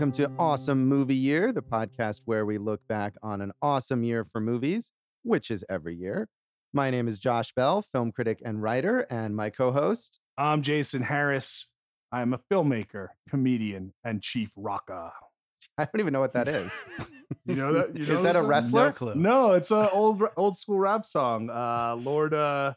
Welcome 0.00 0.12
to 0.12 0.32
Awesome 0.38 0.86
Movie 0.86 1.14
Year, 1.14 1.52
the 1.52 1.60
podcast 1.60 2.22
where 2.24 2.46
we 2.46 2.56
look 2.56 2.80
back 2.88 3.16
on 3.22 3.42
an 3.42 3.52
awesome 3.60 4.02
year 4.02 4.24
for 4.24 4.40
movies, 4.40 4.92
which 5.24 5.50
is 5.50 5.62
every 5.68 5.94
year. 5.94 6.26
My 6.72 6.88
name 6.88 7.06
is 7.06 7.18
Josh 7.18 7.52
Bell, 7.52 7.82
film 7.82 8.10
critic 8.10 8.40
and 8.42 8.62
writer, 8.62 9.00
and 9.10 9.36
my 9.36 9.50
co 9.50 9.72
host. 9.72 10.18
I'm 10.38 10.62
Jason 10.62 11.02
Harris. 11.02 11.70
I'm 12.10 12.32
a 12.32 12.40
filmmaker, 12.50 13.08
comedian, 13.28 13.92
and 14.02 14.22
chief 14.22 14.52
rocker. 14.56 15.10
I 15.78 15.84
don't 15.84 16.00
even 16.00 16.14
know 16.14 16.20
what 16.20 16.32
that 16.32 16.48
is. 16.48 16.72
You 17.46 17.54
know 17.54 17.72
that? 17.74 17.96
You 17.96 18.06
know 18.08 18.16
is 18.16 18.22
that 18.24 18.34
a 18.34 18.42
wrestler? 18.42 18.86
No 18.86 18.92
clue. 18.92 19.14
No, 19.14 19.52
it's 19.52 19.70
an 19.70 19.88
old 19.92 20.20
old 20.36 20.56
school 20.56 20.78
rap 20.78 21.06
song. 21.06 21.48
Uh, 21.48 21.94
Lord, 21.94 22.34
uh, 22.34 22.74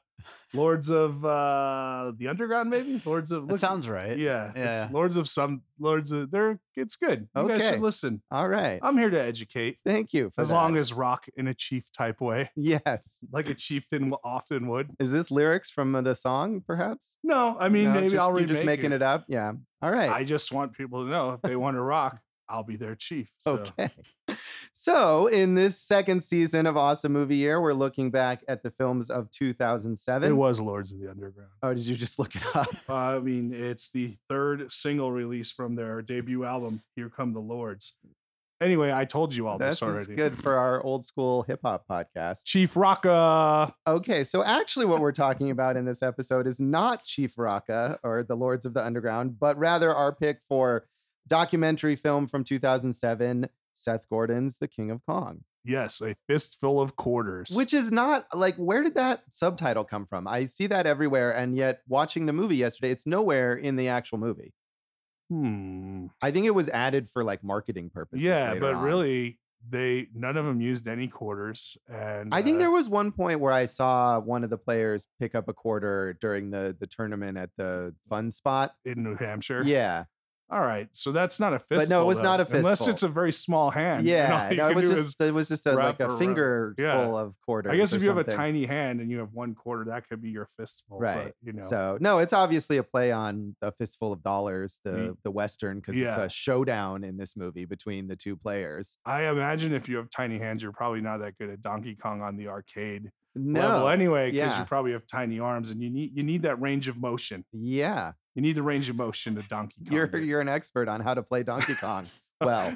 Lords 0.54 0.90
of 0.90 1.23
uh, 1.26 2.12
the 2.18 2.27
Underground, 2.27 2.70
maybe 2.70 3.02
Lords 3.05 3.31
of. 3.31 3.48
That 3.48 3.59
sounds 3.59 3.88
right. 3.88 4.18
Yeah, 4.18 4.52
Yeah. 4.55 4.84
It's 4.86 4.94
Lords 4.94 5.18
of 5.18 5.27
some 5.27 5.62
Lords 5.80 6.12
of. 6.12 6.31
They're 6.31 6.59
it's 6.76 6.95
good. 6.95 7.27
You 7.36 7.48
guys 7.48 7.62
should 7.70 7.81
listen. 7.81 8.22
All 8.31 8.48
right. 8.48 8.80
I'm 8.81 8.98
here 8.98 9.09
to 9.09 9.20
educate, 9.22 9.78
Thank 9.86 10.14
you. 10.14 10.31
For 10.34 10.41
as 10.41 10.50
that. 10.50 10.55
long 10.55 10.76
as 10.78 10.91
rock 10.94 11.26
in 11.38 11.48
a 11.48 11.54
chief 11.54 11.86
type 11.95 12.20
way, 12.22 12.50
Yes. 12.55 13.23
like 13.31 13.50
a 13.50 13.54
chieftain 13.55 14.14
often 14.23 14.67
would. 14.67 14.90
Is 15.00 15.12
this 15.12 15.30
lyrics 15.31 15.70
from 15.72 15.91
the 15.91 16.14
song, 16.14 16.62
perhaps? 16.66 17.17
No, 17.23 17.55
I 17.59 17.70
mean 17.70 17.86
No, 17.86 17.94
maybe 17.94 18.09
just- 18.09 18.22
I'll 18.22 18.38
You're 18.40 18.48
just 18.48 18.64
making 18.66 18.92
it. 18.92 19.02
up. 19.02 19.26
Yeah. 19.28 19.53
All 19.81 19.92
right. 19.92 20.09
I 20.09 20.23
just 20.23 20.52
want 20.52 20.73
people 20.73 21.03
to 21.05 21.09
know 21.12 21.31
if 21.31 21.42
they 21.42 21.55
want 21.55 21.76
to 21.78 21.81
rock, 21.81 22.20
I'll 22.53 22.63
be 22.63 22.75
their 22.75 22.93
chief. 22.95 23.31
So. 23.39 23.63
Okay. 23.80 23.89
So, 24.73 25.28
in 25.28 25.55
this 25.55 25.80
second 25.80 26.23
season 26.23 26.66
of 26.66 26.78
Awesome 26.78 27.11
Movie 27.11 27.36
Year, 27.36 27.59
we're 27.59 27.73
looking 27.73 28.09
back 28.11 28.44
at 28.47 28.64
the 28.64 28.72
films 28.72 29.09
of 29.09 29.30
2007. 29.31 30.31
It 30.31 30.36
was 30.36 30.61
Lords 30.61 30.91
of 30.91 31.00
the 31.00 31.09
Underground. 31.09 31.50
Oh, 31.61 31.73
did 31.73 31.86
you 31.86 31.95
just 31.95 32.19
look 32.19 32.36
it 32.36 32.44
up? 32.55 32.67
Uh, 32.88 32.94
I 32.94 33.19
mean, 33.19 33.53
it's 33.53 33.89
the 33.89 34.16
third 34.30 34.72
single 34.72 35.11
release 35.11 35.52
from 35.52 35.75
their 35.75 36.02
debut 36.02 36.45
album, 36.45 36.83
Here 36.95 37.09
Come 37.09 37.33
the 37.33 37.39
Lords. 37.39 37.94
Anyway, 38.61 38.94
I 38.94 39.03
told 39.03 39.35
you 39.35 39.47
all 39.47 39.58
This 39.58 39.80
this 39.80 39.81
is 39.81 39.94
already. 39.94 40.16
good 40.16 40.41
for 40.41 40.56
our 40.56 40.81
old 40.81 41.03
school 41.06 41.44
hip 41.44 41.59
hop 41.66 41.85
podcast. 41.89 42.45
Chief 42.45 42.73
Rocka. 42.75 43.73
Okay, 43.85 44.23
so 44.23 44.41
actually, 44.41 44.85
what 44.85 45.02
we're 45.02 45.11
talking 45.11 45.52
about 45.52 45.75
in 45.75 45.83
this 45.85 46.02
episode 46.02 46.47
is 46.47 46.61
not 46.61 47.03
Chief 47.03 47.35
Rocka 47.35 47.97
or 48.03 48.23
the 48.23 48.35
Lords 48.35 48.66
of 48.66 48.73
the 48.73 48.85
Underground, 48.85 49.38
but 49.38 49.58
rather 49.58 49.94
our 49.94 50.16
pick 50.16 50.39
for 50.47 50.85
documentary 51.27 51.95
film 51.95 52.27
from 52.27 52.43
2007, 52.43 53.49
Seth 53.73 54.07
Gordon's 54.09 54.57
The 54.57 54.67
King 54.67 54.91
of 54.91 55.02
Kong, 55.05 55.41
Yes, 55.66 56.02
a 56.02 56.16
fistful 56.27 56.81
of 56.81 56.95
quarters. 56.95 57.52
which 57.55 57.73
is 57.73 57.91
not 57.91 58.27
like 58.33 58.55
where 58.57 58.83
did 58.83 58.95
that 58.95 59.23
subtitle 59.29 59.83
come 59.85 60.05
from? 60.05 60.27
I 60.27 60.45
see 60.45 60.67
that 60.67 60.85
everywhere, 60.85 61.31
and 61.31 61.55
yet 61.55 61.81
watching 61.88 62.25
the 62.25 62.33
movie 62.33 62.57
yesterday, 62.57 62.91
it's 62.91 63.07
nowhere 63.07 63.53
in 63.55 63.75
the 63.77 63.88
actual 63.88 64.17
movie. 64.17 64.53
hmm. 65.29 66.07
I 66.21 66.31
think 66.31 66.45
it 66.45 66.51
was 66.55 66.69
added 66.69 67.07
for 67.09 67.23
like 67.23 67.44
marketing 67.44 67.89
purposes. 67.89 68.25
Yeah, 68.25 68.55
but 68.55 68.75
on. 68.75 68.83
really, 68.83 69.39
they 69.67 70.07
none 70.13 70.35
of 70.35 70.45
them 70.45 70.59
used 70.59 70.88
any 70.88 71.07
quarters. 71.07 71.77
And 71.89 72.33
I 72.33 72.41
think 72.41 72.57
uh, 72.57 72.59
there 72.59 72.71
was 72.71 72.89
one 72.89 73.11
point 73.13 73.39
where 73.39 73.53
I 73.53 73.66
saw 73.66 74.19
one 74.19 74.44
of 74.44 74.49
the 74.49 74.57
players 74.57 75.07
pick 75.19 75.33
up 75.33 75.47
a 75.47 75.53
quarter 75.53 76.17
during 76.19 76.51
the 76.51 76.75
the 76.77 76.88
tournament 76.88 77.38
at 77.38 77.51
the 77.57 77.95
fun 78.09 78.31
spot. 78.31 78.75
in 78.83 79.01
New 79.03 79.16
Hampshire. 79.16 79.63
Yeah, 79.66 80.03
All 80.52 80.61
right, 80.61 80.88
so 80.91 81.11
that's 81.11 81.39
not 81.39 81.53
a 81.53 81.59
fistful. 81.59 81.89
no, 81.89 82.03
it 82.03 82.05
was 82.05 82.17
though, 82.17 82.23
not 82.25 82.39
a 82.39 82.45
fist. 82.45 82.58
Unless 82.58 82.88
it's 82.88 83.02
a 83.02 83.08
very 83.08 83.31
small 83.33 83.72
hand. 83.72 84.05
yeah. 84.08 84.50
No, 84.53 84.69
it 84.69 84.75
was 84.75 84.88
just 84.89 85.19
it 85.22 85.33
was 85.33 85.47
just 85.47 85.66
a 85.66 85.73
like 85.73 86.00
a 86.00 86.16
finger 86.17 86.75
Yeah. 86.77 86.94
full 87.05 87.17
of 87.17 87.35
quarters. 87.41 87.73
I 87.73 87.77
guess 87.77 87.94
if 87.94 88.03
you 88.03 88.09
have 88.09 88.17
a 88.19 88.23
tiny 88.23 88.66
hand 88.66 89.01
and 89.01 89.09
you 89.09 89.18
have 89.19 89.34
one 89.34 89.56
quarter, 89.56 89.85
that 89.85 90.07
could 90.07 90.22
be 90.22 90.29
your 90.29 90.45
fistful. 90.45 91.00
right, 91.00 91.25
But, 91.25 91.34
you 91.44 91.53
know, 91.53 91.63
So 91.63 91.97
no, 92.00 92.19
it's 92.19 92.34
obviously 92.34 92.78
a 92.78 92.84
play 92.84 93.12
on 93.12 93.56
a 93.63 93.72
fistful 93.72 94.12
of 94.13 94.22
dollars, 94.22 94.79
the 94.84 94.91
Mm. 94.91 95.18
the 95.23 95.31
western, 95.31 95.79
because 95.79 95.97
it's 95.97 96.16
a 96.16 96.29
showdown 96.29 97.03
in 97.03 97.18
this 97.18 97.35
movie 97.35 97.66
between 97.66 98.07
the 98.07 98.16
two 98.16 98.35
players. 98.35 98.97
I 99.06 99.23
imagine 99.29 99.73
if 99.73 99.89
you 99.89 99.97
have 99.97 100.09
tiny 100.12 100.38
hands, 100.38 100.62
you're 100.62 100.72
probably 100.72 101.01
not 101.01 101.18
that 101.22 101.38
good 101.39 101.50
at 101.50 101.62
Donkey 101.62 101.95
Kong 101.95 102.22
on 102.22 102.38
the 102.38 102.50
arcade 102.50 103.09
No, 103.34 103.59
level 103.62 103.88
anyway, 103.89 104.29
because 104.29 104.51
yeah. 104.51 104.59
you 104.59 104.66
probably 104.66 104.91
have 104.91 105.07
tiny 105.07 105.39
arms 105.39 105.72
and 105.72 105.81
you 105.81 105.89
need 105.89 106.16
you 106.16 106.22
need 106.22 106.44
that 106.44 106.62
range 106.62 106.88
of 106.88 106.97
motion. 106.97 107.44
yeah, 107.51 108.12
You 108.35 108.41
need 108.41 108.55
the 108.55 108.63
range 108.63 108.89
of 108.89 108.95
motion 108.95 109.35
to 109.35 109.44
Donkey 109.44 109.83
Kong. 109.85 109.94
you're 109.94 110.17
you're 110.19 110.41
an 110.41 110.49
expert 110.49 110.88
on 110.88 111.01
how 111.01 111.13
to 111.13 111.21
play 111.21 111.44
Donkey 111.44 111.75
Kong. 111.75 112.07
well, 112.41 112.75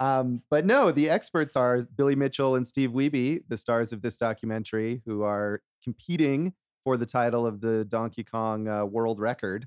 um, 0.00 0.42
but 0.50 0.66
no, 0.66 0.90
the 0.90 1.08
experts 1.08 1.56
are 1.56 1.82
Billy 1.96 2.14
Mitchell 2.14 2.54
and 2.56 2.66
Steve 2.66 2.90
Wiebe, 2.90 3.42
the 3.48 3.56
stars 3.56 3.92
of 3.92 4.02
this 4.02 4.16
documentary, 4.16 5.02
who 5.06 5.22
are 5.22 5.62
competing 5.82 6.52
for 6.84 6.96
the 6.96 7.06
title 7.06 7.46
of 7.46 7.60
the 7.60 7.84
Donkey 7.84 8.22
Kong 8.22 8.68
uh, 8.68 8.84
world 8.84 9.18
record. 9.18 9.66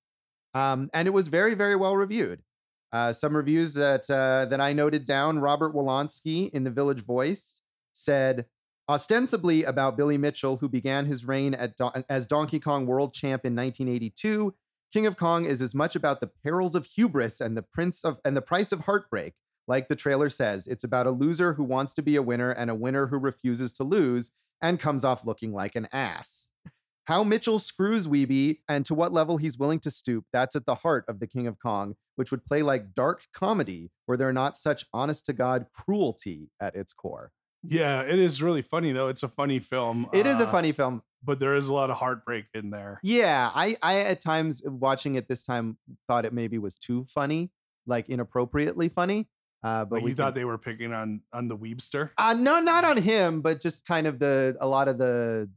Um, 0.54 0.88
and 0.94 1.06
it 1.06 1.12
was 1.12 1.28
very 1.28 1.54
very 1.54 1.76
well 1.76 1.96
reviewed. 1.96 2.42
Uh, 2.92 3.12
some 3.12 3.36
reviews 3.36 3.74
that 3.74 4.10
uh, 4.10 4.46
that 4.46 4.60
I 4.60 4.72
noted 4.72 5.04
down. 5.04 5.38
Robert 5.38 5.74
Wilonsky 5.74 6.50
in 6.50 6.64
the 6.64 6.70
Village 6.70 7.04
Voice 7.04 7.60
said 7.92 8.46
ostensibly 8.90 9.62
about 9.62 9.96
Billy 9.96 10.18
Mitchell, 10.18 10.56
who 10.56 10.68
began 10.68 11.06
his 11.06 11.24
reign 11.24 11.56
Don- 11.78 12.04
as 12.08 12.26
Donkey 12.26 12.58
Kong 12.58 12.86
World 12.86 13.14
Champ 13.14 13.46
in 13.46 13.54
1982. 13.54 14.52
King 14.92 15.06
of 15.06 15.16
Kong 15.16 15.44
is 15.44 15.62
as 15.62 15.74
much 15.74 15.94
about 15.94 16.20
the 16.20 16.26
perils 16.42 16.74
of 16.74 16.84
hubris 16.84 17.40
and 17.40 17.56
the 17.56 17.62
prince 17.62 18.04
of 18.04 18.18
and 18.24 18.36
the 18.36 18.42
price 18.42 18.72
of 18.72 18.80
heartbreak. 18.80 19.34
Like 19.68 19.86
the 19.86 19.94
trailer 19.94 20.28
says, 20.28 20.66
it's 20.66 20.82
about 20.82 21.06
a 21.06 21.12
loser 21.12 21.54
who 21.54 21.62
wants 21.62 21.94
to 21.94 22.02
be 22.02 22.16
a 22.16 22.22
winner 22.22 22.50
and 22.50 22.68
a 22.68 22.74
winner 22.74 23.06
who 23.06 23.18
refuses 23.18 23.72
to 23.74 23.84
lose 23.84 24.30
and 24.60 24.80
comes 24.80 25.04
off 25.04 25.24
looking 25.24 25.52
like 25.52 25.76
an 25.76 25.88
ass. 25.92 26.48
How 27.04 27.22
Mitchell 27.22 27.60
screws 27.60 28.08
Wiebe 28.08 28.58
and 28.68 28.84
to 28.86 28.94
what 28.94 29.12
level 29.12 29.36
he's 29.36 29.58
willing 29.58 29.80
to 29.80 29.90
stoop, 29.90 30.24
that's 30.32 30.56
at 30.56 30.66
the 30.66 30.76
heart 30.76 31.04
of 31.06 31.20
The 31.20 31.26
King 31.28 31.46
of 31.46 31.58
Kong, 31.60 31.94
which 32.16 32.32
would 32.32 32.44
play 32.44 32.62
like 32.62 32.94
dark 32.94 33.22
comedy 33.32 33.90
where 34.06 34.18
they're 34.18 34.32
not 34.32 34.56
such 34.56 34.84
honest 34.92 35.24
to 35.26 35.32
God 35.32 35.66
cruelty 35.72 36.50
at 36.60 36.74
its 36.74 36.92
core. 36.92 37.30
Yeah, 37.62 38.02
it 38.02 38.18
is 38.18 38.42
really 38.42 38.62
funny 38.62 38.92
though. 38.92 39.08
It's 39.08 39.22
a 39.22 39.28
funny 39.28 39.58
film. 39.60 40.06
It 40.12 40.26
is 40.26 40.40
a 40.40 40.46
uh, 40.46 40.50
funny 40.50 40.72
film. 40.72 41.02
but 41.22 41.38
there 41.38 41.54
is 41.54 41.68
a 41.68 41.74
lot 41.74 41.90
of 41.90 41.96
heartbreak 41.98 42.46
in 42.54 42.70
there. 42.70 43.00
Yeah, 43.02 43.50
I, 43.54 43.76
I 43.82 44.00
at 44.00 44.20
times 44.20 44.62
watching 44.64 45.16
it 45.16 45.28
this 45.28 45.42
time 45.42 45.76
thought 46.08 46.24
it 46.24 46.32
maybe 46.32 46.58
was 46.58 46.76
too 46.76 47.04
funny, 47.04 47.50
like 47.86 48.08
inappropriately 48.08 48.88
funny. 48.88 49.28
Uh, 49.62 49.84
but 49.84 49.96
But 49.96 50.02
we 50.02 50.10
you 50.10 50.16
thought 50.16 50.34
they 50.34 50.46
were 50.46 50.56
picking 50.56 50.92
on 50.94 51.20
on 51.34 51.48
the 51.48 51.56
Weebster. 51.56 52.10
uh, 52.16 52.32
no, 52.32 52.60
not 52.60 52.84
on 52.84 52.96
him, 52.96 53.42
but 53.42 53.60
just 53.60 53.84
kind 53.84 54.06
of 54.06 54.18
the 54.18 54.56
a 54.60 54.66
lot 54.66 54.88
of 54.88 54.96
the 54.96 55.50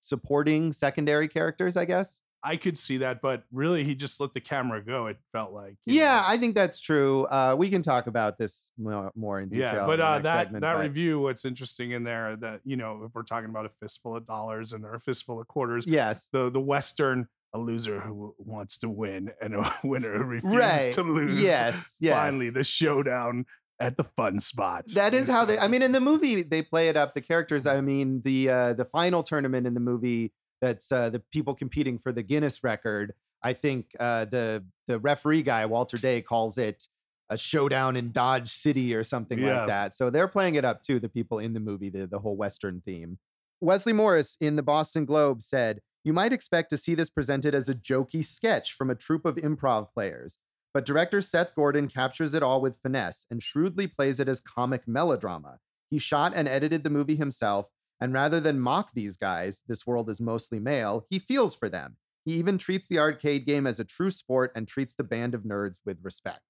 supporting 0.00 0.72
secondary 0.72 1.28
characters, 1.28 1.76
I 1.76 1.86
guess. 1.86 2.22
I 2.44 2.56
could 2.56 2.76
see 2.76 2.98
that, 2.98 3.20
but 3.22 3.44
really, 3.52 3.84
he 3.84 3.94
just 3.94 4.20
let 4.20 4.34
the 4.34 4.40
camera 4.40 4.82
go. 4.82 5.06
It 5.06 5.18
felt 5.32 5.52
like. 5.52 5.76
Yeah, 5.86 6.20
know. 6.20 6.22
I 6.26 6.38
think 6.38 6.54
that's 6.54 6.80
true. 6.80 7.24
Uh, 7.26 7.54
we 7.56 7.70
can 7.70 7.82
talk 7.82 8.06
about 8.06 8.38
this 8.38 8.72
more, 8.76 9.12
more 9.14 9.40
in 9.40 9.48
detail. 9.48 9.74
yeah. 9.74 9.86
But 9.86 10.00
uh, 10.00 10.18
that 10.20 10.46
segment, 10.46 10.62
that 10.62 10.74
but- 10.74 10.82
review, 10.82 11.20
what's 11.20 11.44
interesting 11.44 11.92
in 11.92 12.04
there, 12.04 12.36
that 12.36 12.60
you 12.64 12.76
know, 12.76 13.04
if 13.06 13.14
we're 13.14 13.22
talking 13.22 13.48
about 13.50 13.66
a 13.66 13.70
fistful 13.70 14.16
of 14.16 14.24
dollars 14.24 14.72
and 14.72 14.84
or 14.84 14.94
a 14.94 15.00
fistful 15.00 15.40
of 15.40 15.46
quarters, 15.46 15.84
yes, 15.86 16.28
the 16.32 16.50
the 16.50 16.60
Western, 16.60 17.28
a 17.54 17.58
loser 17.58 18.00
who 18.00 18.34
wants 18.38 18.78
to 18.78 18.88
win 18.88 19.30
and 19.40 19.54
a 19.54 19.74
winner 19.84 20.18
who 20.18 20.24
refuses 20.24 20.56
right. 20.58 20.92
to 20.94 21.02
lose. 21.02 21.40
Yes, 21.40 21.96
yes. 22.00 22.14
Finally, 22.14 22.50
the 22.50 22.64
showdown 22.64 23.46
at 23.82 23.96
the 23.96 24.04
fun 24.04 24.40
spot. 24.40 24.86
That 24.94 25.12
is 25.12 25.28
how 25.28 25.44
they. 25.44 25.58
I 25.58 25.68
mean, 25.68 25.82
in 25.82 25.92
the 25.92 26.00
movie, 26.00 26.42
they 26.42 26.62
play 26.62 26.88
it 26.88 26.96
up. 26.96 27.14
The 27.14 27.20
characters. 27.20 27.66
I 27.66 27.80
mean, 27.80 28.22
the 28.24 28.48
uh, 28.48 28.72
the 28.74 28.84
final 28.84 29.22
tournament 29.22 29.66
in 29.66 29.74
the 29.74 29.80
movie. 29.80 30.32
That's 30.62 30.90
uh, 30.90 31.10
the 31.10 31.20
people 31.32 31.54
competing 31.54 31.98
for 31.98 32.12
the 32.12 32.22
Guinness 32.22 32.64
record. 32.64 33.12
I 33.42 33.52
think 33.52 33.88
uh, 34.00 34.24
the 34.26 34.64
the 34.88 34.98
referee 35.00 35.42
guy 35.42 35.66
Walter 35.66 35.98
Day 35.98 36.22
calls 36.22 36.56
it 36.56 36.86
a 37.28 37.36
showdown 37.36 37.96
in 37.96 38.12
Dodge 38.12 38.50
City 38.50 38.94
or 38.94 39.02
something 39.04 39.38
Yeah. 39.38 39.58
like 39.60 39.68
that. 39.68 39.94
So 39.94 40.08
they're 40.10 40.28
playing 40.28 40.54
it 40.54 40.64
up 40.64 40.82
too, 40.82 41.00
the 41.00 41.08
people 41.08 41.38
in 41.38 41.52
the 41.54 41.60
movie, 41.60 41.88
the, 41.90 42.06
the 42.06 42.18
whole 42.20 42.36
Western 42.36 42.80
theme. 42.86 43.18
Wesley 43.60 43.92
Morris 43.92 44.36
in 44.40 44.56
the 44.56 44.62
Boston 44.62 45.04
Globe 45.04 45.40
said, 45.42 45.80
You 46.04 46.12
might 46.12 46.32
expect 46.32 46.68
to 46.70 46.76
see 46.76 46.94
this 46.94 47.08
presented 47.10 47.54
as 47.54 47.68
a 47.68 47.74
jokey 47.74 48.24
sketch 48.24 48.72
from 48.72 48.90
a 48.90 48.94
troupe 48.94 49.24
of 49.24 49.36
improv 49.36 49.88
players, 49.94 50.38
but 50.74 50.84
director 50.84 51.22
Seth 51.22 51.54
Gordon 51.54 51.88
captures 51.88 52.34
it 52.34 52.42
all 52.42 52.60
with 52.60 52.78
finesse 52.82 53.24
and 53.30 53.42
shrewdly 53.42 53.86
plays 53.86 54.20
it 54.20 54.28
as 54.28 54.40
comic 54.40 54.86
melodrama. 54.86 55.58
He 55.90 55.98
shot 55.98 56.32
and 56.34 56.48
edited 56.48 56.84
the 56.84 56.90
movie 56.90 57.16
himself, 57.16 57.68
and 58.02 58.12
rather 58.12 58.40
than 58.40 58.58
mock 58.58 58.90
these 58.94 59.16
guys, 59.16 59.62
this 59.68 59.86
world 59.86 60.10
is 60.10 60.20
mostly 60.20 60.58
male, 60.58 61.06
he 61.08 61.20
feels 61.20 61.54
for 61.54 61.68
them. 61.68 61.96
He 62.24 62.32
even 62.32 62.58
treats 62.58 62.88
the 62.88 62.98
arcade 62.98 63.46
game 63.46 63.64
as 63.64 63.78
a 63.78 63.84
true 63.84 64.10
sport 64.10 64.50
and 64.56 64.66
treats 64.66 64.94
the 64.94 65.04
band 65.04 65.36
of 65.36 65.42
nerds 65.42 65.78
with 65.86 65.98
respect. 66.02 66.40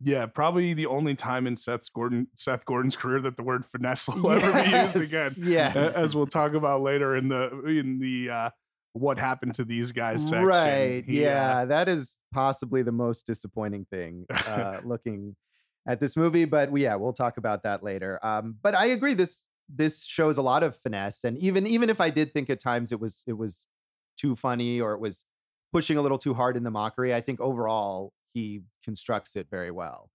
Yeah, 0.00 0.26
probably 0.26 0.74
the 0.74 0.86
only 0.86 1.14
time 1.14 1.46
in 1.46 1.56
Seth 1.56 1.92
Gordon 1.92 2.26
Seth 2.34 2.64
Gordon's 2.64 2.96
career 2.96 3.20
that 3.20 3.36
the 3.36 3.44
word 3.44 3.64
finesse 3.64 4.08
will 4.08 4.32
ever 4.32 4.52
be 4.64 4.68
used 4.68 4.96
again. 4.96 5.34
Yes. 5.38 5.94
As 5.94 6.16
we'll 6.16 6.26
talk 6.26 6.54
about 6.54 6.82
later 6.82 7.14
in 7.14 7.28
the 7.28 7.64
in 7.66 8.00
the 8.00 8.30
uh 8.30 8.50
what 8.92 9.18
happened 9.18 9.54
to 9.54 9.64
these 9.64 9.92
guys 9.92 10.26
section. 10.26 10.44
Right. 10.44 11.04
He, 11.06 11.24
uh, 11.24 11.28
yeah, 11.28 11.64
that 11.66 11.88
is 11.88 12.18
possibly 12.32 12.82
the 12.82 12.92
most 12.92 13.26
disappointing 13.26 13.86
thing 13.90 14.26
uh, 14.30 14.78
looking 14.84 15.36
at 15.86 16.00
this 16.00 16.16
movie. 16.16 16.46
But 16.46 16.72
we, 16.72 16.82
yeah, 16.82 16.96
we'll 16.96 17.12
talk 17.12 17.36
about 17.36 17.62
that 17.62 17.84
later. 17.84 18.18
Um, 18.22 18.56
but 18.60 18.74
I 18.74 18.86
agree. 18.86 19.14
This 19.14 19.46
this 19.68 20.04
shows 20.04 20.38
a 20.38 20.42
lot 20.42 20.62
of 20.62 20.76
finesse, 20.76 21.24
and 21.24 21.36
even 21.38 21.66
even 21.66 21.90
if 21.90 22.00
I 22.00 22.10
did 22.10 22.32
think 22.32 22.50
at 22.50 22.60
times 22.60 22.92
it 22.92 23.00
was 23.00 23.24
it 23.26 23.34
was 23.34 23.66
too 24.16 24.36
funny 24.36 24.80
or 24.80 24.92
it 24.92 25.00
was 25.00 25.24
pushing 25.72 25.98
a 25.98 26.02
little 26.02 26.18
too 26.18 26.34
hard 26.34 26.56
in 26.56 26.62
the 26.62 26.70
mockery, 26.70 27.14
I 27.14 27.20
think 27.20 27.40
overall 27.40 28.12
he 28.32 28.62
constructs 28.84 29.36
it 29.36 29.48
very 29.50 29.70
well. 29.70 30.10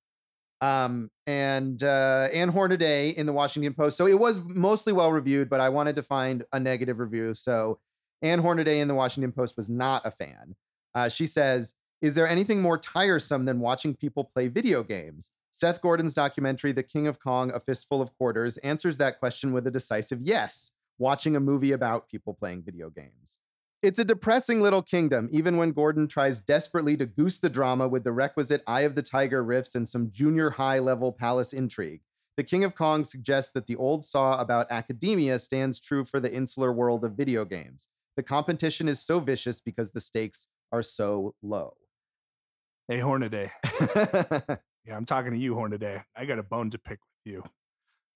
Um, 0.62 1.10
and 1.26 1.82
uh, 1.82 2.30
Ann 2.32 2.50
Hornaday 2.50 3.10
in 3.10 3.26
the 3.26 3.34
Washington 3.34 3.74
Post. 3.74 3.98
So 3.98 4.06
it 4.06 4.20
was 4.20 4.40
mostly 4.44 4.94
well 4.94 5.12
reviewed, 5.12 5.50
but 5.50 5.60
I 5.60 5.70
wanted 5.70 5.96
to 5.96 6.04
find 6.04 6.44
a 6.54 6.60
negative 6.60 7.00
review. 7.00 7.34
So 7.34 7.80
Ann 8.22 8.40
Hornaday 8.40 8.80
in 8.80 8.88
the 8.88 8.94
Washington 8.94 9.32
Post 9.32 9.58
was 9.58 9.70
not 9.70 10.06
a 10.06 10.12
fan. 10.12 10.56
Uh, 10.94 11.10
she 11.10 11.26
says, 11.26 11.74
Is 12.02 12.14
there 12.14 12.28
anything 12.28 12.62
more 12.62 12.78
tiresome 12.78 13.46
than 13.46 13.60
watching 13.60 13.96
people 13.96 14.24
play 14.24 14.48
video 14.48 14.84
games? 14.84 15.32
Seth 15.54 15.82
Gordon's 15.82 16.14
documentary, 16.14 16.72
The 16.72 16.82
King 16.82 17.08
of 17.08 17.20
Kong, 17.20 17.52
A 17.54 17.60
Fistful 17.60 18.02
of 18.02 18.18
Quarters, 18.18 18.56
answers 18.58 18.98
that 18.98 19.20
question 19.20 19.52
with 19.52 19.68
a 19.68 19.72
decisive 19.72 20.22
yes, 20.22 20.72
watching 20.98 21.36
a 21.36 21.42
movie 21.42 21.74
about 21.74 22.08
people 22.08 22.34
playing 22.34 22.64
video 22.64 22.90
games. 22.90 23.38
It's 23.82 24.00
a 24.00 24.06
depressing 24.06 24.62
little 24.62 24.82
kingdom, 24.82 25.28
even 25.32 25.58
when 25.58 25.74
Gordon 25.74 26.08
tries 26.08 26.40
desperately 26.40 26.96
to 26.96 27.06
goose 27.06 27.40
the 27.40 27.50
drama 27.50 27.90
with 27.90 28.06
the 28.06 28.14
requisite 28.14 28.64
Eye 28.66 28.82
of 28.82 28.96
the 28.96 29.02
Tiger 29.02 29.44
riffs 29.44 29.76
and 29.76 29.90
some 29.90 30.10
junior 30.10 30.52
high 30.52 30.80
level 30.80 31.12
palace 31.12 31.52
intrigue. 31.52 32.02
The 32.38 32.44
King 32.44 32.64
of 32.64 32.74
Kong 32.74 33.04
suggests 33.04 33.52
that 33.52 33.68
the 33.68 33.76
old 33.76 34.06
saw 34.06 34.40
about 34.40 34.68
academia 34.70 35.38
stands 35.38 35.82
true 35.82 36.06
for 36.06 36.22
the 36.22 36.34
insular 36.34 36.72
world 36.72 37.04
of 37.04 37.14
video 37.14 37.44
games. 37.44 37.90
The 38.16 38.24
competition 38.24 38.88
is 38.88 39.02
so 39.02 39.20
vicious 39.20 39.60
because 39.60 39.92
the 39.92 40.00
stakes 40.00 40.48
are 40.72 40.84
so 40.84 41.36
low. 41.42 41.76
Hey 42.88 43.00
Hornaday. 43.00 43.52
Yeah, 44.86 44.96
I'm 44.98 45.06
talking 45.06 45.32
to 45.32 45.38
you, 45.38 45.54
Hornaday. 45.56 46.02
I 46.16 46.26
got 46.26 46.40
a 46.40 46.44
bone 46.44 46.70
to 46.72 46.78
pick 46.80 47.00
with 47.00 47.34
you. 47.34 47.44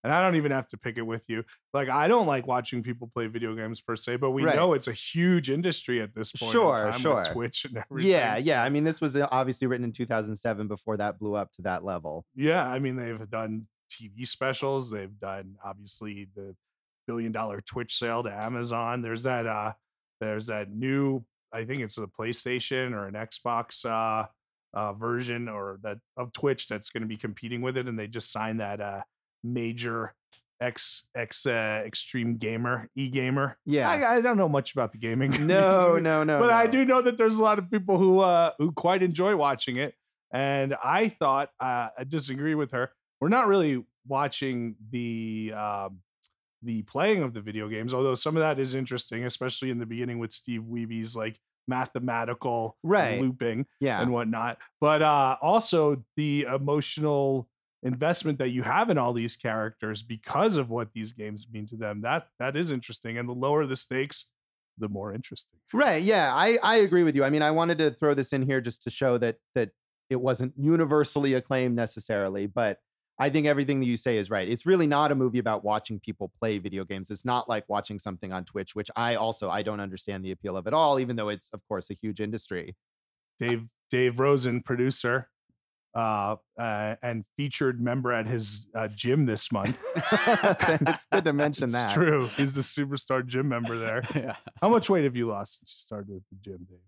And 0.03 0.13
I 0.13 0.21
don't 0.21 0.35
even 0.35 0.51
have 0.51 0.67
to 0.67 0.77
pick 0.77 0.97
it 0.97 1.01
with 1.01 1.25
you. 1.29 1.43
Like 1.73 1.89
I 1.89 2.07
don't 2.07 2.27
like 2.27 2.45
watching 2.45 2.83
people 2.83 3.09
play 3.11 3.25
video 3.25 3.55
games 3.55 3.81
per 3.81 3.95
se, 3.95 4.17
but 4.17 4.31
we 4.31 4.43
Right. 4.43 4.55
know 4.55 4.73
it's 4.73 4.87
a 4.87 4.93
huge 4.93 5.49
industry 5.49 5.99
at 5.99 6.13
this 6.13 6.31
point. 6.31 6.49
in 6.49 6.51
Sure, 6.53 6.85
with 6.87 6.95
sure. 6.97 7.23
Twitch 7.25 7.65
and 7.65 7.77
everything. 7.89 8.11
yeah, 8.11 8.37
yeah. 8.37 8.63
I 8.63 8.69
mean, 8.69 8.83
this 8.83 9.01
was 9.01 9.17
uh, 9.17 9.27
obviously 9.31 9.65
written 9.65 9.83
in 9.83 9.91
2007 9.91 10.67
before 10.67 10.97
that 10.97 11.17
blew 11.17 11.35
up 11.35 11.51
to 11.53 11.63
that 11.63 11.83
level. 11.83 12.23
Yeah, 12.35 12.67
I 12.67 12.77
mean 12.77 12.97
they've 12.97 13.27
done 13.31 13.67
TV 13.89 14.27
specials. 14.27 14.91
They've 14.91 15.19
done 15.19 15.55
obviously 15.65 16.27
the 16.35 16.55
billion 17.07 17.31
dollar 17.31 17.61
Twitch 17.61 17.95
sale 17.97 18.21
to 18.23 18.31
Amazon. 18.31 19.01
There's 19.01 19.23
that 19.23 19.47
uh 19.47 19.73
there's 20.21 20.47
that 20.47 20.69
new 20.71 21.25
I 21.51 21.65
think 21.65 21.81
it's 21.81 21.97
a 21.97 22.05
PlayStation 22.05 22.91
or 22.93 23.07
an 23.07 23.15
Xbox 23.15 23.85
uh 23.85 24.27
uh 24.75 24.93
version 24.93 25.47
or 25.47 25.79
that 25.81 25.97
of 26.17 26.31
Twitch 26.33 26.67
that's 26.67 26.89
going 26.89 27.01
to 27.01 27.07
be 27.07 27.17
competing 27.17 27.61
with 27.61 27.77
it 27.77 27.87
and 27.87 27.97
they 27.97 28.07
just 28.07 28.31
signed 28.31 28.59
that 28.59 28.81
uh 28.81 29.01
major 29.43 30.13
X 30.61 31.09
X 31.15 31.45
uh, 31.45 31.83
extreme 31.85 32.37
gamer 32.37 32.89
e 32.95 33.09
gamer. 33.09 33.57
Yeah. 33.65 33.89
I, 33.89 34.17
I 34.17 34.21
don't 34.21 34.37
know 34.37 34.47
much 34.47 34.73
about 34.73 34.91
the 34.91 34.97
gaming. 34.97 35.45
no, 35.45 35.97
no, 36.01 36.23
no. 36.23 36.39
but 36.39 36.49
I 36.49 36.67
do 36.67 36.85
know 36.85 37.01
that 37.01 37.17
there's 37.17 37.37
a 37.37 37.43
lot 37.43 37.59
of 37.59 37.69
people 37.69 37.97
who 37.97 38.19
uh 38.19 38.51
who 38.57 38.71
quite 38.71 39.03
enjoy 39.03 39.35
watching 39.35 39.77
it. 39.77 39.95
And 40.31 40.75
I 40.83 41.09
thought 41.09 41.49
uh, 41.59 41.89
I 41.97 42.03
disagree 42.05 42.55
with 42.55 42.71
her. 42.71 42.91
We're 43.21 43.29
not 43.29 43.47
really 43.47 43.85
watching 44.07 44.75
the 44.91 45.53
um, 45.55 45.99
the 46.61 46.81
playing 46.83 47.23
of 47.23 47.33
the 47.33 47.41
video 47.41 47.69
games, 47.69 47.93
although 47.93 48.15
some 48.15 48.35
of 48.35 48.41
that 48.41 48.59
is 48.59 48.73
interesting, 48.73 49.23
especially 49.25 49.69
in 49.69 49.77
the 49.77 49.85
beginning 49.85 50.19
with 50.19 50.31
Steve 50.31 50.63
Wiebe's 50.63 51.15
like 51.15 51.39
mathematical 51.67 52.77
Right. 52.83 53.21
looping 53.21 53.65
Yeah. 53.79 54.01
and 54.01 54.11
whatnot. 54.11 54.57
But 54.81 55.01
uh, 55.01 55.37
also 55.41 56.03
the 56.15 56.43
emotional 56.43 57.49
investment 57.83 58.39
that 58.39 58.49
you 58.49 58.63
have 58.63 58.89
in 58.89 58.97
all 58.97 59.13
these 59.13 59.35
characters 59.35 60.01
because 60.01 60.57
of 60.57 60.69
what 60.69 60.93
these 60.93 61.13
games 61.13 61.47
mean 61.51 61.65
to 61.67 61.75
them. 61.75 62.01
That 62.01 62.27
that 62.39 62.55
is 62.55 62.71
interesting. 62.71 63.17
And 63.17 63.29
the 63.29 63.33
lower 63.33 63.65
the 63.67 63.75
stakes, 63.75 64.25
the 64.77 64.89
more 64.89 65.13
interesting. 65.13 65.59
Right. 65.73 66.01
Yeah. 66.03 66.31
I, 66.33 66.57
I 66.63 66.77
agree 66.77 67.03
with 67.03 67.15
you. 67.15 67.23
I 67.23 67.29
mean, 67.29 67.41
I 67.43 67.51
wanted 67.51 67.77
to 67.79 67.91
throw 67.91 68.13
this 68.13 68.33
in 68.33 68.41
here 68.43 68.59
just 68.61 68.81
to 68.83 68.89
show 68.89 69.17
that 69.19 69.37
that 69.53 69.71
it 70.09 70.19
wasn't 70.21 70.53
universally 70.57 71.33
acclaimed 71.33 71.75
necessarily, 71.75 72.45
but 72.47 72.79
I 73.17 73.29
think 73.29 73.47
everything 73.47 73.79
that 73.79 73.85
you 73.85 73.95
say 73.97 74.17
is 74.17 74.29
right. 74.29 74.47
It's 74.47 74.65
really 74.65 74.87
not 74.87 75.11
a 75.11 75.15
movie 75.15 75.39
about 75.39 75.63
watching 75.63 75.99
people 75.99 76.31
play 76.39 76.57
video 76.57 76.83
games. 76.83 77.09
It's 77.11 77.23
not 77.23 77.47
like 77.47 77.63
watching 77.69 77.97
something 77.97 78.33
on 78.33 78.43
Twitch, 78.43 78.75
which 78.75 78.91
I 78.95 79.15
also 79.15 79.49
I 79.49 79.61
don't 79.61 79.79
understand 79.79 80.25
the 80.25 80.31
appeal 80.31 80.57
of 80.57 80.67
at 80.67 80.73
all, 80.73 80.99
even 80.99 81.15
though 81.15 81.29
it's 81.29 81.49
of 81.51 81.61
course 81.67 81.89
a 81.89 81.93
huge 81.93 82.19
industry. 82.19 82.75
Dave 83.39 83.69
Dave 83.89 84.19
Rosen, 84.19 84.61
producer, 84.61 85.29
uh, 85.95 86.35
uh, 86.59 86.95
and 87.01 87.23
featured 87.37 87.79
member 87.81 88.11
at 88.11 88.27
his 88.27 88.67
uh, 88.75 88.87
gym 88.89 89.25
this 89.25 89.51
month. 89.51 89.81
it's 89.95 91.05
good 91.11 91.23
to 91.23 91.33
mention 91.33 91.65
It's 91.65 91.73
that. 91.73 91.93
true. 91.93 92.27
He's 92.35 92.53
the 92.53 92.61
superstar 92.61 93.25
gym 93.25 93.47
member 93.47 93.77
there. 93.77 94.03
yeah. 94.15 94.35
How 94.61 94.67
much 94.69 94.89
weight 94.89 95.05
have 95.05 95.15
you 95.15 95.27
lost 95.29 95.59
since 95.59 95.71
you 95.73 95.79
started 95.79 96.17
at 96.17 96.21
the 96.31 96.37
gym, 96.41 96.67
Dave? 96.69 96.79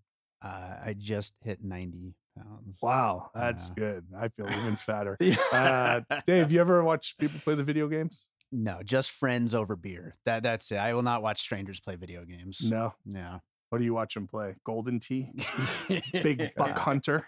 Uh, 0.44 0.76
I 0.84 0.94
just 0.98 1.34
hit 1.42 1.64
90 1.64 2.14
pounds. 2.42 2.78
Wow, 2.82 3.30
that's 3.34 3.68
Yeah. 3.70 3.74
good. 3.76 4.04
I 4.16 4.28
feel 4.28 4.46
even 4.50 4.76
fatter. 4.76 5.16
Yeah. 5.20 6.02
Uh, 6.10 6.20
Dave, 6.26 6.52
you 6.52 6.60
ever 6.60 6.82
watch 6.84 7.16
people 7.18 7.40
play 7.40 7.54
the 7.54 7.64
video 7.64 7.88
games? 7.88 8.28
No, 8.50 8.80
just 8.82 9.10
friends 9.10 9.54
over 9.54 9.76
beer. 9.76 10.14
That 10.24 10.42
that's 10.42 10.70
it. 10.72 10.76
I 10.78 10.94
will 10.94 11.02
not 11.02 11.22
watch 11.22 11.40
strangers 11.40 11.80
play 11.80 11.96
video 11.96 12.24
games. 12.24 12.60
No. 12.70 12.94
No. 13.04 13.40
What 13.70 13.78
do 13.80 13.84
you 13.84 13.92
watch 13.92 14.14
them 14.14 14.26
play? 14.26 14.54
Golden 14.64 14.98
Tee, 14.98 15.30
Big 16.12 16.52
Buck 16.56 16.78
Hunter. 16.78 17.26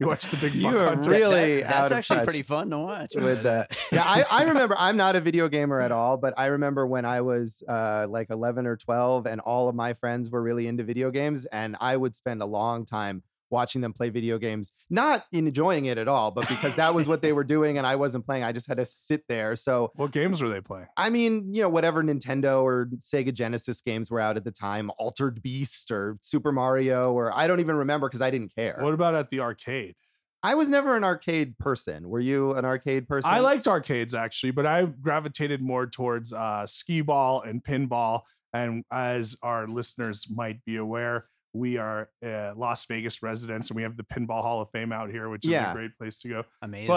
You 0.00 0.06
watch 0.06 0.24
the 0.28 0.38
Big 0.38 0.54
You 0.54 0.62
Buck 0.62 0.74
are 0.76 0.88
Hunter? 0.88 1.10
really 1.10 1.60
That- 1.60 1.66
out 1.66 1.70
that's 1.70 1.90
of 1.90 1.98
actually 1.98 2.16
touch 2.20 2.24
pretty 2.24 2.42
fun 2.42 2.70
to 2.70 2.78
watch. 2.78 3.12
with 3.14 3.42
that. 3.42 3.76
yeah, 3.92 4.02
I, 4.02 4.24
I 4.30 4.42
remember 4.48 4.74
I'm 4.78 4.96
not 4.96 5.14
a 5.14 5.20
video 5.20 5.46
gamer 5.50 5.80
at 5.82 5.92
all, 5.92 6.16
but 6.16 6.32
I 6.38 6.46
remember 6.46 6.86
when 6.86 7.04
I 7.04 7.20
was 7.20 7.62
uh, 7.68 8.06
like 8.08 8.30
11 8.30 8.66
or 8.66 8.76
12 8.76 9.26
and 9.26 9.42
all 9.42 9.68
of 9.68 9.74
my 9.74 9.92
friends 9.92 10.30
were 10.30 10.42
really 10.42 10.66
into 10.68 10.84
video 10.84 11.10
games 11.10 11.44
and 11.44 11.76
I 11.78 11.98
would 11.98 12.14
spend 12.14 12.40
a 12.40 12.46
long 12.46 12.86
time 12.86 13.22
watching 13.54 13.80
them 13.80 13.92
play 13.92 14.10
video 14.10 14.36
games, 14.36 14.72
not 14.90 15.24
enjoying 15.32 15.86
it 15.86 15.96
at 15.96 16.08
all, 16.08 16.30
but 16.30 16.46
because 16.48 16.74
that 16.74 16.94
was 16.94 17.08
what 17.08 17.22
they 17.22 17.32
were 17.38 17.44
doing 17.44 17.78
and 17.78 17.86
I 17.86 17.96
wasn't 17.96 18.26
playing, 18.26 18.42
I 18.44 18.52
just 18.52 18.66
had 18.68 18.76
to 18.76 18.84
sit 18.84 19.22
there. 19.28 19.56
So, 19.56 19.92
What 19.94 20.12
games 20.12 20.42
were 20.42 20.48
they 20.50 20.60
playing? 20.60 20.88
I 20.96 21.08
mean, 21.08 21.54
you 21.54 21.62
know, 21.62 21.68
whatever 21.68 22.02
Nintendo 22.02 22.62
or 22.62 22.90
Sega 22.98 23.32
Genesis 23.32 23.80
games 23.80 24.10
were 24.10 24.20
out 24.20 24.36
at 24.36 24.44
the 24.44 24.50
time, 24.50 24.90
Altered 24.98 25.40
Beast 25.42 25.90
or 25.90 26.18
Super 26.20 26.52
Mario, 26.52 27.12
or 27.12 27.32
I 27.34 27.46
don't 27.46 27.60
even 27.60 27.76
remember 27.76 28.08
because 28.08 28.20
I 28.20 28.30
didn't 28.30 28.54
care. 28.54 28.76
What 28.80 28.92
about 28.92 29.14
at 29.14 29.30
the 29.30 29.40
arcade? 29.40 29.94
I 30.42 30.56
was 30.56 30.68
never 30.68 30.94
an 30.94 31.04
arcade 31.04 31.56
person. 31.56 32.10
Were 32.10 32.20
you 32.20 32.52
an 32.52 32.66
arcade 32.66 33.08
person? 33.08 33.30
I 33.32 33.38
liked 33.38 33.66
arcades 33.66 34.14
actually, 34.14 34.50
but 34.50 34.66
I 34.66 34.84
gravitated 34.84 35.62
more 35.62 35.86
towards 35.86 36.34
uh, 36.34 36.66
skee 36.66 37.00
ball 37.00 37.40
and 37.40 37.64
pinball. 37.64 38.20
And 38.52 38.84
as 38.92 39.36
our 39.42 39.66
listeners 39.66 40.26
might 40.30 40.62
be 40.66 40.76
aware, 40.76 41.26
we 41.54 41.78
are 41.78 42.10
uh, 42.24 42.52
Las 42.56 42.84
Vegas 42.86 43.22
residents, 43.22 43.70
and 43.70 43.76
we 43.76 43.82
have 43.84 43.96
the 43.96 44.02
Pinball 44.02 44.42
Hall 44.42 44.60
of 44.60 44.70
Fame 44.70 44.92
out 44.92 45.10
here, 45.10 45.28
which 45.30 45.44
is 45.46 45.52
Yeah. 45.52 45.70
a 45.70 45.74
great 45.74 45.96
place 45.96 46.20
to 46.20 46.28
go. 46.28 46.42
amazing. 46.60 46.88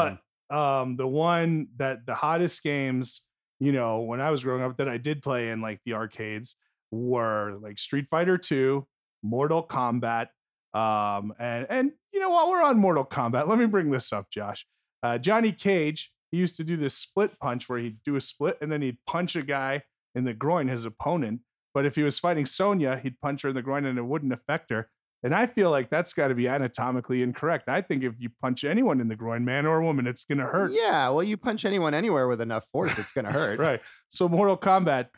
But 0.49 0.55
um, 0.55 0.97
the 0.97 1.07
one 1.07 1.67
that 1.77 2.05
the 2.05 2.15
hottest 2.15 2.63
games, 2.63 3.25
you 3.59 3.71
know, 3.71 3.99
when 3.99 4.19
I 4.19 4.31
was 4.31 4.43
growing 4.43 4.63
up 4.63 4.77
that 4.77 4.89
I 4.89 4.97
did 4.97 5.21
play 5.21 5.49
in 5.51 5.61
like 5.61 5.79
the 5.85 5.93
arcades 5.93 6.55
were 6.91 7.57
like 7.61 7.77
Street 7.77 8.07
Fighter 8.09 8.37
2, 8.37 8.85
Mortal 9.23 9.63
Kombat, 9.65 10.27
um, 10.73 11.33
and 11.39 11.67
and 11.69 11.91
you 12.13 12.19
know 12.19 12.29
what? 12.29 12.49
We're 12.49 12.63
on 12.63 12.77
Mortal 12.79 13.05
Kombat. 13.05 13.47
Let 13.47 13.59
me 13.59 13.65
bring 13.65 13.91
this 13.91 14.11
up, 14.13 14.29
Josh. 14.29 14.65
Uh, 15.03 15.17
Johnny 15.17 15.51
Cage, 15.51 16.11
he 16.31 16.37
used 16.37 16.55
to 16.57 16.63
do 16.63 16.75
this 16.77 16.95
split 16.95 17.37
punch 17.39 17.69
where 17.69 17.79
he'd 17.79 18.01
do 18.03 18.15
a 18.15 18.21
split 18.21 18.57
and 18.61 18.71
then 18.71 18.81
he'd 18.81 18.97
punch 19.05 19.35
a 19.35 19.43
guy 19.43 19.83
in 20.15 20.23
the 20.23 20.33
groin, 20.33 20.67
his 20.67 20.85
opponent. 20.85 21.41
But 21.77 21.85
if 21.85 21.95
he 21.95 22.01
was 22.01 22.17
fighting 22.17 22.47
Sonya, 22.47 22.99
he'd 23.03 23.21
punch 23.21 23.43
her 23.43 23.49
in 23.49 23.55
the 23.55 23.61
groin 23.61 23.85
and 23.85 23.99
it 23.99 24.01
wouldn't 24.01 24.33
affect 24.33 24.71
her. 24.71 24.89
And 25.21 25.31
I 25.31 25.45
feel 25.45 25.69
like 25.69 25.91
that's 25.91 26.11
got 26.11 26.29
to 26.29 26.33
be 26.33 26.47
anatomically 26.47 27.21
incorrect. 27.21 27.69
I 27.69 27.83
think 27.83 28.03
if 28.03 28.15
you 28.17 28.29
punch 28.41 28.63
anyone 28.63 28.99
in 28.99 29.09
the 29.09 29.15
groin, 29.15 29.45
man 29.45 29.67
or 29.67 29.79
woman, 29.83 30.07
it's 30.07 30.23
going 30.23 30.39
to 30.39 30.47
hurt. 30.47 30.71
Yeah, 30.71 31.09
well, 31.09 31.21
you 31.21 31.37
punch 31.37 31.65
anyone 31.65 31.93
anywhere 31.93 32.27
with 32.27 32.41
enough 32.41 32.65
force, 32.71 32.97
it's 32.97 33.11
going 33.11 33.25
to 33.27 33.31
hurt. 33.31 33.59
right. 33.59 33.79
So 34.09 34.27
Mortal 34.27 34.57
Kombat, 34.57 35.09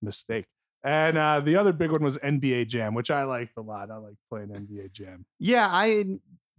mistake. 0.00 0.44
And 0.84 1.18
uh, 1.18 1.40
the 1.40 1.56
other 1.56 1.72
big 1.72 1.90
one 1.90 2.04
was 2.04 2.18
NBA 2.18 2.68
Jam, 2.68 2.94
which 2.94 3.10
I 3.10 3.24
liked 3.24 3.54
a 3.56 3.60
lot. 3.60 3.90
I 3.90 3.96
like 3.96 4.14
playing 4.30 4.50
NBA 4.50 4.92
Jam. 4.92 5.26
Yeah, 5.40 5.66
I 5.68 6.04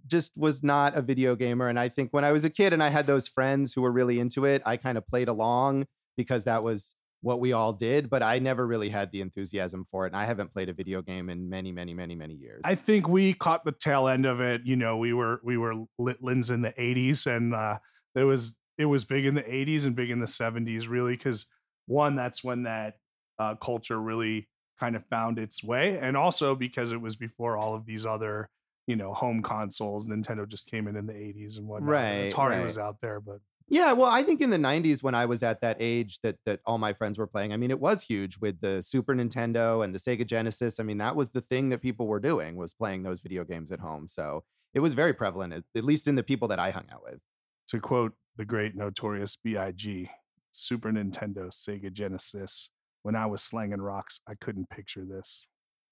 just 0.07 0.37
was 0.37 0.61
not 0.61 0.93
a 0.97 1.01
video 1.01 1.37
gamer. 1.37 1.69
And 1.69 1.79
I 1.79 1.87
think 1.87 2.11
when 2.11 2.25
I 2.25 2.33
was 2.33 2.43
a 2.43 2.49
kid 2.49 2.73
and 2.73 2.83
I 2.83 2.89
had 2.89 3.07
those 3.07 3.29
friends 3.29 3.73
who 3.73 3.81
were 3.81 3.93
really 3.93 4.19
into 4.19 4.43
it, 4.43 4.61
I 4.65 4.75
kind 4.75 4.97
of 4.97 5.07
played 5.07 5.29
along 5.29 5.87
because 6.17 6.43
that 6.43 6.63
was 6.63 6.95
what 7.21 7.39
we 7.39 7.53
all 7.53 7.73
did, 7.73 8.09
but 8.09 8.21
I 8.21 8.39
never 8.39 8.65
really 8.65 8.89
had 8.89 9.11
the 9.11 9.21
enthusiasm 9.21 9.85
for 9.89 10.05
it. 10.05 10.13
And 10.13 10.15
I 10.15 10.25
haven't 10.25 10.51
played 10.51 10.69
a 10.69 10.73
video 10.73 11.01
game 11.01 11.29
in 11.29 11.49
many, 11.49 11.71
many, 11.71 11.93
many, 11.93 12.15
many 12.15 12.35
years. 12.35 12.61
I 12.63 12.75
think 12.75 13.07
we 13.07 13.33
caught 13.33 13.65
the 13.65 13.71
tail 13.71 14.07
end 14.07 14.25
of 14.25 14.39
it. 14.39 14.61
You 14.65 14.75
know, 14.75 14.97
we 14.97 15.13
were 15.13 15.41
we 15.43 15.57
were 15.57 15.73
Litlins 15.99 16.51
in 16.51 16.61
the 16.61 16.73
'80s, 16.73 17.25
and 17.25 17.53
uh, 17.53 17.79
it 18.15 18.23
was 18.23 18.57
it 18.77 18.85
was 18.85 19.05
big 19.05 19.25
in 19.25 19.35
the 19.35 19.43
'80s 19.43 19.85
and 19.85 19.95
big 19.95 20.11
in 20.11 20.19
the 20.19 20.27
'70s, 20.27 20.87
really, 20.87 21.13
because 21.13 21.47
one, 21.87 22.15
that's 22.15 22.43
when 22.43 22.63
that 22.63 22.95
uh, 23.39 23.55
culture 23.55 23.99
really 23.99 24.47
kind 24.79 24.95
of 24.95 25.03
found 25.05 25.39
its 25.39 25.63
way, 25.63 25.97
and 25.99 26.15
also 26.15 26.53
because 26.53 26.91
it 26.91 27.01
was 27.01 27.15
before 27.15 27.57
all 27.57 27.73
of 27.73 27.85
these 27.85 28.05
other 28.05 28.49
you 28.85 28.95
know 28.95 29.13
home 29.13 29.41
consoles. 29.41 30.07
Nintendo 30.07 30.47
just 30.47 30.69
came 30.69 30.87
in 30.87 30.95
in 30.95 31.07
the 31.07 31.13
'80s 31.13 31.57
and 31.57 31.67
whatnot. 31.67 31.89
Right, 31.89 32.31
Atari 32.31 32.51
right. 32.51 32.63
was 32.63 32.77
out 32.77 32.97
there, 33.01 33.19
but 33.19 33.39
Yeah, 33.69 33.91
well, 33.91 34.09
I 34.09 34.23
think 34.23 34.39
in 34.41 34.49
the 34.49 34.57
90s 34.57 35.03
when 35.03 35.13
I 35.15 35.25
was 35.25 35.43
at 35.43 35.59
that 35.61 35.77
age 35.79 36.19
that 36.23 36.37
that 36.45 36.61
all 36.65 36.77
my 36.77 36.93
friends 36.93 37.17
were 37.17 37.27
playing, 37.27 37.51
I 37.51 37.57
mean, 37.57 37.71
it 37.71 37.79
was 37.81 38.03
huge 38.03 38.37
with 38.39 38.61
the 38.61 38.81
Super 38.81 39.13
Nintendo 39.13 39.83
and 39.83 39.93
the 39.93 39.99
Sega 39.99 40.25
Genesis. 40.25 40.79
I 40.79 40.83
mean, 40.83 40.99
that 40.99 41.15
was 41.17 41.31
the 41.31 41.41
thing 41.41 41.69
that 41.69 41.81
people 41.81 42.07
were 42.07 42.19
doing 42.21 42.55
was 42.55 42.73
playing 42.73 43.03
those 43.03 43.19
video 43.21 43.43
games 43.43 43.71
at 43.71 43.79
home. 43.81 44.07
So, 44.07 44.43
it 44.73 44.79
was 44.79 44.93
very 44.93 45.13
prevalent 45.13 45.65
at, 45.75 45.83
least 45.83 46.07
in 46.07 46.15
the 46.15 46.23
people 46.23 46.47
that 46.49 46.59
I 46.59 46.71
hung 46.71 46.85
out 46.91 47.03
with. 47.03 47.19
to 47.67 47.79
quote 47.79 48.13
the 48.37 48.45
great 48.45 48.75
notorious 48.75 49.35
Big, 49.35 50.09
Super 50.51 50.91
Nintendo, 50.91 51.49
Sega 51.49 51.91
Genesis. 51.91 52.69
When 53.03 53.15
I 53.15 53.25
was 53.25 53.41
slanging 53.41 53.81
rocks, 53.81 54.19
I 54.27 54.35
couldn't 54.35 54.69
picture 54.69 55.05
this. 55.05 55.47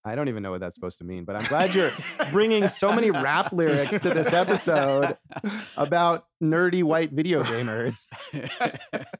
I 0.06 0.14
don't 0.16 0.30
even 0.30 0.44
know 0.44 0.52
what 0.52 0.60
that's 0.62 0.76
supposed 0.76 1.00
to 1.00 1.04
mean, 1.04 1.26
but 1.26 1.36
I'm 1.36 1.46
glad 1.46 1.74
you're 1.74 1.92
bringing 2.32 2.68
so 2.68 2.92
many 2.94 3.10
rap 3.10 3.52
lyrics 3.52 4.00
to 4.02 4.14
this 4.14 4.34
episode 4.34 5.18
about 5.76 6.26
nerdy 6.42 6.84
white 6.84 7.12
video 7.12 7.44
gamers. 7.44 8.10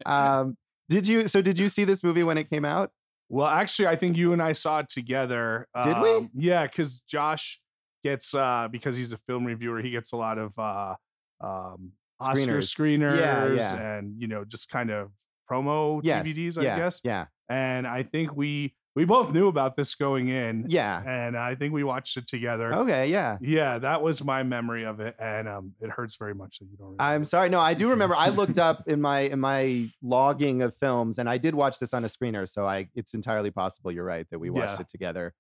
Um, 0.06 0.56
did 0.88 1.08
you 1.08 1.28
so 1.28 1.42
did 1.42 1.58
you 1.58 1.68
see 1.68 1.84
this 1.84 2.04
movie 2.04 2.22
when 2.24 2.38
it 2.38 2.48
came 2.50 2.64
out? 2.64 2.92
Well, 3.28 3.48
actually, 3.48 3.88
I 3.88 3.96
think 3.96 4.16
you 4.18 4.34
and 4.34 4.42
I 4.42 4.52
saw 4.52 4.80
it 4.80 4.90
together. 4.90 5.68
Did 5.84 6.00
we? 6.00 6.10
Um, 6.10 6.30
Yeah, 6.36 6.68
because 6.68 7.00
Josh 7.02 7.60
gets 8.04 8.36
uh 8.36 8.68
because 8.72 8.96
he's 8.96 9.12
a 9.14 9.18
film 9.18 9.46
reviewer, 9.46 9.82
he 9.82 9.90
gets 9.90 10.12
a 10.14 10.18
lot 10.18 10.38
of 10.38 10.54
uh 10.60 10.94
um 11.42 11.94
Oscar 12.20 12.60
Screeners. 12.60 12.76
screeners 12.76 13.20
Yeah, 13.20 13.52
yeah. 13.54 13.98
and 13.98 14.14
you 14.22 14.28
know 14.28 14.46
just 14.46 14.70
kind 14.70 14.92
of 14.92 15.10
promo 15.52 16.02
Yes. 16.04 16.28
DVDs, 16.28 16.58
I 16.60 16.62
yeah, 16.64 16.78
guess. 16.78 17.02
Yeah. 17.04 17.26
And 17.50 17.88
I 17.88 18.04
think 18.04 18.36
we 18.36 18.76
we 18.96 19.04
both 19.06 19.34
knew 19.34 19.48
about 19.48 19.76
this 19.76 19.94
going 19.96 20.30
in, 20.30 20.66
Yeah. 20.70 21.02
and 21.06 21.36
I 21.38 21.56
think 21.56 21.74
we 21.74 21.84
watched 21.84 22.16
it 22.18 22.28
together. 22.28 22.74
Okay, 22.74 23.10
yeah. 23.10 23.38
Yeah, 23.42 23.78
that 23.80 24.02
was 24.02 24.24
my 24.24 24.42
memory 24.44 24.86
of 24.86 25.00
it, 25.02 25.16
and 25.20 25.48
um, 25.48 25.74
it 25.82 25.90
hurts 25.90 26.16
very 26.16 26.34
much 26.34 26.60
that 26.60 26.66
you 26.72 26.78
don't. 26.78 26.88
Remember. 26.92 27.04
I'm 27.04 27.26
sorry. 27.26 27.50
No, 27.50 27.60
I 27.60 27.74
do 27.74 27.90
remember. 27.90 28.16
I 28.16 28.30
looked 28.30 28.58
up 28.70 28.88
in 28.88 29.02
my 29.02 29.20
in 29.22 29.40
my 29.40 29.90
logging 30.02 30.62
of 30.62 30.76
films, 30.78 31.20
and 31.20 31.30
I 31.30 31.38
did 31.38 31.56
watch 31.56 31.80
this 31.80 31.94
on 31.94 32.06
a 32.06 32.08
screener. 32.08 32.48
So 32.48 32.66
I, 32.66 32.88
it's 32.96 33.14
entirely 33.14 33.52
possible. 33.52 33.92
You're 33.92 34.06
right 34.06 34.26
that 34.32 34.40
we 34.40 34.50
watched 34.50 34.76
Yeah. 34.76 34.82
it 34.82 34.88
together 34.88 35.34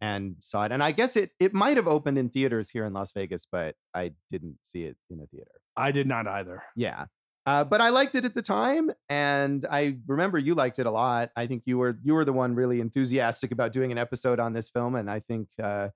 and 0.00 0.36
saw 0.40 0.64
it. 0.64 0.72
And 0.72 0.82
I 0.82 0.92
guess 0.92 1.16
it 1.16 1.30
it 1.40 1.52
might 1.54 1.76
have 1.76 1.88
opened 1.88 2.18
in 2.18 2.28
theaters 2.28 2.70
here 2.70 2.84
in 2.84 2.92
Las 2.92 3.12
Vegas, 3.12 3.46
but 3.50 3.74
I 3.94 4.12
didn't 4.30 4.58
see 4.62 4.84
it 4.84 4.96
in 5.10 5.20
a 5.20 5.26
theater. 5.26 5.50
I 5.76 5.90
did 5.92 6.06
not 6.06 6.26
either. 6.28 6.62
Yeah. 6.76 7.06
Uh, 7.44 7.64
but 7.64 7.80
I 7.80 7.88
liked 7.88 8.14
it 8.14 8.24
at 8.24 8.34
the 8.34 8.42
time, 8.42 8.92
and 9.08 9.66
I 9.68 9.98
remember 10.06 10.38
you 10.38 10.54
liked 10.54 10.78
it 10.78 10.86
a 10.86 10.90
lot. 10.90 11.30
I 11.34 11.46
think 11.46 11.64
you 11.66 11.76
were 11.78 11.98
you 12.02 12.14
were 12.14 12.24
the 12.24 12.32
one 12.32 12.54
really 12.54 12.80
enthusiastic 12.80 13.50
about 13.50 13.72
doing 13.72 13.90
an 13.90 13.98
episode 13.98 14.38
on 14.38 14.52
this 14.52 14.70
film, 14.70 14.94
and 14.94 15.10
I 15.10 15.18
think 15.20 15.48
uh, 15.60 15.88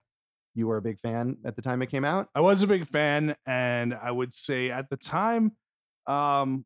you 0.57 0.67
were 0.67 0.79
a 0.79 0.83
big 0.83 0.99
fan 0.99 1.37
at 1.45 1.55
the 1.55 1.63
time 1.63 1.83
it 1.83 1.87
came 1.89 2.05
out. 2.05 2.29
I 2.35 2.41
was 2.41 2.63
a 2.63 2.67
big 2.67 2.89
fan, 2.89 3.37
and 3.47 3.95
I 3.95 4.11
would 4.11 4.33
say 4.33 4.71
at 4.71 4.91
the 4.91 4.97
time, 4.97 5.53
um, 6.09 6.65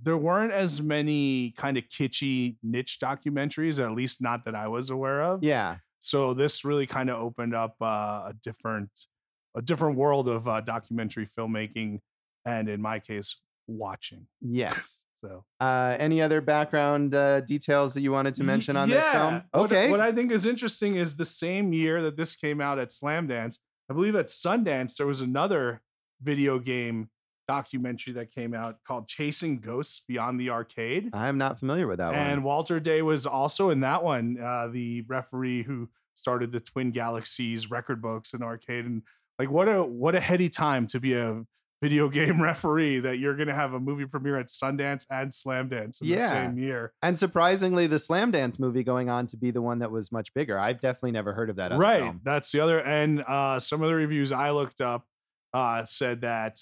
there 0.00 0.16
weren't 0.16 0.52
as 0.52 0.82
many 0.82 1.54
kind 1.56 1.78
of 1.78 1.84
kitschy 1.84 2.56
niche 2.62 2.98
documentaries, 3.02 3.82
at 3.82 3.92
least 3.92 4.20
not 4.20 4.44
that 4.44 4.54
I 4.54 4.68
was 4.68 4.90
aware 4.90 5.22
of. 5.22 5.42
Yeah, 5.42 5.76
So 6.00 6.34
this 6.34 6.64
really 6.64 6.86
kind 6.86 7.08
of 7.10 7.20
opened 7.20 7.54
up 7.54 7.76
uh, 7.80 7.84
a 8.28 8.34
different, 8.42 8.90
a 9.56 9.62
different 9.62 9.96
world 9.96 10.28
of 10.28 10.48
uh, 10.48 10.60
documentary 10.62 11.26
filmmaking, 11.26 12.00
and 12.44 12.68
in 12.68 12.80
my 12.82 12.98
case, 12.98 13.36
watching. 13.78 14.26
yes. 14.40 15.04
So 15.16 15.44
Uh, 15.60 15.96
any 15.98 16.22
other 16.22 16.40
background 16.40 17.14
uh, 17.14 17.42
details 17.42 17.92
that 17.92 18.00
you 18.00 18.10
wanted 18.10 18.32
to 18.36 18.42
mention 18.44 18.74
on 18.74 18.88
this 18.88 19.06
film? 19.08 19.34
yeah. 19.34 19.42
What- 19.50 19.64
Okay. 19.66 19.90
What, 19.90 20.00
I 20.00 20.12
think 20.12 20.32
is 20.32 20.46
interesting 20.46 20.96
is 20.96 21.16
the 21.16 21.26
same 21.26 21.74
year 21.74 22.00
that 22.02 22.16
this 22.16 22.34
came 22.34 22.58
out 22.60 22.78
at 22.78 22.88
Slamdance, 22.88 23.58
I 23.90 23.92
believe 23.92 24.16
at 24.16 24.28
Sundance, 24.28 24.96
there 24.96 25.06
was 25.06 25.20
another 25.20 25.82
video 26.22 26.58
game 26.58 27.10
documentary 27.48 28.12
that 28.14 28.30
came 28.30 28.54
out 28.54 28.78
called 28.86 29.08
Chasing 29.08 29.58
Ghosts 29.58 30.00
Beyond 30.08 30.40
the 30.40 30.48
Arcade. 30.50 31.10
I'm 31.12 31.36
not 31.36 31.58
familiar 31.58 31.86
with 31.86 31.98
that 31.98 32.14
and 32.14 32.16
one. 32.22 32.30
And 32.30 32.44
Walter 32.44 32.80
Day 32.80 33.02
was 33.02 33.26
also 33.26 33.68
in 33.70 33.80
that 33.80 34.02
one, 34.02 34.38
uh, 34.40 34.68
the 34.68 35.02
referee 35.02 35.64
who 35.64 35.88
started 36.14 36.52
the 36.52 36.60
Twin 36.60 36.92
Galaxies 36.92 37.70
record 37.70 38.00
books 38.00 38.32
and 38.32 38.42
arcade. 38.42 38.84
And 38.86 39.02
like, 39.38 39.50
what 39.50 39.68
a 39.68 39.82
what 39.82 40.14
a 40.14 40.20
heady 40.20 40.48
time 40.48 40.86
to 40.88 41.00
be 41.00 41.14
a 41.14 41.42
video 41.80 42.08
game 42.08 42.40
referee 42.50 43.00
that 43.00 43.18
you're 43.18 43.36
going 43.36 43.48
to 43.48 43.54
have 43.54 43.72
a 43.72 43.80
movie 43.80 44.06
premiere 44.06 44.38
at 44.38 44.46
Sundance 44.48 45.06
and 45.10 45.30
Slamdance 45.30 46.00
in 46.02 46.08
the 46.08 46.28
same 46.28 46.58
year. 46.58 46.92
And 47.02 47.18
surprisingly, 47.18 47.86
the 47.86 47.96
Slamdance 47.96 48.58
movie 48.58 48.82
going 48.84 49.08
on 49.08 49.26
to 49.28 49.36
be 49.36 49.50
the 49.50 49.62
one 49.62 49.78
that 49.78 49.90
was 49.90 50.12
much 50.12 50.32
bigger. 50.34 50.58
I've 50.58 50.80
definitely 50.80 51.12
never 51.12 51.32
heard 51.32 51.50
of 51.50 51.56
that. 51.56 51.76
Right 51.76 52.02
film. 52.02 52.20
that's 52.24 52.50
the 52.52 52.60
other 52.60 52.80
and 52.80 53.22
uh 53.26 53.58
some 53.58 53.82
of 53.82 53.88
the 53.88 53.94
reviews 53.94 54.32
i 54.32 54.50
looked 54.50 54.80
up 54.80 55.04
uh 55.54 55.84
said 55.84 56.20
that 56.22 56.58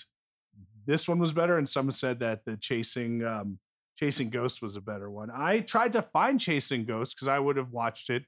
this 0.86 1.08
one 1.08 1.18
was 1.18 1.32
better 1.32 1.58
and 1.58 1.68
some 1.68 1.90
said 1.90 2.20
that 2.20 2.44
the 2.44 2.56
chasing 2.56 3.24
um 3.24 3.58
chasing 3.98 4.30
ghost 4.30 4.62
was 4.62 4.76
a 4.76 4.80
better 4.80 5.10
one 5.10 5.30
i 5.34 5.60
tried 5.60 5.92
to 5.92 6.02
find 6.02 6.40
chasing 6.40 6.84
ghost 6.84 7.14
because 7.14 7.28
i 7.28 7.38
would 7.38 7.56
have 7.56 7.72
watched 7.72 8.10
it 8.10 8.24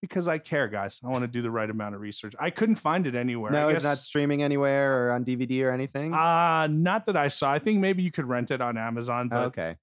because 0.00 0.28
i 0.28 0.38
care 0.38 0.68
guys 0.68 1.00
i 1.04 1.08
want 1.08 1.22
to 1.22 1.28
do 1.28 1.42
the 1.42 1.50
right 1.50 1.70
amount 1.70 1.94
of 1.94 2.00
research 2.00 2.34
i 2.38 2.50
couldn't 2.50 2.76
find 2.76 3.06
it 3.06 3.14
anywhere 3.14 3.50
No, 3.52 3.68
it's 3.68 3.84
not 3.84 3.98
streaming 3.98 4.42
anywhere 4.42 5.08
or 5.08 5.12
on 5.12 5.24
DVD 5.24 5.64
or 5.64 5.70
anything. 5.70 6.14
uh 6.14 6.66
not 6.68 7.06
that 7.06 7.16
i 7.16 7.28
saw 7.28 7.52
i 7.52 7.58
think 7.58 7.80
maybe 7.80 8.02
you 8.02 8.10
could 8.12 8.26
rent 8.26 8.50
it 8.50 8.60
on 8.60 8.76
amazon 8.78 9.28
but 9.28 9.44
okay. 9.46 9.76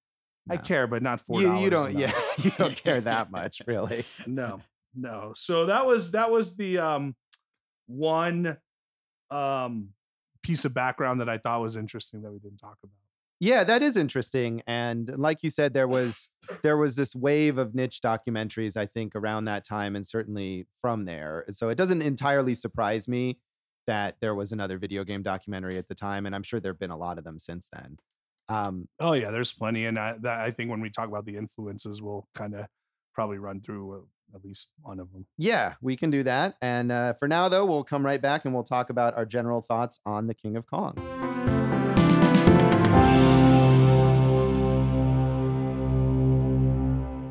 i 0.50 0.58
care 0.58 0.88
but 0.88 1.02
not 1.04 1.20
four 1.22 1.42
You, 1.42 1.58
you 1.58 1.70
don't. 1.70 1.98
Yeah, 1.98 2.12
you 2.38 2.52
don't 2.58 2.76
care 2.76 3.02
that 3.02 3.32
much, 3.40 3.62
really. 3.68 4.06
no 4.26 4.62
no 4.96 5.34
so 5.36 5.66
that 5.66 5.86
was 5.86 6.12
that 6.12 6.32
was 6.32 6.56
the 6.56 6.78
um 6.78 7.16
one 7.88 8.58
um 9.32 9.90
piece 10.42 10.64
of 10.66 10.74
background 10.74 11.20
that 11.22 11.30
i 11.30 11.38
thought 11.38 11.60
was 11.62 11.76
interesting 11.76 12.22
that 12.22 12.32
we 12.32 12.40
didn't 12.40 12.58
talk 12.58 12.78
about 12.84 12.94
Yeah, 13.40 13.66
that 13.66 13.82
is 13.82 13.98
interesting. 13.98 14.62
And 14.66 15.12
like 15.18 15.44
you 15.44 15.50
said, 15.50 15.74
there 15.74 15.88
was 16.00 16.30
there 16.64 16.78
was 16.78 16.96
this 16.96 17.16
wave 17.16 17.58
of 17.58 17.76
niche 17.76 18.02
documentaries, 18.02 18.78
I 18.78 18.86
think, 18.86 19.16
around 19.16 19.46
that 19.46 19.66
time, 19.66 19.96
and 19.96 20.06
certainly 20.06 20.68
from 20.80 21.06
there. 21.06 21.46
So 21.52 21.70
it 21.70 21.76
doesn't 21.76 22.02
entirely 22.02 22.56
surprise 22.56 23.08
me 23.08 23.40
that 23.88 24.18
there 24.22 24.36
was 24.36 24.52
another 24.52 24.78
video 24.78 25.04
game 25.04 25.24
documentary 25.24 25.78
at 25.78 25.88
the 25.88 25.96
time, 25.96 26.26
and 26.26 26.36
I'm 26.36 26.44
sure 26.44 26.60
there 26.60 26.72
have 26.72 26.80
been 26.80 26.92
a 26.92 26.98
lot 26.98 27.18
of 27.18 27.24
them 27.24 27.40
since 27.40 27.70
then. 27.72 27.98
Um, 28.48 28.88
oh 29.00 29.14
yeah 29.14 29.32
there's 29.32 29.52
plenty 29.52 29.86
and 29.86 29.98
I, 29.98 30.14
that, 30.22 30.40
I 30.40 30.52
think 30.52 30.70
when 30.70 30.80
we 30.80 30.92
talk 30.92 31.08
about 31.08 31.26
the 31.26 31.36
influences 31.36 32.00
we'll 32.00 32.28
kind 32.36 32.54
of 32.54 32.68
probably 33.12 33.40
run 33.40 33.60
through 33.60 34.06
at 34.36 34.46
least 34.46 34.70
one 34.84 35.00
of 35.00 35.12
them 35.12 35.26
yeah, 35.38 35.74
we 35.82 35.96
can 35.96 36.10
do 36.10 36.24
that. 36.24 36.56
And 36.62 36.92
uh, 36.92 37.14
for 37.14 37.28
now, 37.28 37.50
though, 37.50 37.66
we'll 37.66 37.84
come 37.84 38.06
right 38.06 38.22
back 38.22 38.46
and 38.46 38.54
we'll 38.54 38.64
talk 38.64 38.90
about 38.90 39.16
our 39.18 39.26
general 39.26 39.62
thoughts 39.62 40.00
on 40.06 40.28
the 40.28 40.34
King 40.34 40.56
of 40.56 40.66
Kong. 40.66 41.35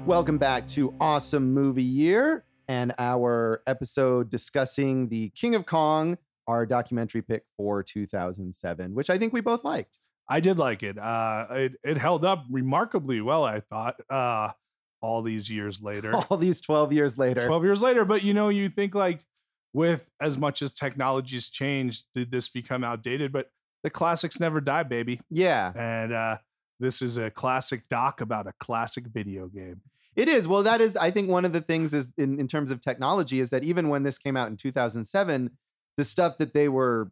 Welcome 0.07 0.37
back 0.37 0.67
to 0.69 0.93
Awesome 1.01 1.55
Movie 1.55 1.83
Year 1.83 2.45
and 2.69 2.95
our 2.99 3.63
episode 3.67 4.29
discussing 4.29 5.09
the 5.09 5.31
King 5.31 5.55
of 5.55 5.65
Kong, 5.65 6.19
our 6.47 6.67
documentary 6.67 7.23
pick 7.23 7.45
for 7.57 7.83
2007, 7.83 8.95
which 8.95 9.09
I 9.09 9.17
think 9.17 9.33
we 9.33 9.41
both 9.41 9.65
liked. 9.65 9.99
i 10.29 10.41
did 10.41 10.59
like 10.59 10.83
it. 10.83 10.99
Uh 10.99 11.47
it, 11.51 11.73
it 11.83 11.97
held 11.97 12.25
up 12.25 12.45
remarkably 12.51 13.21
well 13.23 13.45
i 13.45 13.61
thought 13.61 13.97
uh 14.11 14.51
all 15.01 15.23
these 15.23 15.51
years 15.51 15.83
later. 15.83 16.15
All 16.31 16.37
these 16.39 16.61
12 16.63 16.93
years 16.93 17.17
later. 17.19 17.47
12 17.47 17.65
years 17.65 17.83
later 17.83 18.05
but 18.05 18.23
you 18.23 18.35
know 18.35 18.51
you 18.51 18.69
think 18.69 18.95
like 18.95 19.25
with 19.73 20.07
as 20.21 20.37
much 20.39 20.61
as 20.63 20.73
technology's 20.73 21.49
changed 21.49 22.05
did 22.15 22.31
this 22.31 22.49
become 22.49 22.85
outdated? 22.85 23.33
But 23.33 23.51
the 23.83 23.91
classics 23.91 24.39
never 24.39 24.61
die 24.61 24.83
baby. 24.83 25.21
Yeah, 25.31 25.73
and 25.75 26.13
uh 26.13 26.37
this 26.81 27.01
is 27.01 27.17
a 27.17 27.31
classic 27.31 27.89
doc 27.89 28.21
about 28.21 28.47
a 28.47 28.53
classic 28.61 29.05
video 29.07 29.47
game 29.47 29.81
it 30.17 30.29
is. 30.29 30.47
Well, 30.47 30.63
that 30.63 30.81
is, 30.81 30.97
I 30.97 31.11
think, 31.11 31.29
one 31.29 31.45
of 31.45 31.53
the 31.53 31.61
things 31.61 31.93
is 31.93 32.13
in, 32.17 32.39
in 32.39 32.49
terms 32.49 32.71
of 32.71 32.81
technology 32.81 33.41
is 33.41 33.51
that 33.51 33.65
even 33.65 33.89
when 33.89 34.03
this 34.03 34.19
came 34.19 34.37
out 34.37 34.49
in 34.49 34.57
2007, 34.57 35.51
the 35.97 36.05
stuff 36.05 36.39
that 36.39 36.55
they 36.55 36.69
were 36.69 37.11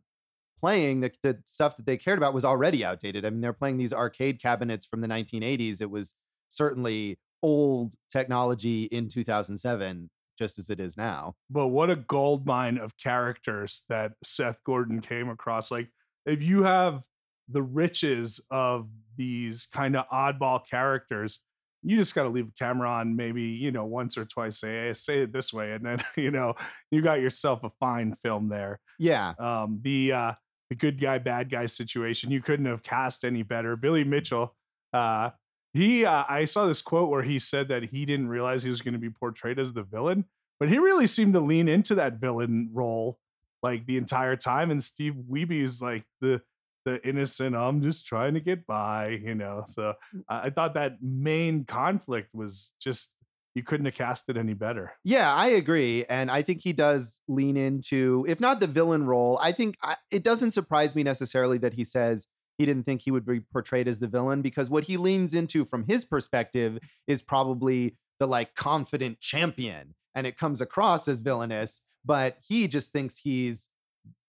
playing, 0.61 1.01
the, 1.01 1.13
the 1.23 1.39
stuff 1.45 1.77
that 1.77 1.87
they 1.87 1.97
cared 1.97 2.19
about 2.19 2.35
was 2.35 2.45
already 2.45 2.85
outdated. 2.85 3.25
I 3.27 3.31
mean, 3.31 3.41
they're 3.41 3.53
playing 3.53 3.79
these 3.79 3.93
arcade 3.93 4.41
cabinets 4.41 4.87
from 4.87 5.01
the 5.01 5.09
1980s. 5.09 5.81
It 5.81 5.91
was 5.91 6.15
certainly 6.49 7.19
old 7.43 7.95
technology 8.11 8.85
in 8.85 9.09
2007, 9.09 10.11
just 10.39 10.59
as 10.59 10.71
it 10.71 10.79
is 10.79 10.97
now. 10.97 11.35
But 11.51 11.69
what 11.69 11.91
a 11.91 11.97
gold 11.97 12.47
mine 12.47 12.79
of 12.79 12.97
characters 12.97 13.83
that 13.89 14.13
Seth 14.23 14.63
Gordon 14.65 15.01
came 15.01 15.29
across. 15.29 15.71
Like, 15.71 15.89
if 16.25 16.41
you 16.41 16.63
have 16.63 17.05
the 17.49 17.63
riches 17.63 18.41
of 18.51 18.89
these 19.17 19.67
kind 19.67 19.97
of 19.97 20.07
oddball 20.09 20.61
characters, 20.65 21.41
you 21.83 21.97
just 21.97 22.15
got 22.15 22.23
to 22.23 22.29
leave 22.29 22.47
the 22.47 22.53
camera 22.59 22.89
on 22.89 23.17
maybe, 23.17 23.43
you 23.43 23.73
know, 23.73 23.85
once 23.85 24.17
or 24.17 24.25
twice, 24.25 24.61
say, 24.61 24.87
hey, 24.87 24.93
say 24.93 25.23
it 25.23 25.33
this 25.33 25.53
way. 25.53 25.73
And 25.73 25.85
then, 25.85 26.05
you 26.17 26.31
know, 26.31 26.55
you 26.91 27.03
got 27.03 27.21
yourself 27.21 27.65
a 27.65 27.71
fine 27.81 28.15
film 28.15 28.49
there. 28.49 28.81
Yeah. 28.99 29.35
Um, 29.39 29.81
the, 29.83 30.13
uh, 30.13 30.33
the 30.71 30.77
good 30.77 31.01
guy, 31.01 31.19
bad 31.19 31.51
guy 31.51 31.67
situation, 31.67 32.31
you 32.31 32.41
couldn't 32.41 32.67
have 32.67 32.83
cast 32.83 33.25
any 33.25 33.43
better. 33.43 33.77
Billy 33.77 34.05
Mitchell, 34.05 34.55
uh, 34.93 35.31
he, 35.75 36.05
uh, 36.05 36.25
I 36.29 36.45
saw 36.45 36.67
this 36.67 36.83
quote 36.83 37.11
where 37.11 37.23
he 37.23 37.39
said 37.39 37.69
that 37.69 37.85
he 37.85 38.05
didn't 38.05 38.29
realize 38.29 38.63
he 38.63 38.71
was 38.71 38.83
going 38.83 38.95
to 38.95 39.01
be 39.01 39.11
portrayed 39.11 39.59
as 39.59 39.73
the 39.73 39.83
villain, 39.83 40.27
but 40.61 40.69
he 40.69 40.79
really 40.79 41.07
seemed 41.07 41.33
to 41.35 41.41
lean 41.41 41.69
into 41.69 41.95
that 41.97 42.15
villain 42.15 42.71
role 42.73 43.19
like 43.63 43.87
the 43.87 43.97
entire 43.97 44.37
time. 44.37 44.71
And 44.71 44.83
Steve 44.83 45.15
Wiebe 45.31 45.63
is 45.63 45.81
like 45.81 46.05
the, 46.21 46.43
the 46.85 47.07
innocent 47.07 47.55
i'm 47.55 47.83
just 47.83 48.07
trying 48.07 48.35
to 48.35 48.41
get 48.41 48.67
by 48.67 49.21
you 49.25 49.35
know 49.35 49.65
so 49.67 49.95
mm. 50.15 50.23
i 50.29 50.51
thought 50.51 50.75
that 50.75 50.97
main 51.03 51.65
conflict 51.65 52.29
was 52.35 52.73
just 52.81 53.15
you 53.55 53.63
couldn't 53.63 53.87
have 53.87 53.95
cast 53.95 54.29
it 54.29 54.37
any 54.37 54.55
better 54.55 54.93
Yeah, 55.05 55.33
I 55.33 55.49
agree. 55.49 56.05
And 56.09 56.31
I 56.31 56.43
think 56.43 56.63
he 56.63 56.73
does 56.73 57.21
lean 57.29 57.57
into, 57.57 58.25
if 58.29 58.41
not 58.41 58.61
the 58.61 58.67
villain 58.67 59.05
role, 59.05 59.39
I 59.43 59.53
think 59.53 59.77
I, 59.83 59.97
it 60.11 60.25
doesn't 60.25 60.53
surprise 60.53 60.95
me 60.95 61.03
necessarily 61.03 61.59
that 61.59 61.75
he 61.75 61.85
says 61.85 62.27
he 62.59 62.67
didn't 62.67 62.85
think 62.85 63.03
he 63.03 63.11
would 63.11 63.27
be 63.27 63.41
portrayed 63.41 63.89
as 63.89 63.99
the 63.99 64.09
villain 64.09 64.43
because 64.43 64.71
what 64.71 64.85
he 64.85 64.97
leans 64.97 65.35
into 65.35 65.65
from 65.65 65.85
his 65.87 66.05
perspective 66.05 66.79
is 67.07 67.23
probably 67.23 67.97
the 68.19 68.27
like 68.27 68.55
confident 68.55 69.21
champion 69.21 69.95
and 70.15 70.27
it 70.27 70.39
comes 70.39 70.61
across 70.61 71.09
as 71.09 71.21
villainous, 71.21 71.81
but 72.05 72.37
he 72.47 72.69
just 72.69 72.93
thinks 72.93 73.19
he's 73.19 73.69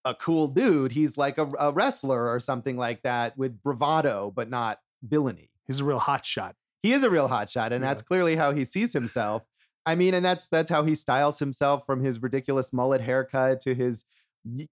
a 0.05 0.13
cool 0.15 0.47
dude. 0.47 0.91
He's 0.91 1.17
like 1.17 1.37
a, 1.37 1.49
a 1.59 1.71
wrestler 1.71 2.27
or 2.29 2.39
something 2.39 2.77
like 2.77 3.01
that 3.03 3.37
with 3.37 3.61
bravado, 3.61 4.31
but 4.35 4.49
not 4.49 4.79
villainy 5.01 5.49
he's 5.67 5.79
a 5.81 5.83
real 5.83 5.99
hot 5.99 6.25
shot 6.25 6.55
he 6.83 6.91
is 6.91 7.03
a 7.05 7.09
real 7.09 7.29
hotshot, 7.29 7.67
and 7.67 7.75
Yeah. 7.75 7.79
that's 7.89 8.01
clearly 8.01 8.35
how 8.35 8.51
he 8.53 8.65
sees 8.65 8.91
himself. 8.91 9.43
I 9.85 9.95
mean, 9.95 10.13
and 10.13 10.23
that's 10.23 10.49
that's 10.49 10.69
how 10.69 10.83
he 10.83 10.95
styles 10.95 11.39
himself 11.39 11.85
from 11.85 12.03
his 12.03 12.21
ridiculous 12.21 12.73
mullet 12.73 12.99
haircut 13.01 13.61
to 13.61 13.73
his 13.73 14.03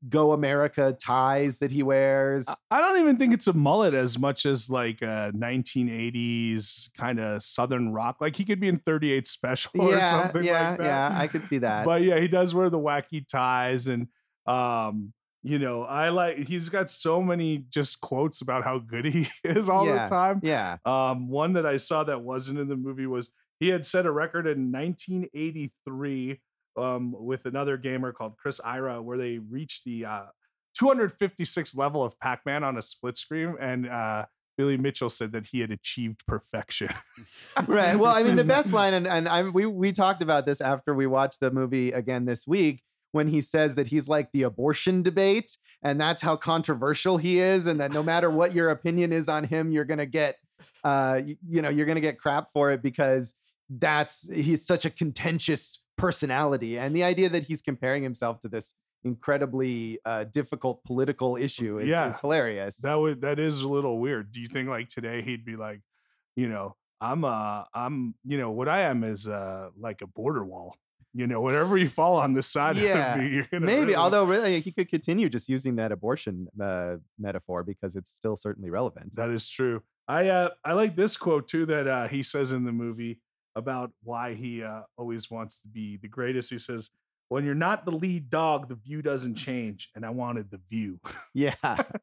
Go 0.10 0.34
America 0.34 0.94
ties 1.02 1.60
that 1.60 1.72
he 1.72 1.82
wears. 1.82 2.46
I- 2.70 2.82
don't 2.82 3.00
even 3.00 3.16
think 3.16 3.34
it's 3.34 3.48
a 3.48 3.54
mullet 3.54 3.94
as 3.94 4.20
much 4.20 4.46
as 4.46 4.70
like 4.70 5.02
a 5.02 5.32
1980s 5.34 6.90
kind 6.98 7.22
of 7.22 7.42
southern 7.42 7.94
rock 7.94 8.18
like 8.20 8.36
he 8.36 8.44
could 8.44 8.60
be 8.60 8.68
in 8.68 8.80
38 8.80 9.26
special 9.28 9.72
or 9.82 10.02
something 10.04 10.44
yeah, 10.44 10.70
like 10.72 10.78
that 10.80 10.86
yeah. 10.86 11.12
I 11.18 11.28
could 11.28 11.46
see 11.46 11.60
that. 11.60 11.86
but 11.86 12.02
yeah 12.04 12.20
he 12.20 12.28
does 12.28 12.54
wear 12.54 12.70
the 12.70 12.78
wacky 12.80 13.26
ties 13.26 13.88
and 13.88 14.08
um 14.46 15.14
you 15.44 15.58
know 15.58 15.84
i 15.84 16.10
like 16.10 16.38
he's 16.38 16.70
got 16.70 16.90
so 16.90 17.22
many 17.22 17.66
just 17.70 18.00
quotes 18.02 18.42
about 18.42 18.64
how 18.64 18.78
good 18.78 19.06
he 19.06 19.28
is 19.44 19.70
all 19.70 19.86
Yeah. 19.86 20.04
the 20.04 20.10
time 20.10 20.40
yeah, 20.44 20.78
Um, 20.86 21.28
one 21.30 21.54
that 21.54 21.66
I 21.66 21.78
saw 21.78 22.04
that 22.04 22.22
wasn't 22.22 22.60
in 22.60 22.68
the 22.68 22.76
movie 22.76 23.08
was 23.08 23.32
he 23.60 23.70
had 23.70 23.86
set 23.86 24.06
a 24.06 24.12
record 24.12 24.46
in 24.48 24.72
1983 24.72 26.40
um, 26.78 27.14
with 27.18 27.46
another 27.46 27.78
gamer 27.78 28.12
called 28.12 28.38
Chris 28.38 28.60
Ayra, 28.62 29.04
where 29.04 29.18
they 29.18 29.38
reached 29.40 29.84
the 29.86 30.06
uh, 30.06 30.22
256 30.80 31.76
level 31.76 32.04
of 32.04 32.18
Pac-Man 32.20 32.64
on 32.64 32.78
a 32.78 32.82
split 32.82 33.18
screen, 33.18 33.56
and 33.60 33.88
uh, 33.90 34.26
Billy 34.58 34.78
Mitchell 34.78 35.10
said 35.10 35.32
that 35.34 35.48
he 35.48 35.60
had 35.60 35.72
achieved 35.72 36.26
perfection. 36.26 36.90
right. 37.68 37.96
Well, 37.96 38.16
I 38.16 38.24
mean, 38.24 38.36
the 38.36 38.44
best 38.44 38.74
line, 38.80 38.94
and 38.94 39.08
and 39.08 39.28
I'm 39.28 39.54
we 39.54 39.66
we 39.66 39.92
talked 39.92 40.22
about 40.22 40.46
this 40.46 40.62
after 40.62 40.94
we 40.94 41.08
watched 41.08 41.40
the 41.40 41.52
movie 41.52 41.92
again 41.92 42.26
this 42.26 42.48
week. 42.48 42.82
When 43.12 43.28
he 43.28 43.42
says 43.42 43.76
that 43.76 43.88
he's 43.88 44.08
like 44.08 44.32
the 44.32 44.44
abortion 44.44 45.04
debate, 45.04 45.58
and 45.84 46.00
that's 46.00 46.22
how 46.22 46.36
controversial 46.38 47.18
he 47.18 47.40
is, 47.40 47.68
and 47.68 47.80
that 47.80 47.92
no 47.92 48.02
matter 48.04 48.30
what 48.30 48.54
your 48.54 48.70
opinion 48.70 49.12
is 49.12 49.28
on 49.28 49.44
him, 49.44 49.72
you're 49.72 49.86
gonna 49.86 50.06
get, 50.06 50.38
uh, 50.84 51.22
you, 51.26 51.36
you 51.50 51.62
know, 51.62 51.70
you're 51.70 51.86
gonna 51.86 52.00
get 52.02 52.18
crap 52.20 52.52
for 52.52 52.72
it 52.72 52.82
because 52.82 53.36
that's 53.70 54.30
he's 54.32 54.66
such 54.66 54.86
a 54.86 54.90
contentious 54.90 55.84
personality, 55.98 56.78
and 56.80 56.96
the 56.96 57.04
idea 57.04 57.28
that 57.30 57.44
he's 57.44 57.62
comparing 57.62 58.02
himself 58.04 58.40
to 58.42 58.48
this 58.50 58.74
incredibly 59.04 60.00
uh, 60.06 60.24
difficult 60.26 60.84
political 60.84 61.36
issue 61.36 61.80
is, 61.80 61.90
Yeah. 61.90 62.10
is 62.10 62.20
hilarious. 62.20 62.78
that 62.78 62.96
would 62.96 63.22
that 63.22 63.40
is 63.40 63.62
a 63.62 63.68
little 63.68 64.00
weird. 64.00 64.32
Do 64.32 64.40
you 64.40 64.48
think 64.48 64.70
like 64.70 64.90
today 64.90 65.22
he'd 65.22 65.44
be 65.46 65.56
like, 65.56 65.82
you 66.36 66.48
know, 66.48 66.76
I'm 67.02 67.26
uh 67.26 67.64
I'm 67.74 68.16
you 68.26 68.38
know 68.38 68.52
what 68.52 68.70
I 68.70 68.82
am 68.82 69.04
is 69.04 69.28
uh 69.28 69.70
like 69.78 70.02
a 70.02 70.08
border 70.08 70.44
wall. 70.46 70.76
You 71.14 71.28
know, 71.28 71.42
whatever 71.42 71.78
you 71.78 71.90
fall 71.90 72.16
on 72.16 72.34
this 72.34 72.48
side 72.48 72.78
Yeah, 72.78 73.16
of 73.16 73.20
me, 73.22 73.30
you're 73.30 73.48
gonna 73.52 73.66
Maybe, 73.66 73.82
really- 73.82 73.96
although 73.96 74.24
really 74.24 74.62
he 74.62 74.72
could 74.72 74.88
continue 74.90 75.28
just 75.30 75.50
using 75.50 75.76
that 75.76 75.92
abortion 75.92 76.48
uh, 76.62 76.98
metaphor 77.20 77.64
because 77.64 77.96
it's 77.98 78.12
still 78.12 78.38
certainly 78.38 78.70
relevant. 78.70 79.16
That 79.16 79.30
is 79.30 79.50
true. 79.50 79.82
I 80.08 80.30
uh 80.30 80.50
I 80.64 80.74
like 80.74 80.96
this 80.96 81.18
quote 81.18 81.48
too 81.48 81.66
that 81.68 81.88
uh 81.88 82.08
he 82.08 82.24
says 82.24 82.52
in 82.52 82.64
the 82.66 82.72
movie 82.72 83.20
about 83.56 83.92
why 84.04 84.34
he 84.34 84.64
uh 84.64 84.82
always 84.98 85.30
wants 85.30 85.60
to 85.62 85.68
be 85.68 85.98
the 86.02 86.08
greatest. 86.08 86.50
He 86.50 86.58
says, 86.60 86.90
"When 87.30 87.44
you're 87.46 87.56
not 87.56 87.84
the 87.86 87.92
lead 87.92 88.30
dog, 88.30 88.70
the 88.70 88.76
view 88.76 89.02
doesn't 89.02 89.36
change." 89.48 89.90
And 89.96 90.06
I 90.06 90.10
wanted 90.10 90.50
the 90.50 90.60
view. 90.70 91.00
Yeah, 91.34 91.56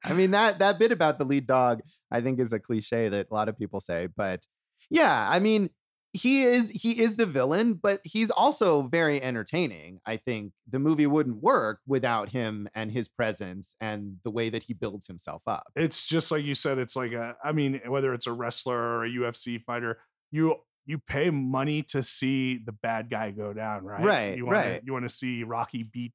I 0.04 0.12
mean 0.12 0.30
that 0.32 0.58
that 0.60 0.78
bit 0.78 0.92
about 0.92 1.18
the 1.18 1.24
lead 1.24 1.46
dog, 1.46 1.80
I 2.10 2.20
think, 2.20 2.40
is 2.40 2.52
a 2.52 2.60
cliche 2.60 3.08
that 3.08 3.28
a 3.30 3.34
lot 3.34 3.48
of 3.48 3.58
people 3.58 3.80
say. 3.80 4.06
But 4.14 4.46
yeah, 4.90 5.28
I 5.30 5.38
mean, 5.40 5.70
he 6.12 6.42
is 6.42 6.70
he 6.70 7.00
is 7.00 7.16
the 7.16 7.26
villain, 7.26 7.74
but 7.74 8.00
he's 8.02 8.30
also 8.30 8.82
very 8.82 9.22
entertaining. 9.22 10.00
I 10.06 10.16
think 10.16 10.52
the 10.68 10.78
movie 10.78 11.06
wouldn't 11.06 11.42
work 11.42 11.80
without 11.86 12.30
him 12.30 12.68
and 12.74 12.90
his 12.90 13.08
presence 13.08 13.76
and 13.80 14.16
the 14.24 14.30
way 14.30 14.48
that 14.48 14.62
he 14.62 14.72
builds 14.72 15.06
himself 15.06 15.42
up. 15.46 15.70
It's 15.76 16.06
just 16.06 16.30
like 16.30 16.44
you 16.44 16.54
said. 16.54 16.78
It's 16.78 16.96
like 16.96 17.12
a. 17.12 17.36
I 17.44 17.52
mean, 17.52 17.80
whether 17.86 18.14
it's 18.14 18.26
a 18.26 18.32
wrestler 18.32 18.78
or 18.78 19.04
a 19.04 19.10
UFC 19.10 19.60
fighter, 19.62 19.98
you 20.30 20.56
you 20.86 20.98
pay 20.98 21.28
money 21.28 21.82
to 21.82 22.02
see 22.02 22.58
the 22.64 22.72
bad 22.72 23.10
guy 23.10 23.30
go 23.30 23.52
down, 23.52 23.84
right? 23.84 24.02
Right, 24.02 24.36
You 24.38 24.46
wanna, 24.46 24.58
right. 24.58 24.82
You 24.82 24.94
want 24.94 25.04
to 25.04 25.14
see 25.14 25.44
Rocky 25.44 25.82
beat 25.82 26.12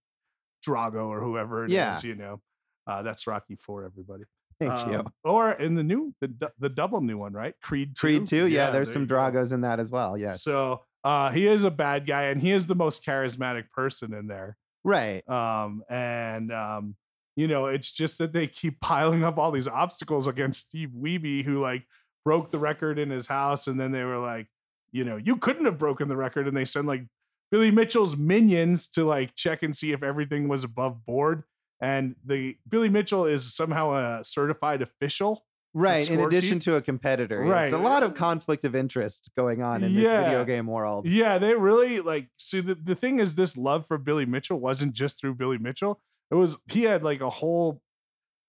Drago 0.67 1.05
or 1.05 1.21
whoever 1.21 1.65
it 1.65 1.67
is. 1.67 1.73
Yeah. 1.73 1.99
You 2.01 2.15
know, 2.15 2.41
uh, 2.87 3.03
that's 3.03 3.27
Rocky 3.27 3.55
for 3.55 3.85
everybody. 3.85 4.23
Thank 4.59 4.87
you. 4.87 4.99
Um, 4.99 5.13
Or 5.23 5.51
in 5.51 5.75
the 5.75 5.83
new, 5.83 6.13
the 6.21 6.51
the 6.59 6.69
double 6.69 7.01
new 7.01 7.17
one, 7.17 7.33
right? 7.33 7.53
Creed 7.61 7.95
2. 7.95 7.99
Creed 7.99 8.25
too, 8.25 8.47
yeah. 8.47 8.71
there's 8.71 8.89
there 8.89 8.93
some 8.93 9.01
you 9.03 9.07
go. 9.07 9.15
Dragos 9.15 9.51
in 9.51 9.61
that 9.61 9.79
as 9.79 9.91
well. 9.91 10.17
Yes, 10.17 10.43
So 10.43 10.81
uh, 11.03 11.31
he 11.31 11.47
is 11.47 11.63
a 11.63 11.71
bad 11.71 12.07
guy, 12.07 12.23
and 12.23 12.41
he 12.41 12.51
is 12.51 12.65
the 12.65 12.75
most 12.75 13.05
charismatic 13.05 13.69
person 13.71 14.13
in 14.13 14.27
there. 14.27 14.57
right. 14.83 15.27
Um, 15.29 15.83
and 15.89 16.51
um, 16.51 16.95
you 17.35 17.47
know, 17.47 17.65
it's 17.67 17.91
just 17.91 18.17
that 18.19 18.33
they 18.33 18.47
keep 18.47 18.79
piling 18.81 19.23
up 19.23 19.37
all 19.37 19.51
these 19.51 19.67
obstacles 19.67 20.27
against 20.27 20.61
Steve 20.61 20.89
Wiebe, 20.89 21.43
who 21.43 21.61
like 21.61 21.83
broke 22.25 22.51
the 22.51 22.59
record 22.59 22.99
in 22.99 23.09
his 23.09 23.27
house, 23.27 23.67
and 23.67 23.79
then 23.79 23.91
they 23.91 24.03
were 24.03 24.19
like, 24.19 24.47
you 24.91 25.03
know, 25.03 25.17
you 25.17 25.37
couldn't 25.37 25.65
have 25.65 25.77
broken 25.77 26.07
the 26.07 26.15
record, 26.15 26.47
and 26.47 26.55
they 26.55 26.65
send 26.65 26.87
like 26.87 27.05
Billy 27.51 27.71
Mitchell's 27.71 28.15
minions 28.15 28.87
to 28.89 29.03
like 29.05 29.35
check 29.35 29.61
and 29.63 29.75
see 29.75 29.91
if 29.91 30.03
everything 30.03 30.47
was 30.47 30.63
above 30.63 31.05
board. 31.05 31.43
And 31.81 32.15
the 32.25 32.57
Billy 32.67 32.89
Mitchell 32.89 33.25
is 33.25 33.53
somehow 33.53 34.19
a 34.19 34.23
certified 34.23 34.81
official. 34.81 35.45
Right. 35.75 36.09
In 36.09 36.19
addition 36.19 36.59
to 36.59 36.75
a 36.75 36.81
competitor. 36.81 37.43
Yeah, 37.45 37.63
It's 37.63 37.73
a 37.73 37.77
lot 37.79 38.03
of 38.03 38.13
conflict 38.13 38.63
of 38.63 38.75
interest 38.75 39.31
going 39.35 39.63
on 39.63 39.83
in 39.83 39.95
this 39.95 40.11
video 40.11 40.45
game 40.45 40.67
world. 40.67 41.07
Yeah, 41.07 41.39
they 41.39 41.55
really 41.55 41.99
like. 41.99 42.29
See, 42.37 42.61
the, 42.61 42.75
the 42.75 42.93
thing 42.93 43.19
is, 43.19 43.33
this 43.35 43.57
love 43.57 43.87
for 43.87 43.97
Billy 43.97 44.25
Mitchell 44.27 44.59
wasn't 44.59 44.93
just 44.93 45.19
through 45.19 45.33
Billy 45.33 45.57
Mitchell. 45.57 45.99
It 46.29 46.35
was 46.35 46.57
he 46.71 46.83
had 46.83 47.03
like 47.03 47.21
a 47.21 47.29
whole 47.29 47.81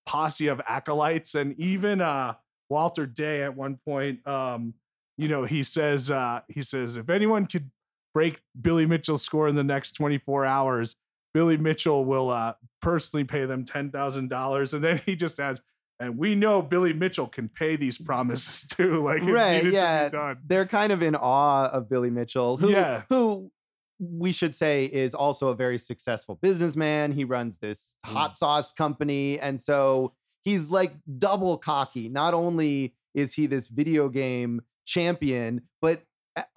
posse 0.05 0.47
of 0.47 0.61
acolytes, 0.67 1.33
and 1.33 1.59
even 1.59 1.99
uh 1.99 2.35
Walter 2.69 3.07
Day 3.07 3.41
at 3.41 3.55
one 3.55 3.79
point. 3.83 4.25
Um, 4.27 4.75
you 5.17 5.27
know, 5.27 5.45
he 5.45 5.63
says 5.63 6.11
uh 6.11 6.41
he 6.47 6.61
says 6.61 6.95
if 6.95 7.09
anyone 7.09 7.47
could 7.47 7.71
break 8.13 8.39
Billy 8.59 8.85
Mitchell's 8.85 9.23
score 9.23 9.47
in 9.47 9.55
the 9.55 9.63
next 9.63 9.93
24 9.93 10.45
hours, 10.45 10.95
Billy 11.35 11.57
Mitchell 11.57 12.05
will 12.05 12.29
uh 12.31 12.53
personally 12.81 13.25
pay 13.25 13.45
them 13.45 13.65
ten 13.65 13.91
thousand 13.91 14.29
dollars, 14.29 14.73
and 14.73 14.81
then 14.83 14.99
he 15.05 15.15
just 15.15 15.37
adds. 15.39 15.61
And 15.99 16.17
we 16.17 16.33
know 16.35 16.61
Billy 16.61 16.91
Mitchell 16.93 17.27
can 17.27 17.47
pay 17.49 17.75
these 17.75 17.97
promises 17.97 18.67
too. 18.75 19.03
Like 19.03 19.21
it 19.23 19.31
Right, 19.31 19.61
to 19.63 19.69
yeah. 19.71 20.07
be 20.09 20.11
done. 20.13 20.37
They're 20.45 20.65
kind 20.65 20.91
of 20.91 21.01
in 21.01 21.13
awe 21.15 21.67
of 21.67 21.89
Billy 21.89 22.09
Mitchell, 22.09 22.57
who 22.57 22.69
Yeah. 22.71 23.03
who 23.09 23.51
we 23.99 24.31
should 24.33 24.53
say 24.55 24.85
is 24.85 25.13
also 25.13 25.47
a 25.49 25.55
very 25.55 25.77
successful 25.77 26.35
businessman. 26.41 27.11
He 27.13 27.23
runs 27.23 27.57
this 27.59 27.97
Mm. 28.05 28.09
hot 28.09 28.35
sauce 28.35 28.71
company. 28.73 29.39
And 29.39 29.59
so 29.61 30.13
he's 30.43 30.69
like 30.69 30.93
double 31.17 31.57
cocky. 31.57 32.09
Not 32.09 32.33
only 32.33 32.93
is 33.13 33.33
he 33.33 33.45
this 33.45 33.67
video 33.69 34.09
game 34.09 34.61
champion, 34.85 35.61
but 35.81 36.03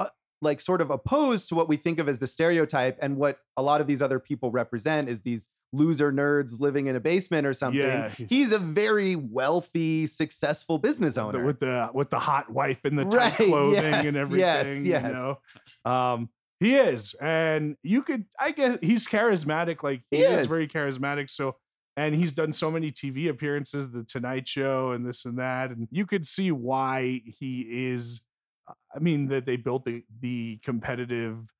uh, 0.01 0.09
like 0.41 0.61
sort 0.61 0.81
of 0.81 0.91
opposed 0.91 1.49
to 1.49 1.55
what 1.55 1.69
we 1.69 1.77
think 1.77 1.99
of 1.99 2.09
as 2.09 2.19
the 2.19 2.27
stereotype 2.27 2.99
and 3.03 3.17
what 3.17 3.39
a 3.57 3.63
lot 3.63 3.81
of 3.81 3.87
these 3.87 4.01
other 4.01 4.19
people 4.21 4.51
represent 4.51 5.09
is 5.09 5.23
these 5.23 5.49
loser 5.73 6.11
nerds 6.13 6.61
living 6.61 6.87
in 6.87 6.97
a 6.97 7.01
basement 7.01 7.47
or 7.47 7.53
something. 7.53 7.81
Yeah. 7.81 8.09
He's 8.29 8.53
a 8.53 8.59
very 8.59 9.17
wealthy, 9.17 10.07
successful 10.07 10.79
business 10.79 11.19
owner. 11.19 11.45
with 11.45 11.61
the 11.61 11.89
with 11.93 12.11
the 12.11 12.19
hot 12.21 12.51
wife 12.51 12.79
and 12.85 12.99
the 12.99 13.05
tight 13.05 13.39
Right, 13.39 13.49
clothing 13.49 13.83
yes, 13.83 14.05
and 14.05 14.15
yes, 14.15 14.17
everything. 14.17 14.87
yes. 14.87 15.03
You 15.05 15.13
know, 15.13 15.91
um, 15.91 16.29
he 16.61 16.75
is, 16.75 17.15
and 17.15 17.77
you 17.85 18.03
could, 18.03 18.25
I 18.39 18.51
guess, 18.53 18.79
he's 18.81 19.07
charismatic. 19.07 19.83
Like 19.83 20.03
he, 20.11 20.19
He 20.19 20.23
is. 20.25 20.41
is. 20.41 20.47
very 20.47 20.67
charismatic. 20.67 21.31
So, 21.31 21.57
and 21.97 22.15
he's 22.15 22.33
done 22.33 22.53
so 22.53 22.71
many 22.71 22.91
TV 22.91 23.29
appearances, 23.29 23.91
The 23.91 24.03
Tonight 24.05 24.49
Show, 24.49 24.93
and 24.93 25.07
this 25.07 25.25
and 25.25 25.39
that, 25.39 25.71
and 25.71 25.87
you 25.91 26.07
could 26.07 26.25
see 26.27 26.51
why 26.51 27.23
he 27.27 27.61
is. 27.69 28.23
I 28.99 29.01
mean, 29.01 29.29
that 29.29 29.47
they 29.47 29.57
built 29.57 29.85
the 29.85 30.03
the 30.21 30.59
competitive 30.65 31.53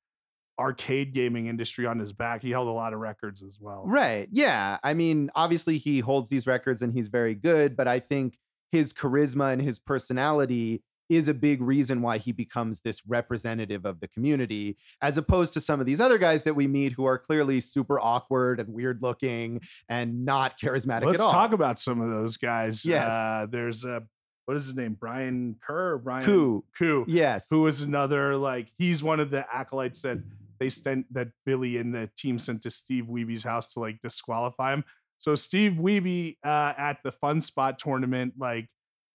arcade 0.59 1.13
gaming 1.13 1.47
industry 1.47 1.85
on 1.85 1.97
his 1.97 2.11
back. 2.11 2.41
He 2.41 2.51
held 2.51 2.67
a 2.67 2.71
lot 2.71 2.91
of 2.91 2.99
records 2.99 3.41
as 3.41 3.57
well. 3.61 3.83
Right. 3.85 4.27
Yeah. 4.29 4.77
I 4.83 4.93
mean, 4.93 5.29
obviously 5.33 5.77
he 5.77 6.01
holds 6.01 6.29
these 6.29 6.45
records 6.45 6.81
and 6.81 6.93
he's 6.93 7.07
very 7.07 7.33
good, 7.33 7.77
but 7.77 7.87
I 7.87 7.99
think 7.99 8.37
his 8.71 8.91
charisma 8.91 9.53
and 9.53 9.61
his 9.61 9.79
personality 9.79 10.83
is 11.07 11.29
a 11.29 11.33
big 11.33 11.61
reason 11.61 12.01
why 12.01 12.17
he 12.17 12.33
becomes 12.33 12.81
this 12.81 13.01
representative 13.07 13.85
of 13.85 14.01
the 14.01 14.07
community, 14.09 14.77
as 15.01 15.17
opposed 15.17 15.53
to 15.53 15.61
some 15.61 15.79
of 15.79 15.85
these 15.85 16.01
other 16.01 16.17
guys 16.17 16.43
that 16.43 16.55
we 16.55 16.67
meet 16.67 16.91
who 16.91 17.05
are 17.05 17.17
clearly 17.17 17.61
super 17.61 17.97
awkward 17.99 18.59
and 18.59 18.73
weird 18.73 19.01
looking 19.01 19.61
and 19.87 20.25
not 20.25 20.59
charismatic 20.59 21.05
Let's 21.05 21.21
at 21.21 21.25
all. 21.25 21.31
talk 21.31 21.53
about 21.53 21.79
some 21.79 22.01
of 22.01 22.11
those 22.11 22.35
guys. 22.35 22.85
Yes. 22.85 23.09
Uh, 23.09 23.47
there's 23.49 23.85
a 23.85 24.03
what 24.49 24.55
is 24.55 24.65
his 24.65 24.75
name? 24.75 24.97
Brian 24.99 25.57
Kerr 25.61 25.99
Brian 25.99 26.25
Kuh. 26.25 26.63
Kuh. 26.75 27.05
Yes. 27.07 27.49
Who 27.51 27.67
is 27.67 27.81
another 27.81 28.35
like 28.35 28.71
he's 28.79 29.03
one 29.03 29.19
of 29.19 29.29
the 29.29 29.45
acolytes 29.53 30.01
that 30.01 30.17
they 30.59 30.71
sent 30.71 31.05
that 31.13 31.27
Billy 31.45 31.77
and 31.77 31.93
the 31.93 32.09
team 32.17 32.39
sent 32.39 32.63
to 32.63 32.71
Steve 32.71 33.05
Wiebe's 33.05 33.43
house 33.43 33.71
to 33.73 33.79
like 33.79 34.01
disqualify 34.01 34.73
him. 34.73 34.83
So 35.19 35.35
Steve 35.35 35.73
Wiebe 35.73 36.37
uh, 36.43 36.73
at 36.79 36.97
the 37.03 37.11
Fun 37.11 37.41
Spot 37.41 37.77
tournament 37.77 38.33
like 38.39 38.67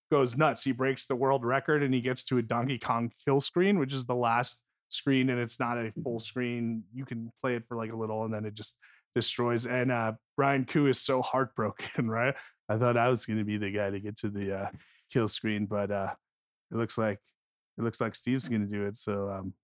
goes 0.08 0.36
nuts. 0.36 0.62
He 0.62 0.70
breaks 0.70 1.06
the 1.06 1.16
world 1.16 1.44
record 1.44 1.82
and 1.82 1.92
he 1.92 2.00
gets 2.00 2.22
to 2.26 2.38
a 2.38 2.42
Donkey 2.42 2.78
Kong 2.78 3.10
kill 3.24 3.40
screen, 3.40 3.80
which 3.80 3.92
is 3.92 4.06
the 4.06 4.14
last 4.14 4.62
screen 4.88 5.30
and 5.30 5.40
it's 5.40 5.58
not 5.58 5.78
a 5.78 5.92
full 6.04 6.20
screen. 6.20 6.84
You 6.94 7.04
can 7.04 7.32
play 7.42 7.56
it 7.56 7.64
for 7.66 7.76
like 7.76 7.90
a 7.90 7.96
little 7.96 8.24
and 8.24 8.32
then 8.32 8.44
it 8.44 8.54
just 8.54 8.76
destroys. 9.16 9.66
And 9.66 9.90
uh, 9.90 10.12
Brian 10.36 10.64
Kuh 10.64 10.86
is 10.86 11.00
so 11.00 11.22
heartbroken, 11.22 12.08
right? 12.08 12.36
I 12.68 12.76
thought 12.78 12.96
I 12.96 13.08
was 13.08 13.26
going 13.26 13.40
to 13.40 13.44
be 13.44 13.58
the 13.58 13.72
guy 13.72 13.90
to 13.90 14.00
get 14.00 14.16
to 14.18 14.28
the 14.28 14.60
uh, 14.60 14.68
kill 15.14 15.28
screen, 15.28 15.66
but 15.66 15.90
uh, 15.90 16.10
it 16.70 16.76
looks 16.76 16.98
like 16.98 17.20
it 17.78 17.82
looks 17.82 18.00
like 18.00 18.14
Steve's 18.14 18.48
going 18.48 18.68
to 18.68 18.72
do 18.72 18.84
it. 18.84 18.96
So, 18.96 19.30
um, 19.30 19.54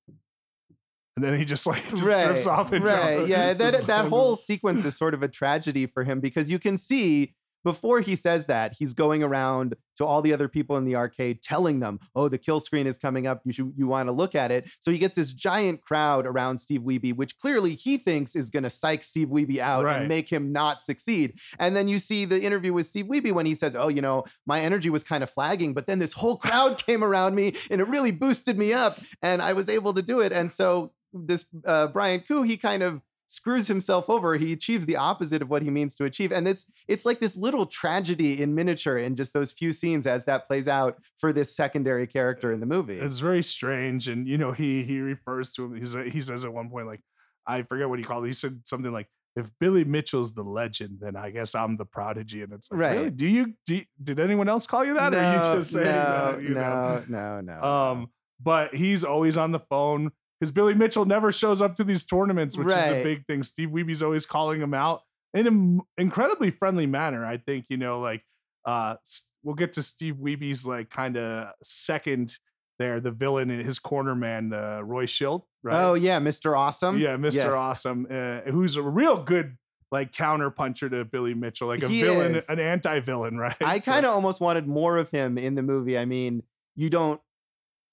and 1.16 1.24
then 1.24 1.38
he 1.38 1.44
just 1.44 1.66
like 1.66 1.82
just 1.90 2.02
drifts 2.02 2.46
off 2.46 2.72
into 2.72 2.90
right. 2.90 3.26
Yeah, 3.26 3.52
that 3.54 3.86
that 3.86 4.06
whole 4.06 4.36
sequence 4.36 4.84
is 4.84 4.96
sort 4.96 5.14
of 5.14 5.22
a 5.22 5.28
tragedy 5.28 5.86
for 5.86 6.04
him 6.04 6.20
because 6.20 6.50
you 6.50 6.58
can 6.58 6.78
see 6.78 7.34
before 7.64 8.00
he 8.00 8.16
says 8.16 8.46
that 8.46 8.74
he's 8.78 8.94
going 8.94 9.22
around 9.22 9.74
to 9.96 10.04
all 10.06 10.22
the 10.22 10.32
other 10.32 10.48
people 10.48 10.76
in 10.76 10.84
the 10.84 10.96
arcade 10.96 11.42
telling 11.42 11.80
them, 11.80 12.00
"Oh, 12.14 12.28
the 12.28 12.38
kill 12.38 12.60
screen 12.60 12.86
is 12.86 12.96
coming 12.96 13.26
up. 13.26 13.42
You 13.44 13.52
should 13.52 13.72
you 13.76 13.86
want 13.86 14.08
to 14.08 14.12
look 14.12 14.34
at 14.34 14.50
it." 14.50 14.68
So 14.80 14.90
he 14.90 14.98
gets 14.98 15.14
this 15.14 15.32
giant 15.32 15.82
crowd 15.82 16.26
around 16.26 16.58
Steve 16.58 16.80
Wiebe, 16.82 17.14
which 17.14 17.38
clearly 17.38 17.74
he 17.74 17.98
thinks 17.98 18.34
is 18.34 18.48
going 18.50 18.62
to 18.62 18.70
psych 18.70 19.02
Steve 19.04 19.28
Wiebe 19.28 19.58
out 19.58 19.84
Right. 19.84 19.98
and 19.98 20.08
make 20.08 20.28
him 20.30 20.52
not 20.52 20.80
succeed. 20.80 21.34
And 21.58 21.76
then 21.76 21.86
you 21.88 21.98
see 21.98 22.24
the 22.24 22.40
interview 22.42 22.72
with 22.72 22.86
Steve 22.86 23.06
Wiebe 23.06 23.32
when 23.32 23.46
he 23.46 23.54
says, 23.54 23.76
"Oh, 23.76 23.88
you 23.88 24.00
know, 24.00 24.24
my 24.46 24.60
energy 24.60 24.88
was 24.90 25.04
kind 25.04 25.22
of 25.22 25.30
flagging, 25.30 25.74
but 25.74 25.86
then 25.86 25.98
this 25.98 26.14
whole 26.14 26.36
crowd 26.38 26.78
came 26.86 27.04
around 27.04 27.34
me 27.34 27.54
and 27.70 27.80
it 27.80 27.88
really 27.88 28.12
boosted 28.12 28.56
me 28.58 28.72
up, 28.72 28.98
and 29.22 29.42
I 29.42 29.52
was 29.52 29.68
able 29.68 29.92
to 29.94 30.02
do 30.02 30.20
it." 30.20 30.32
And 30.32 30.50
so 30.50 30.92
this 31.12 31.44
uh, 31.66 31.88
Brian 31.88 32.20
Kuh, 32.20 32.42
he 32.42 32.56
kind 32.56 32.82
of 32.82 33.02
screws 33.30 33.68
himself 33.68 34.10
over. 34.10 34.36
He 34.36 34.52
achieves 34.52 34.86
the 34.86 34.96
opposite 34.96 35.40
of 35.40 35.48
what 35.48 35.62
he 35.62 35.70
means 35.70 35.94
to 35.96 36.04
achieve, 36.04 36.32
and 36.32 36.48
it's 36.48 36.66
it's 36.88 37.06
like 37.06 37.20
this 37.20 37.36
little 37.36 37.64
tragedy 37.64 38.42
in 38.42 38.54
miniature 38.54 38.98
in 38.98 39.14
just 39.14 39.32
those 39.32 39.52
few 39.52 39.72
scenes 39.72 40.06
as 40.06 40.24
that 40.24 40.48
plays 40.48 40.66
out 40.68 40.98
for 41.18 41.32
this 41.32 41.54
secondary 41.54 42.06
character 42.06 42.52
in 42.52 42.60
the 42.60 42.66
movie. 42.66 42.98
It's 42.98 43.20
very 43.20 43.42
strange, 43.42 44.08
and 44.08 44.26
you 44.26 44.36
know 44.36 44.52
he 44.52 44.82
he 44.82 45.00
refers 45.00 45.52
to 45.54 45.64
him. 45.64 45.76
He's 45.76 45.92
he 46.12 46.20
says 46.20 46.44
at 46.44 46.52
one 46.52 46.68
point 46.68 46.86
like 46.88 47.00
I 47.46 47.62
forget 47.62 47.88
what 47.88 47.98
he 47.98 48.04
called. 48.04 48.24
it. 48.24 48.28
He 48.28 48.32
said 48.34 48.60
something 48.64 48.92
like. 48.92 49.06
If 49.36 49.52
Billy 49.60 49.84
Mitchell's 49.84 50.34
the 50.34 50.42
legend, 50.42 50.98
then 51.00 51.14
I 51.14 51.30
guess 51.30 51.54
I'm 51.54 51.76
the 51.76 51.84
prodigy. 51.84 52.42
And 52.42 52.52
it's 52.52 52.68
like, 52.68 52.80
Right. 52.80 52.96
really? 52.96 53.10
Do 53.10 53.26
you, 53.28 53.54
do 53.64 53.80
did 54.02 54.18
anyone 54.18 54.48
else 54.48 54.66
call 54.66 54.84
you 54.84 54.94
that? 54.94 55.14
or 55.14 55.18
are 55.18 55.52
you 55.52 55.58
just 55.60 55.70
saying 55.70 55.86
no, 55.86 56.32
that? 56.32 56.42
You 56.42 56.48
know? 56.48 57.04
no, 57.08 57.40
no, 57.40 57.40
no, 57.40 57.60
no. 57.60 57.62
Um, 57.62 58.10
but 58.42 58.74
he's 58.74 59.04
always 59.04 59.36
on 59.36 59.52
the 59.52 59.60
phone 59.60 60.10
because 60.40 60.50
Billy 60.50 60.74
Mitchell 60.74 61.04
never 61.04 61.30
shows 61.30 61.60
up 61.60 61.74
to 61.76 61.84
these 61.84 62.04
tournaments, 62.04 62.56
which 62.56 62.68
is 62.68 62.72
a 62.90 63.02
big 63.02 63.26
thing. 63.26 63.42
Steve 63.42 63.68
Wiebe's 63.68 64.02
always 64.02 64.24
calling 64.26 64.60
him 64.60 64.72
out 64.74 65.02
in 65.34 65.46
an 65.46 65.80
incredibly 65.98 66.50
friendly 66.50 66.86
manner. 66.86 67.24
I 67.24 67.36
think 67.36 67.66
you 67.68 67.76
know, 67.76 68.00
like 68.00 68.22
uh, 68.64 68.96
we'll 69.42 69.54
get 69.54 69.74
to 69.74 69.82
Steve 69.82 70.16
Wiebe's 70.16 70.66
like 70.66 70.90
kind 70.90 71.16
of 71.16 71.48
second 71.62 72.36
there, 72.78 72.98
the 72.98 73.10
villain 73.10 73.50
in 73.50 73.64
his 73.64 73.78
corner 73.78 74.14
man, 74.14 74.52
uh, 74.54 74.80
Roy 74.82 75.04
Shildt, 75.04 75.42
right? 75.62 75.82
Oh 75.82 75.94
yeah, 75.94 76.18
Mr. 76.18 76.58
Awesome. 76.58 76.98
yeah, 76.98 77.16
Mr. 77.16 77.34
Yes. 77.34 77.54
Awesome, 77.54 78.06
uh, 78.10 78.50
who's 78.50 78.76
a 78.76 78.82
real 78.82 79.22
good 79.22 79.56
like 79.92 80.12
counter 80.12 80.50
puncher 80.50 80.88
to 80.88 81.04
Billy 81.04 81.34
Mitchell, 81.34 81.68
like 81.68 81.82
a 81.82 81.88
He 81.88 82.00
villain, 82.00 82.36
is. 82.36 82.48
an 82.48 82.58
anti-villain, 82.60 83.36
right? 83.38 83.56
I 83.60 83.80
kind 83.80 84.06
of 84.06 84.14
almost 84.14 84.40
wanted 84.40 84.66
more 84.66 84.96
of 84.96 85.10
him 85.10 85.36
in 85.36 85.56
the 85.56 85.62
movie. 85.62 85.98
I 85.98 86.04
mean, 86.04 86.42
you 86.76 86.88
don't 86.90 87.20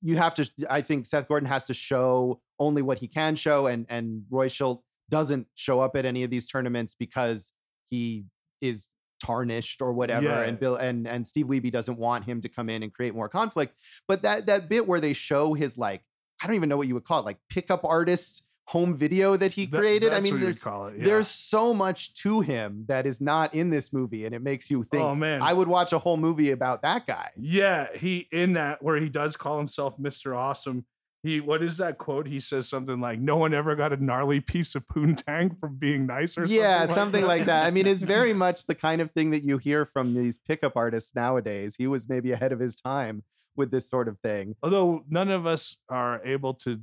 you 0.01 0.17
have 0.17 0.33
to 0.35 0.49
I 0.69 0.81
think 0.81 1.05
Seth 1.05 1.27
Gordon 1.27 1.47
has 1.49 1.65
to 1.65 1.73
show 1.73 2.41
only 2.59 2.81
what 2.81 2.99
he 2.99 3.07
can 3.07 3.35
show 3.35 3.67
and 3.67 3.85
and 3.89 4.23
Roy 4.29 4.47
Shildt 4.49 4.81
doesn't 5.09 5.47
show 5.55 5.79
up 5.79 5.95
at 5.95 6.05
any 6.05 6.23
of 6.23 6.29
these 6.29 6.47
tournaments 6.47 6.95
because 6.97 7.51
he 7.89 8.25
is 8.61 8.89
tarnished 9.23 9.81
or 9.81 9.93
whatever 9.93 10.25
Yeah. 10.27 10.41
and 10.41 10.59
Bill 10.59 10.75
and 10.75 11.07
and 11.07 11.27
Steve 11.27 11.47
Wiebe 11.47 11.71
doesn't 11.71 11.97
want 11.97 12.25
him 12.25 12.41
to 12.41 12.49
come 12.49 12.69
in 12.69 12.83
and 12.83 12.93
create 12.93 13.15
more 13.15 13.29
conflict. 13.29 13.73
But 14.07 14.21
that 14.23 14.45
that 14.47 14.69
bit 14.69 14.87
where 14.87 14.99
they 14.99 15.13
show 15.13 15.53
his 15.53 15.77
like 15.77 16.01
I 16.41 16.47
don't 16.47 16.55
even 16.55 16.69
know 16.69 16.77
what 16.77 16.87
you 16.87 16.93
would 16.93 17.05
call 17.05 17.19
it, 17.21 17.25
like 17.25 17.39
pickup 17.49 17.83
artist 17.83 18.45
home 18.67 18.95
video 18.95 19.37
that 19.37 19.51
he 19.51 19.65
created. 19.65 20.13
I 20.13 20.19
mean, 20.19 20.39
there's 20.39 20.61
yeah. 20.65 20.89
there's 20.97 21.27
so 21.29 21.73
much 21.73 22.13
to 22.15 22.41
him 22.41 22.83
that 22.87 23.05
is 23.05 23.21
not 23.21 23.53
in 23.53 23.69
this 23.69 23.93
movie, 23.93 24.25
and 24.25 24.35
it 24.35 24.41
makes 24.41 24.69
you 24.69 24.83
think. 24.83 25.03
oh 25.03 25.15
man, 25.15 25.41
I 25.41 25.53
would 25.53 25.67
watch 25.67 25.93
a 25.93 25.99
whole 25.99 26.17
movie 26.17 26.51
about 26.51 26.81
that 26.81 27.07
guy. 27.07 27.31
Yeah, 27.37 27.87
he 27.95 28.27
in 28.31 28.53
that 28.53 28.83
where 28.83 28.97
he 28.97 29.09
does 29.09 29.37
call 29.37 29.57
himself 29.57 29.97
Mr. 29.97 30.37
Awesome. 30.37 30.85
He 31.23 31.39
what 31.39 31.63
is 31.63 31.77
that 31.77 31.97
quote? 31.97 32.27
He 32.27 32.39
says 32.39 32.67
something 32.67 32.99
like, 32.99 33.19
"No 33.19 33.37
one 33.37 33.53
ever 33.53 33.75
got 33.75 33.93
a 33.93 34.03
gnarly 34.03 34.41
piece 34.41 34.75
of 34.75 34.85
poontang 34.87 35.59
from 35.59 35.77
being 35.77 36.05
nice," 36.05 36.37
or 36.37 36.45
yeah, 36.45 36.79
something, 36.79 36.95
something 36.95 37.25
like 37.25 37.45
that. 37.45 37.65
I 37.65 37.71
mean, 37.71 37.87
it's 37.87 38.03
very 38.03 38.33
much 38.45 38.65
the 38.65 38.75
kind 38.75 39.01
of 39.01 39.11
thing 39.11 39.31
that 39.31 39.43
you 39.43 39.57
hear 39.57 39.85
from 39.85 40.13
these 40.13 40.37
pickup 40.37 40.75
artists 40.75 41.15
nowadays. 41.15 41.75
He 41.77 41.87
was 41.87 42.07
maybe 42.07 42.33
ahead 42.33 42.51
of 42.51 42.59
his 42.59 42.75
time 42.75 43.23
with 43.55 43.71
this 43.71 43.89
sort 43.89 44.07
of 44.07 44.19
thing. 44.19 44.55
Although 44.61 45.03
none 45.09 45.31
of 45.31 45.45
us 45.47 45.77
are 45.89 46.21
able 46.23 46.53
to, 46.53 46.79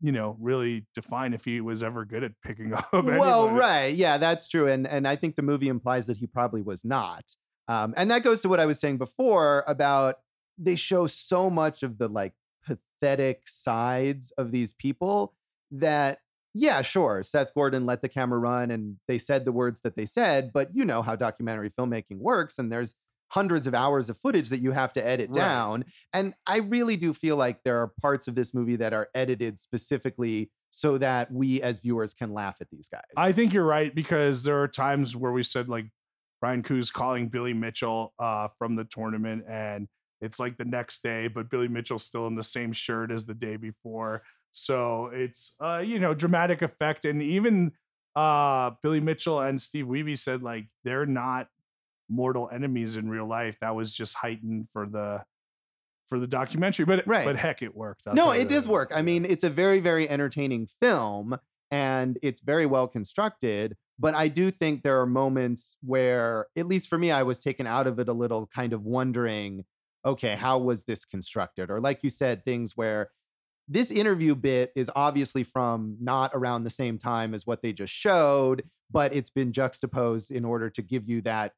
you 0.00 0.12
know, 0.12 0.36
really 0.40 0.86
define 0.94 1.32
if 1.32 1.44
he 1.44 1.60
was 1.60 1.82
ever 1.82 2.04
good 2.04 2.22
at 2.22 2.32
picking 2.42 2.72
up. 2.74 2.92
Well, 2.92 3.50
right, 3.50 3.94
yeah, 3.94 4.18
that's 4.18 4.48
true, 4.48 4.68
and 4.68 4.86
and 4.86 5.06
I 5.06 5.16
think 5.16 5.36
the 5.36 5.42
movie 5.42 5.68
implies 5.68 6.06
that 6.06 6.18
he 6.18 6.26
probably 6.26 6.62
was 6.62 6.84
not. 6.84 7.24
Um, 7.68 7.94
and 7.96 8.10
that 8.10 8.22
goes 8.22 8.42
to 8.42 8.48
what 8.48 8.60
I 8.60 8.66
was 8.66 8.78
saying 8.78 8.98
before 8.98 9.64
about 9.66 10.16
they 10.58 10.76
show 10.76 11.06
so 11.06 11.50
much 11.50 11.82
of 11.82 11.98
the 11.98 12.08
like 12.08 12.32
pathetic 12.64 13.48
sides 13.48 14.32
of 14.38 14.52
these 14.52 14.72
people 14.72 15.34
that 15.70 16.20
yeah, 16.58 16.80
sure, 16.80 17.22
Seth 17.22 17.52
Gordon 17.52 17.84
let 17.84 18.00
the 18.00 18.08
camera 18.08 18.38
run 18.38 18.70
and 18.70 18.96
they 19.08 19.18
said 19.18 19.44
the 19.44 19.52
words 19.52 19.82
that 19.82 19.94
they 19.94 20.06
said, 20.06 20.52
but 20.54 20.70
you 20.74 20.86
know 20.86 21.02
how 21.02 21.14
documentary 21.14 21.70
filmmaking 21.70 22.16
works 22.18 22.58
and 22.58 22.72
there's 22.72 22.94
hundreds 23.28 23.66
of 23.66 23.74
hours 23.74 24.08
of 24.08 24.16
footage 24.18 24.48
that 24.50 24.60
you 24.60 24.72
have 24.72 24.92
to 24.92 25.04
edit 25.06 25.28
Right. 25.30 25.40
down. 25.42 25.84
And 26.12 26.34
I 26.46 26.58
really 26.58 26.96
do 26.96 27.12
feel 27.12 27.36
like 27.36 27.64
there 27.64 27.80
are 27.82 27.88
parts 28.00 28.28
of 28.28 28.34
this 28.34 28.54
movie 28.54 28.76
that 28.76 28.92
are 28.92 29.08
edited 29.14 29.58
specifically 29.58 30.50
so 30.70 30.98
that 30.98 31.32
we 31.32 31.60
as 31.62 31.80
viewers 31.80 32.14
can 32.14 32.32
laugh 32.32 32.58
at 32.60 32.68
these 32.70 32.88
guys. 32.88 33.02
I 33.16 33.32
think 33.32 33.52
you're 33.52 33.64
right 33.64 33.94
because 33.94 34.44
there 34.44 34.60
are 34.62 34.68
times 34.68 35.16
where 35.16 35.32
we 35.32 35.42
said 35.42 35.68
like 35.68 35.86
Brian 36.40 36.62
Kuh's 36.62 36.90
calling 36.90 37.28
Billy 37.28 37.54
Mitchell 37.54 38.12
uh, 38.18 38.48
from 38.58 38.76
the 38.76 38.84
tournament, 38.84 39.44
and 39.48 39.88
it's 40.20 40.38
like 40.38 40.58
the 40.58 40.64
next 40.66 41.02
day, 41.02 41.28
but 41.28 41.48
Billy 41.50 41.68
Mitchell's 41.68 42.04
still 42.04 42.26
in 42.26 42.34
the 42.34 42.42
same 42.42 42.72
shirt 42.72 43.10
as 43.10 43.24
the 43.26 43.34
day 43.34 43.56
before. 43.56 44.22
So 44.52 45.10
it's 45.12 45.54
uh, 45.60 45.78
you 45.78 45.98
know 45.98 46.12
dramatic 46.14 46.60
effect, 46.62 47.04
and 47.06 47.22
even 47.22 47.72
uh, 48.14 48.70
Billy 48.82 49.00
Mitchell 49.00 49.40
and 49.40 49.60
Steve 49.60 49.86
Wiebe 49.86 50.16
said 50.18 50.42
like 50.42 50.66
they're 50.84 51.06
not 51.06 51.48
mortal 52.08 52.48
enemies 52.52 52.96
in 52.96 53.08
real 53.08 53.28
life. 53.28 53.58
That 53.60 53.74
was 53.74 53.92
just 53.92 54.14
heightened 54.14 54.68
for 54.72 54.86
the 54.86 55.24
for 56.08 56.20
the 56.20 56.26
documentary, 56.26 56.84
but 56.84 57.04
Right. 57.06 57.24
but 57.24 57.36
heck, 57.36 57.62
it 57.62 57.74
worked. 57.74 58.06
I'll 58.06 58.14
no, 58.14 58.30
it 58.30 58.48
does 58.48 58.68
work. 58.68 58.92
I 58.94 59.02
mean, 59.02 59.24
it's 59.24 59.42
a 59.42 59.50
very, 59.50 59.80
very 59.80 60.08
entertaining 60.08 60.68
film 60.68 61.36
and 61.70 62.16
it's 62.22 62.40
very 62.40 62.64
well 62.64 62.86
constructed. 62.86 63.76
But 63.98 64.14
I 64.14 64.28
do 64.28 64.50
think 64.50 64.82
there 64.82 65.00
are 65.00 65.06
moments 65.06 65.78
where, 65.82 66.46
at 66.56 66.66
least 66.68 66.88
for 66.88 66.98
me, 66.98 67.10
I 67.10 67.22
was 67.22 67.38
taken 67.38 67.66
out 67.66 67.86
of 67.86 67.98
it 67.98 68.08
a 68.08 68.12
little, 68.12 68.46
kind 68.46 68.72
of 68.72 68.84
wondering, 68.84 69.64
okay, 70.04 70.36
how 70.36 70.58
was 70.58 70.84
this 70.84 71.04
constructed? 71.04 71.70
Or, 71.70 71.80
like 71.80 72.04
you 72.04 72.10
said, 72.10 72.44
things 72.44 72.76
where 72.76 73.10
this 73.66 73.90
interview 73.90 74.34
bit 74.36 74.70
is 74.76 74.90
obviously 74.94 75.42
from 75.42 75.96
not 76.00 76.30
around 76.34 76.62
the 76.62 76.70
same 76.70 76.98
time 76.98 77.34
as 77.34 77.46
what 77.46 77.62
they 77.62 77.72
just 77.72 77.92
showed, 77.92 78.62
but 78.90 79.12
it's 79.12 79.30
been 79.30 79.50
juxtaposed 79.50 80.30
in 80.30 80.44
order 80.44 80.70
to 80.70 80.82
give 80.82 81.08
you 81.08 81.20
that 81.22 81.52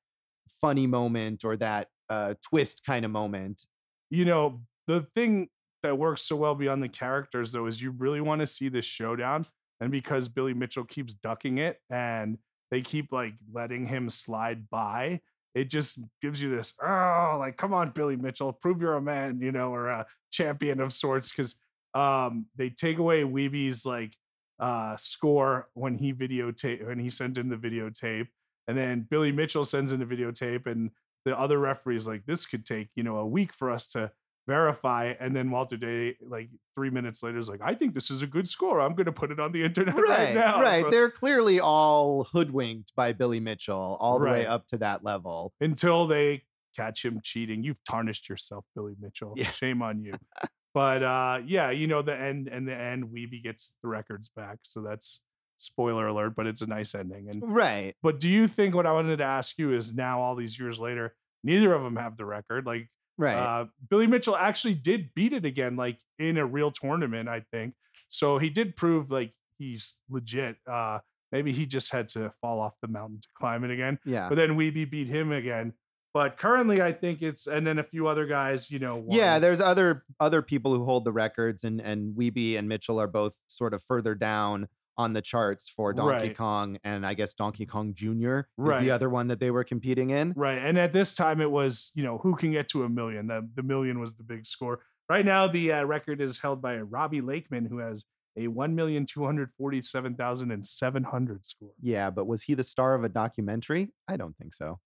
funny 0.61 0.87
moment 0.87 1.45
or 1.45 1.57
that 1.57 1.89
uh, 2.11 2.35
twist 2.43 2.83
kind 2.85 3.05
of 3.05 3.11
moment. 3.11 3.65
You 4.11 4.25
know, 4.25 4.63
the 4.87 5.07
thing 5.15 5.49
that 5.83 5.99
works 5.99 6.23
so 6.23 6.37
well 6.37 6.55
beyond 6.55 6.83
the 6.83 6.89
characters 6.89 7.53
though 7.53 7.67
is 7.67 7.81
you 7.81 7.91
really 7.91 8.21
want 8.21 8.41
to 8.41 8.47
see 8.47 8.69
this 8.69 8.85
showdown 8.85 9.47
and 9.81 9.91
because 9.91 10.29
Billy 10.29 10.55
Mitchell 10.55 10.85
keeps 10.85 11.15
ducking 11.15 11.59
it 11.59 11.79
and 11.91 12.39
they 12.71 12.81
keep 12.81 13.13
like 13.13 13.35
letting 13.53 13.87
him 13.87 14.11
slide 14.11 14.69
by 14.71 15.21
it 15.55 15.71
just 15.71 16.01
gives 16.21 16.43
you 16.43 16.51
this 16.51 16.75
oh 16.83 17.37
like 17.39 17.57
come 17.57 17.73
on 17.73 17.91
Billy 17.91 18.17
Mitchell 18.17 18.53
prove 18.53 18.81
you're 18.81 18.95
a 18.95 19.03
man 19.03 19.41
you 19.41 19.53
know 19.53 19.73
or 19.73 19.89
a 19.89 20.07
champion 20.31 20.81
of 20.81 20.93
sorts 20.93 21.31
cuz 21.33 21.57
um 21.95 22.47
they 22.57 22.71
take 22.71 22.99
away 22.99 23.23
Wiebe's 23.23 23.87
like 23.87 24.15
uh 24.59 24.97
score 24.97 25.69
when 25.75 25.97
he 25.97 26.13
videotape 26.13 26.85
when 26.87 26.99
he 26.99 27.11
sent 27.11 27.39
in 27.39 27.49
the 27.49 27.57
videotape 27.57 28.29
and 28.69 28.79
then 28.79 29.07
Billy 29.11 29.33
Mitchell 29.33 29.65
sends 29.65 29.91
in 29.93 29.99
the 29.99 30.07
videotape 30.07 30.67
and 30.67 30.91
the 31.25 31.37
other 31.37 31.59
referees 31.59 32.07
like 32.07 32.25
this 32.27 32.47
could 32.47 32.65
take 32.65 32.89
you 32.95 33.03
know 33.03 33.17
a 33.17 33.27
week 33.27 33.53
for 33.53 33.71
us 33.71 33.91
to 33.93 34.13
verify. 34.47 35.13
And 35.21 35.37
then 35.37 35.51
Walter 35.51 35.77
Day, 35.77 36.17
like 36.27 36.49
three 36.75 36.89
minutes 36.89 37.23
later, 37.23 37.37
is 37.39 37.51
like, 37.51 37.61
I 37.63 37.75
think 37.75 37.93
this 37.93 38.11
is 38.11 38.23
a 38.23 38.27
good 38.27 38.49
score. 38.49 38.81
I'm 38.81 38.95
going 38.95 39.05
to 39.05 39.13
put 39.13 39.31
it 39.31 39.39
on 39.39 39.53
the 39.53 39.63
internet 39.63 39.95
right, 39.95 40.09
Right, 40.09 40.35
now. 40.35 40.61
right. 40.63 40.83
So- 40.85 40.91
They're 40.91 41.11
clearly 41.11 41.61
all 41.61 42.25
hoodwinked 42.25 42.95
by 42.97 43.13
Billy 43.13 43.41
Mitchell 43.41 43.99
all 44.01 44.19
the 44.19 44.25
way 44.25 44.47
up 44.47 44.67
to 44.69 44.79
that 44.79 45.05
level. 45.05 45.53
until 45.61 46.07
they 46.07 46.45
catch 46.75 47.05
him 47.05 47.21
cheating. 47.23 47.63
You've 47.63 47.85
tarnished 47.85 48.29
yourself, 48.31 48.65
Billy 48.75 48.95
Mitchell. 48.99 49.35
Yeah. 49.37 49.51
Shame 49.51 49.83
on 49.83 50.01
you. 50.01 50.15
but 50.73 51.03
uh, 51.03 51.41
yeah, 51.45 51.71
you 51.71 51.87
know, 51.87 52.01
the 52.01 52.19
end 52.19 52.49
and 52.49 52.67
the 52.67 52.75
end, 52.75 53.05
Wiebe 53.09 53.43
gets 53.43 53.75
the 53.83 53.89
records 53.89 54.31
back. 54.35 54.61
So 54.63 54.81
that's 54.81 55.21
spoiler 55.59 56.07
alert, 56.07 56.35
but 56.35 56.47
it's 56.47 56.63
a 56.63 56.67
nice 56.67 56.95
ending. 56.95 57.29
And 57.29 57.43
Right. 57.45 57.95
but 58.03 58.19
do 58.21 58.29
you 58.29 58.47
think 58.49 58.75
what 58.75 58.87
I 58.87 58.93
wanted 58.93 59.19
to 59.19 59.25
ask 59.25 59.59
you 59.59 59.73
is 59.75 59.95
now 59.95 60.21
all 60.23 60.35
these 60.35 60.59
years 60.59 60.81
later, 60.81 61.15
neither 61.45 61.73
of 61.75 61.83
them 61.83 61.97
have 61.97 62.17
the 62.17 62.25
record? 62.25 62.65
Like 62.67 62.89
Right. 63.19 63.35
Uh, 63.37 63.67
Billy 63.91 64.07
Mitchell 64.07 64.37
actually 64.37 64.75
did 64.75 65.13
beat 65.15 65.33
it 65.33 65.45
again, 65.45 65.75
like 65.77 65.99
in 66.21 66.39
a 66.39 66.47
real 66.47 66.71
tournament, 66.71 67.29
I 67.29 67.41
think. 67.53 67.75
So 68.07 68.39
he 68.39 68.49
did 68.49 68.77
prove 68.77 69.11
like 69.11 69.33
he's 69.59 69.97
legit. 70.09 70.57
Uh, 70.71 71.01
maybe 71.33 71.53
he 71.53 71.67
just 71.67 71.93
had 71.93 72.07
to 72.11 72.31
fall 72.41 72.61
off 72.61 72.75
the 72.81 72.87
mountain 72.89 73.21
to 73.21 73.29
climb 73.37 73.65
it 73.65 73.73
again. 73.73 73.99
yeah. 74.05 74.29
But 74.29 74.37
then 74.37 74.51
Wiebe 74.57 74.89
beat 74.89 75.09
him 75.09 75.33
again. 75.33 75.73
But 76.15 76.37
currently, 76.39 76.81
I 76.81 76.93
think 76.93 77.21
it's 77.21 77.47
and 77.47 77.67
then 77.67 77.79
a 77.79 77.83
few 77.83 78.07
other 78.09 78.25
guys, 78.25 78.71
you 78.71 78.79
know. 78.79 79.05
Yeah, 79.11 79.39
there's 79.39 79.61
other 79.61 80.05
other 80.19 80.41
people 80.41 80.75
who 80.75 80.85
hold 80.85 81.05
the 81.05 81.13
records, 81.13 81.65
and 81.65 81.81
and 81.81 82.17
Wiebe 82.17 82.57
and 82.59 82.67
Mitchell 82.69 82.99
are 83.01 83.07
both 83.07 83.37
sort 83.47 83.75
of 83.75 83.83
further 83.85 84.15
down 84.15 84.69
on 84.99 85.13
the 85.15 85.23
charts 85.23 85.69
for 85.69 85.93
Donkey 85.95 86.29
Right. 86.29 86.37
Kong, 86.37 86.77
and 86.85 87.07
I 87.07 87.15
guess 87.15 87.33
Donkey 87.33 87.65
Kong 87.65 87.95
Jr. 87.95 88.41
is 88.69 88.79
the 88.81 88.91
other 88.91 89.09
one 89.09 89.29
that 89.29 89.41
they 89.41 89.51
were 89.51 89.65
competing 89.65 90.11
in. 90.11 90.35
right. 90.37 90.59
And 90.59 90.77
at 90.79 90.93
this 90.93 91.15
time, 91.15 91.41
it 91.41 91.51
was 91.51 91.93
you 91.95 92.03
know 92.03 92.19
who 92.19 92.35
can 92.37 92.51
get 92.53 92.69
to 92.71 92.83
a 92.85 92.89
million. 92.89 93.29
The 93.29 93.49
the 93.55 93.63
million 93.63 94.01
was 94.01 94.15
the 94.15 94.25
big 94.25 94.45
score. 94.47 94.81
Right 95.09 95.25
now, 95.25 95.47
the 95.47 95.73
uh, 95.73 95.85
record 95.85 96.21
is 96.21 96.39
held 96.41 96.61
by 96.61 96.77
Robbie 96.79 97.23
Lakeman, 97.23 97.65
who 97.65 97.79
has 97.79 98.05
a 98.37 98.47
one 98.49 98.75
million 98.75 99.07
two 99.07 99.25
hundred 99.25 99.51
forty-seven 99.57 100.17
thousand 100.17 100.51
and 100.51 100.67
seven 100.67 101.03
hundred 101.05 101.47
score. 101.47 101.71
Yeah, 101.81 102.11
but 102.11 102.27
was 102.27 102.43
he 102.43 102.55
the 102.55 102.65
star 102.65 102.95
of 102.95 103.05
a 103.05 103.09
documentary? 103.09 103.93
I 104.07 104.17
don't 104.19 104.37
think 104.37 104.53
so. 104.53 104.81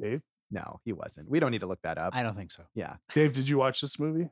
Dave, 0.00 0.22
No, 0.50 0.80
he 0.84 0.92
wasn't. 0.92 1.30
We 1.30 1.38
don't 1.40 1.52
need 1.52 1.60
to 1.60 1.66
look 1.68 1.82
that 1.84 1.96
up. 1.98 2.16
I 2.16 2.22
don't 2.24 2.36
think 2.36 2.50
so. 2.50 2.64
yeah. 2.74 2.96
Dave, 3.14 3.32
did 3.32 3.48
you 3.48 3.56
watch 3.58 3.80
this 3.82 4.00
movie? 4.00 4.28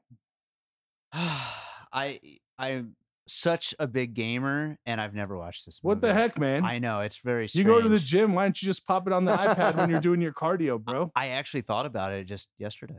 I 1.12 2.20
I'm 2.58 2.96
such 3.32 3.74
a 3.78 3.86
big 3.86 4.14
gamer, 4.14 4.78
and 4.86 5.00
I've 5.00 5.14
never 5.14 5.36
watched 5.36 5.66
this. 5.66 5.78
What 5.82 6.00
the 6.00 6.12
heck, 6.12 6.38
man? 6.38 6.64
I 6.64 6.78
know 6.78 7.00
it's 7.00 7.18
very. 7.24 7.48
you 7.52 7.64
go 7.64 7.80
to 7.80 7.88
the 7.88 7.98
gym. 7.98 8.34
Why 8.34 8.44
don't 8.44 8.60
you 8.60 8.66
just 8.66 8.86
pop 8.86 9.06
it 9.06 9.12
on 9.12 9.24
the 9.24 9.32
iPad 9.36 9.76
when 9.76 9.90
you're 9.90 10.00
doing 10.08 10.20
your 10.20 10.32
cardio, 10.32 10.78
bro? 10.82 11.10
I 11.14 11.28
actually 11.28 11.62
thought 11.62 11.86
about 11.86 12.12
it 12.12 12.24
just 12.24 12.48
yesterday. 12.58 12.94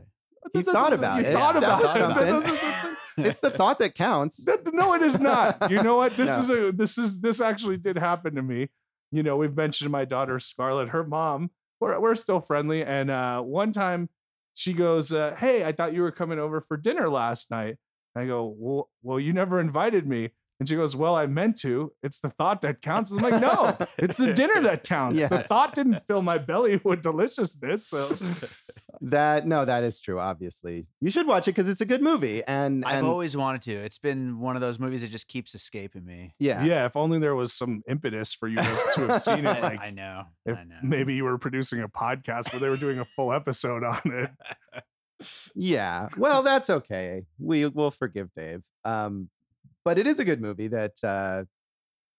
He 0.52 0.62
That 0.62 0.72
thought 0.72 0.90
doesn't- 0.90 0.98
about 1.04 1.22
you 1.22 1.28
it. 1.28 1.32
Thought 1.32 1.54
That 1.54 1.62
about 1.62 1.82
was 1.82 1.96
it. 1.96 1.98
That 1.98 2.14
something. 2.14 2.26
doesn't- 2.28 2.54
that's- 2.54 2.96
It's 3.18 3.40
the 3.40 3.50
thought 3.58 3.78
that 3.80 3.94
counts. 3.94 4.44
That- 4.46 4.72
no, 4.72 4.94
it 4.94 5.02
is 5.02 5.20
not. 5.20 5.70
You 5.70 5.82
know 5.82 5.96
what? 5.96 6.16
This 6.16 6.34
No. 6.34 6.40
is 6.40 6.50
a 6.50 6.72
this 6.72 6.96
is 6.98 7.20
this 7.20 7.40
actually 7.40 7.76
did 7.76 7.96
happen 7.98 8.34
to 8.36 8.42
me. 8.42 8.70
You 9.10 9.22
know, 9.22 9.36
we've 9.36 9.54
mentioned 9.54 9.90
my 9.92 10.06
daughter 10.06 10.40
Scarlett, 10.40 10.88
her 10.88 11.04
mom. 11.04 11.50
We're 11.78 12.00
we're 12.00 12.14
still 12.14 12.40
friendly, 12.40 12.82
and 12.82 13.10
uh, 13.10 13.40
one 13.42 13.70
time 13.72 14.08
she 14.54 14.72
goes, 14.72 15.12
uh, 15.12 15.34
"Hey, 15.36 15.62
I 15.64 15.72
thought 15.72 15.92
you 15.92 16.00
were 16.02 16.10
coming 16.12 16.38
over 16.38 16.62
for 16.62 16.76
dinner 16.78 17.10
last 17.10 17.50
night." 17.50 17.76
I 18.14 18.26
go, 18.26 18.54
"Well, 18.56 18.90
well, 19.02 19.20
you 19.20 19.32
never 19.32 19.60
invited 19.60 20.06
me." 20.06 20.30
And 20.60 20.68
she 20.68 20.76
goes, 20.76 20.94
"Well, 20.94 21.16
I 21.16 21.26
meant 21.26 21.58
to. 21.62 21.92
It's 22.02 22.20
the 22.20 22.30
thought 22.30 22.60
that 22.60 22.82
counts." 22.82 23.10
I'm 23.10 23.18
like, 23.18 23.40
"No, 23.40 23.76
it's 23.98 24.16
the 24.16 24.32
dinner 24.32 24.60
that 24.62 24.84
counts. 24.84 25.20
The 25.20 25.40
thought 25.40 25.74
didn't 25.74 26.06
fill 26.06 26.22
my 26.22 26.38
belly 26.38 26.80
with 26.84 27.02
deliciousness." 27.02 27.88
So 27.88 28.16
That 29.04 29.48
no, 29.48 29.64
that 29.64 29.82
is 29.82 29.98
true. 29.98 30.20
Obviously, 30.20 30.86
you 31.00 31.10
should 31.10 31.26
watch 31.26 31.48
it 31.48 31.56
because 31.56 31.68
it's 31.68 31.80
a 31.80 31.84
good 31.84 32.02
movie. 32.02 32.44
And 32.46 32.84
I've 32.84 33.02
always 33.04 33.36
wanted 33.36 33.62
to. 33.62 33.72
It's 33.74 33.98
been 33.98 34.38
one 34.38 34.54
of 34.54 34.60
those 34.60 34.78
movies 34.78 35.00
that 35.00 35.10
just 35.10 35.26
keeps 35.26 35.56
escaping 35.56 36.04
me. 36.04 36.32
yeah, 36.38 36.62
yeah. 36.64 36.86
if 36.86 36.96
only 36.96 37.18
there 37.18 37.34
was 37.34 37.52
some 37.52 37.82
impetus 37.88 38.32
for 38.32 38.46
you 38.46 38.58
to, 38.58 38.90
to 38.94 39.06
have 39.08 39.22
seen 39.22 39.44
it. 39.46 39.52
Like 39.62 39.80
I 39.80 39.90
know. 39.90 40.24
I 40.46 40.50
know. 40.64 40.78
maybe 40.82 41.14
you 41.14 41.24
were 41.24 41.36
producing 41.38 41.80
a 41.82 41.88
podcast 41.88 42.52
where 42.52 42.58
they 42.60 42.68
were 42.68 42.76
doing 42.76 42.98
a 42.98 43.04
full 43.04 43.32
episode 43.32 43.82
on 43.84 44.00
it. 44.04 44.30
Yeah. 45.54 46.08
Well, 46.16 46.42
that's 46.42 46.70
okay. 46.70 47.24
We 47.38 47.66
will 47.66 47.90
forgive 47.90 48.32
Dave. 48.32 48.62
Um, 48.84 49.28
but 49.84 49.98
it 49.98 50.06
is 50.06 50.18
a 50.18 50.24
good 50.24 50.40
movie 50.40 50.68
that 50.68 51.02
uh, 51.02 51.44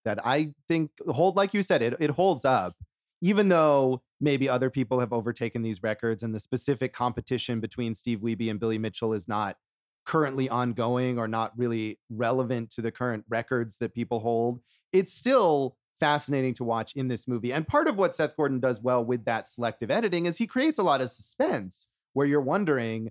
that 0.04 0.24
I 0.24 0.52
think 0.68 0.90
hold 1.08 1.36
like 1.36 1.54
you 1.54 1.62
said 1.62 1.82
it 1.82 1.94
it 2.00 2.10
holds 2.10 2.44
up, 2.44 2.76
even 3.20 3.48
though 3.48 4.02
maybe 4.20 4.48
other 4.48 4.70
people 4.70 5.00
have 5.00 5.12
overtaken 5.12 5.62
these 5.62 5.82
records 5.82 6.22
and 6.22 6.34
the 6.34 6.40
specific 6.40 6.92
competition 6.92 7.60
between 7.60 7.94
Steve 7.94 8.20
Wiebe 8.20 8.50
and 8.50 8.60
Billy 8.60 8.78
Mitchell 8.78 9.12
is 9.12 9.28
not 9.28 9.56
currently 10.06 10.48
ongoing 10.48 11.18
or 11.18 11.26
not 11.26 11.52
really 11.56 11.98
relevant 12.10 12.70
to 12.70 12.82
the 12.82 12.92
current 12.92 13.24
records 13.28 13.78
that 13.78 13.94
people 13.94 14.20
hold. 14.20 14.60
It's 14.92 15.12
still 15.12 15.76
fascinating 15.98 16.54
to 16.54 16.64
watch 16.64 16.92
in 16.94 17.08
this 17.08 17.26
movie. 17.26 17.52
And 17.52 17.66
part 17.66 17.88
of 17.88 17.96
what 17.96 18.14
Seth 18.14 18.36
Gordon 18.36 18.60
does 18.60 18.80
well 18.80 19.04
with 19.04 19.24
that 19.24 19.48
selective 19.48 19.90
editing 19.90 20.26
is 20.26 20.36
he 20.36 20.46
creates 20.46 20.78
a 20.78 20.82
lot 20.82 21.00
of 21.00 21.10
suspense 21.10 21.88
where 22.14 22.26
you're 22.26 22.40
wondering 22.40 23.10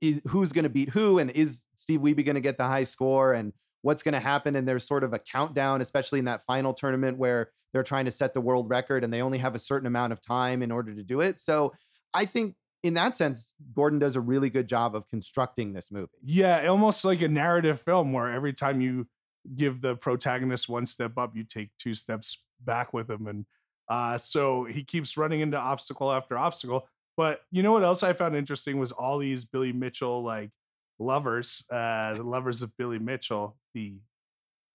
is 0.00 0.22
who's 0.26 0.52
going 0.52 0.64
to 0.64 0.68
beat 0.68 0.90
who 0.90 1.18
and 1.18 1.30
is 1.32 1.64
Steve 1.74 2.00
Wiebe 2.00 2.24
going 2.24 2.34
to 2.34 2.40
get 2.40 2.58
the 2.58 2.64
high 2.64 2.84
score 2.84 3.32
and 3.32 3.52
what's 3.82 4.02
going 4.02 4.14
to 4.14 4.20
happen 4.20 4.56
and 4.56 4.66
there's 4.66 4.86
sort 4.86 5.04
of 5.04 5.12
a 5.12 5.18
countdown 5.18 5.80
especially 5.80 6.18
in 6.18 6.24
that 6.24 6.42
final 6.42 6.72
tournament 6.72 7.18
where 7.18 7.50
they're 7.72 7.82
trying 7.82 8.04
to 8.04 8.10
set 8.10 8.32
the 8.32 8.40
world 8.40 8.70
record 8.70 9.04
and 9.04 9.12
they 9.12 9.20
only 9.20 9.38
have 9.38 9.54
a 9.54 9.58
certain 9.58 9.86
amount 9.86 10.12
of 10.12 10.20
time 10.20 10.62
in 10.62 10.70
order 10.70 10.94
to 10.94 11.02
do 11.02 11.20
it. 11.20 11.40
So 11.40 11.74
I 12.14 12.24
think 12.24 12.54
in 12.84 12.94
that 12.94 13.16
sense 13.16 13.52
Gordon 13.74 13.98
does 13.98 14.14
a 14.14 14.20
really 14.20 14.48
good 14.48 14.68
job 14.68 14.94
of 14.94 15.08
constructing 15.08 15.72
this 15.72 15.90
movie. 15.90 16.12
Yeah, 16.22 16.66
almost 16.68 17.04
like 17.04 17.20
a 17.20 17.28
narrative 17.28 17.80
film 17.80 18.12
where 18.12 18.32
every 18.32 18.52
time 18.52 18.80
you 18.80 19.08
give 19.56 19.80
the 19.80 19.96
protagonist 19.96 20.68
one 20.68 20.86
step 20.86 21.18
up, 21.18 21.36
you 21.36 21.44
take 21.44 21.70
two 21.78 21.94
steps 21.94 22.44
back 22.60 22.92
with 22.92 23.10
him. 23.10 23.26
And 23.26 23.44
uh, 23.88 24.16
so 24.18 24.64
he 24.64 24.84
keeps 24.84 25.16
running 25.16 25.40
into 25.40 25.58
obstacle 25.58 26.12
after 26.12 26.38
obstacle. 26.38 26.88
But 27.16 27.40
you 27.50 27.62
know 27.62 27.72
what 27.72 27.84
else 27.84 28.02
I 28.02 28.12
found 28.12 28.36
interesting 28.36 28.78
was 28.78 28.92
all 28.92 29.18
these 29.18 29.44
Billy 29.44 29.72
Mitchell 29.72 30.22
like 30.22 30.50
lovers, 30.98 31.64
uh, 31.70 32.14
the 32.14 32.22
lovers 32.22 32.62
of 32.62 32.76
Billy 32.76 32.98
Mitchell, 32.98 33.56
the 33.74 33.94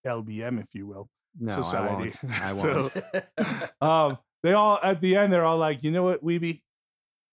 LBM, 0.06 0.62
if 0.62 0.68
you 0.74 0.88
will. 0.88 1.10
No, 1.40 1.56
Society. 1.56 2.18
I 2.42 2.54
won't. 2.54 2.66
I 2.66 3.24
won't. 3.44 3.70
So, 3.82 3.88
um, 3.88 4.18
they 4.44 4.54
all 4.54 4.80
at 4.82 5.02
the 5.02 5.16
end 5.16 5.34
they're 5.34 5.46
all 5.46 5.58
like, 5.58 5.84
you 5.84 5.92
know 5.92 6.04
what, 6.04 6.24
Wiebe, 6.24 6.62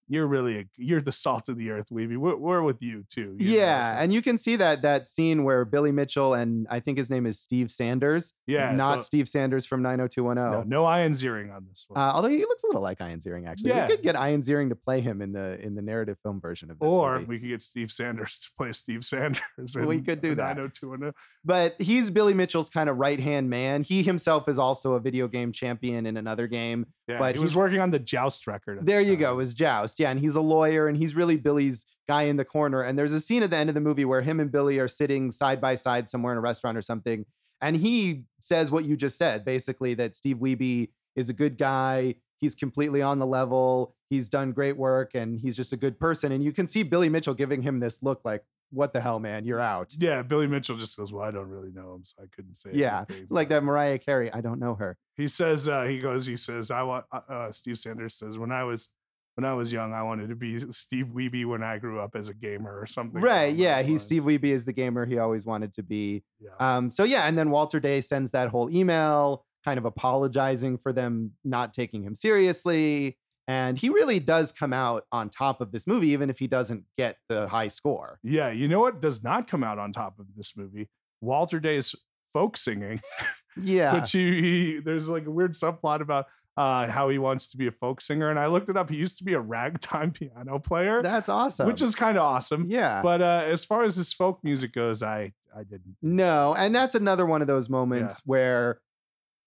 you're 0.08 0.26
really 0.26 0.58
a, 0.60 0.64
you're 0.76 1.00
the 1.00 1.12
salt 1.12 1.48
of 1.48 1.56
the 1.58 1.70
earth, 1.70 1.88
Wiebe. 1.90 2.16
We're, 2.16 2.36
we're 2.36 2.62
with 2.62 2.80
you 2.80 3.04
too. 3.08 3.36
you 3.38 3.50
know, 3.50 3.56
yeah, 3.58 3.94
so- 3.96 4.02
and 4.02 4.12
you 4.12 4.22
can 4.22 4.38
see 4.38 4.56
that 4.56 4.82
that 4.82 5.08
scene 5.08 5.44
where 5.44 5.64
Billy 5.64 5.92
Mitchell 5.92 6.34
and 6.34 6.66
I 6.70 6.80
think 6.80 6.98
his 6.98 7.10
name 7.10 7.26
is 7.26 7.38
Steve 7.40 7.70
Sanders. 7.70 8.32
Yeah, 8.46 8.72
not 8.72 8.96
the- 8.98 9.02
Steve 9.04 9.28
Sanders 9.28 9.66
from 9.66 9.82
no, 9.82 9.90
90210. 9.90 10.68
no 10.68 10.84
Ian 10.86 11.12
Ziering 11.12 11.54
on 11.54 11.66
this 11.68 11.86
one. 11.88 12.00
Uh, 12.00 12.12
although 12.14 12.28
he 12.28 12.38
looks 12.40 12.62
a 12.64 12.66
little 12.66 12.82
like 12.82 13.00
Ian 13.00 13.20
Ziering, 13.20 13.46
actually. 13.48 13.70
Yeah. 13.70 13.86
We 13.88 13.96
could 13.96 14.02
get 14.04 14.14
Ian 14.14 14.40
Ziering 14.42 14.68
to 14.68 14.76
play 14.76 15.00
him 15.00 15.20
in 15.22 15.32
the 15.32 15.58
in 15.60 15.74
the 15.74 15.82
narrative 15.82 16.18
film 16.22 16.40
version 16.40 16.70
of 16.70 16.78
this 16.78 16.92
or 16.92 17.14
movie. 17.14 17.26
we 17.26 17.38
could 17.38 17.48
get 17.48 17.62
Steve 17.62 17.90
Sanders 17.92 18.38
to 18.40 18.48
play 18.56 18.72
Steve 18.72 19.04
Sanders. 19.04 19.40
We 19.76 20.00
could 20.00 20.20
do 20.20 20.34
that. 20.36 20.56
90210. 20.56 21.12
But 21.44 21.80
he's 21.80 22.10
Billy 22.10 22.34
Mitchell's 22.34 22.68
kind 22.68 22.88
of 22.88 22.96
right 22.96 23.20
hand 23.20 23.48
man. 23.50 23.82
He 23.82 24.02
himself 24.02 24.48
is 24.48 24.58
also 24.58 24.94
a 24.94 25.00
video 25.00 25.28
game 25.28 25.52
champion 25.52 26.06
in 26.06 26.16
another 26.16 26.46
game. 26.46 26.86
Yeah, 27.08 27.18
But 27.18 27.36
he 27.36 27.40
was 27.40 27.52
he's- 27.52 27.56
working 27.56 27.80
on 27.80 27.90
the 27.90 27.98
Joust 28.00 28.46
record. 28.46 28.78
at 28.78 28.84
the 28.84 28.90
There 28.92 29.00
you 29.00 29.16
go, 29.16 29.38
is 29.38 29.54
Joust. 29.54 29.95
Yeah, 29.98 30.10
and 30.10 30.20
he's 30.20 30.36
a 30.36 30.40
lawyer 30.40 30.88
and 30.88 30.96
he's 30.96 31.14
really 31.14 31.36
Billy's 31.36 31.86
guy 32.08 32.24
in 32.24 32.36
the 32.36 32.44
corner. 32.44 32.82
And 32.82 32.98
there's 32.98 33.12
a 33.12 33.20
scene 33.20 33.42
at 33.42 33.50
the 33.50 33.56
end 33.56 33.68
of 33.68 33.74
the 33.74 33.80
movie 33.80 34.04
where 34.04 34.22
him 34.22 34.40
and 34.40 34.50
Billy 34.50 34.78
are 34.78 34.88
sitting 34.88 35.32
side 35.32 35.60
by 35.60 35.74
side 35.74 36.08
somewhere 36.08 36.32
in 36.32 36.38
a 36.38 36.42
restaurant 36.42 36.76
or 36.76 36.82
something. 36.82 37.24
And 37.60 37.76
he 37.76 38.24
says 38.38 38.70
what 38.70 38.84
you 38.84 38.96
just 38.96 39.16
said, 39.16 39.44
basically 39.44 39.94
that 39.94 40.14
Steve 40.14 40.38
Wiebe 40.38 40.90
is 41.14 41.28
a 41.28 41.32
good 41.32 41.56
guy. 41.56 42.16
He's 42.38 42.54
completely 42.54 43.00
on 43.00 43.18
the 43.18 43.26
level. 43.26 43.94
He's 44.10 44.28
done 44.28 44.52
great 44.52 44.76
work 44.76 45.12
and 45.14 45.40
he's 45.40 45.56
just 45.56 45.72
a 45.72 45.76
good 45.76 45.98
person. 45.98 46.32
And 46.32 46.44
you 46.44 46.52
can 46.52 46.66
see 46.66 46.82
Billy 46.82 47.08
Mitchell 47.08 47.34
giving 47.34 47.62
him 47.62 47.80
this 47.80 48.02
look 48.02 48.20
like, 48.24 48.44
what 48.70 48.92
the 48.92 49.00
hell, 49.00 49.18
man, 49.18 49.44
you're 49.44 49.60
out. 49.60 49.94
Yeah, 49.98 50.22
Billy 50.22 50.46
Mitchell 50.46 50.76
just 50.76 50.96
goes, 50.96 51.12
"Well, 51.12 51.24
I 51.24 51.30
don't 51.30 51.48
really 51.48 51.70
know 51.70 51.94
him, 51.94 52.04
so 52.04 52.16
I 52.22 52.26
couldn't 52.34 52.56
say." 52.56 52.70
Yeah, 52.72 53.04
anything." 53.08 53.28
like 53.30 53.48
that 53.50 53.62
Mariah 53.62 53.98
Carey. 53.98 54.32
I 54.32 54.40
don't 54.40 54.58
know 54.58 54.74
her. 54.74 54.98
He 55.16 55.28
says, 55.28 55.68
uh, 55.68 55.84
he 55.84 55.98
goes, 55.98 56.26
he 56.26 56.36
says, 56.36 56.70
I 56.70 56.82
want. 56.82 57.06
Uh, 57.12 57.20
uh, 57.28 57.52
Steve 57.52 57.78
Sanders 57.78 58.16
says, 58.16 58.38
when 58.38 58.52
I 58.52 58.64
was 58.64 58.88
when 59.36 59.44
I 59.44 59.54
was 59.54 59.72
young, 59.72 59.92
I 59.92 60.02
wanted 60.02 60.28
to 60.30 60.34
be 60.34 60.58
Steve 60.72 61.06
Wiebe 61.14 61.46
when 61.46 61.62
I 61.62 61.78
grew 61.78 62.00
up 62.00 62.16
as 62.16 62.28
a 62.28 62.34
gamer 62.34 62.78
or 62.80 62.86
something. 62.86 63.20
Right. 63.22 63.54
Yeah. 63.54 63.78
He's 63.82 63.88
lines. 63.88 64.02
Steve 64.02 64.22
Wiebe 64.24 64.44
is 64.44 64.64
the 64.64 64.72
gamer 64.72 65.06
he 65.06 65.18
always 65.18 65.46
wanted 65.46 65.72
to 65.74 65.82
be. 65.82 66.24
Yeah. 66.40 66.50
Um, 66.58 66.90
so 66.90 67.04
yeah, 67.04 67.26
and 67.28 67.38
then 67.38 67.50
Walter 67.50 67.78
Day 67.78 68.00
sends 68.00 68.30
that 68.32 68.48
whole 68.48 68.70
email, 68.74 69.44
kind 69.64 69.78
of 69.78 69.84
apologizing 69.84 70.78
for 70.78 70.92
them 70.92 71.32
not 71.44 71.72
taking 71.74 72.02
him 72.02 72.14
seriously. 72.14 73.18
And 73.48 73.78
he 73.78 73.90
really 73.90 74.18
does 74.18 74.50
come 74.50 74.72
out 74.72 75.04
on 75.12 75.28
top 75.30 75.60
of 75.60 75.70
this 75.70 75.86
movie, 75.86 76.08
even 76.08 76.30
if 76.30 76.38
he 76.40 76.48
doesn't 76.48 76.82
get 76.98 77.18
the 77.28 77.46
high 77.46 77.68
score. 77.68 78.18
yeah. 78.24 78.50
You 78.50 78.66
know 78.68 78.80
what 78.80 79.00
does 79.00 79.22
not 79.22 79.46
come 79.48 79.62
out 79.62 79.78
on 79.78 79.92
top 79.92 80.18
of 80.18 80.26
this 80.36 80.56
movie? 80.56 80.88
Walter 81.20 81.60
Day's 81.60 81.94
folk 82.32 82.56
singing. 82.56 83.00
Yeah. 83.58 83.94
which 83.98 84.12
he, 84.12 84.42
he 84.42 84.78
there's 84.80 85.08
like 85.08 85.24
a 85.24 85.30
weird 85.30 85.54
subplot 85.54 86.02
about 86.02 86.26
uh, 86.56 86.86
how 86.88 87.08
he 87.08 87.18
wants 87.18 87.48
to 87.50 87.56
be 87.56 87.66
a 87.66 87.70
folk 87.70 88.00
singer. 88.00 88.30
And 88.30 88.38
I 88.38 88.46
looked 88.46 88.68
it 88.68 88.76
up. 88.76 88.88
He 88.90 88.96
used 88.96 89.18
to 89.18 89.24
be 89.24 89.34
a 89.34 89.40
ragtime 89.40 90.10
piano 90.12 90.58
player, 90.58 91.02
That's 91.02 91.28
awesome. 91.28 91.66
which 91.66 91.82
is 91.82 91.94
kind 91.94 92.16
of 92.16 92.22
awesome. 92.24 92.66
yeah. 92.68 93.02
But 93.02 93.20
uh, 93.22 93.44
as 93.46 93.64
far 93.64 93.84
as 93.84 93.96
his 93.96 94.12
folk 94.12 94.40
music 94.42 94.72
goes, 94.72 95.02
I 95.02 95.32
I 95.56 95.62
didn't. 95.64 95.96
No, 96.02 96.54
and 96.56 96.74
that's 96.74 96.94
another 96.94 97.24
one 97.26 97.40
of 97.42 97.46
those 97.46 97.68
moments 97.68 98.20
where 98.26 98.80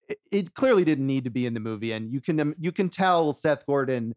it, 0.08 0.18
it 0.32 0.54
clearly 0.56 0.84
didn't 0.84 1.06
need 1.06 1.24
to 1.26 1.30
be 1.30 1.46
in 1.46 1.54
the 1.54 1.60
movie, 1.60 1.92
and 1.92 2.12
you 2.12 2.20
can 2.22 2.40
um, 2.40 2.56
you 2.60 2.72
can 2.72 2.90
tell 2.90 3.32
Seth 3.34 3.66
Gordon 3.66 4.16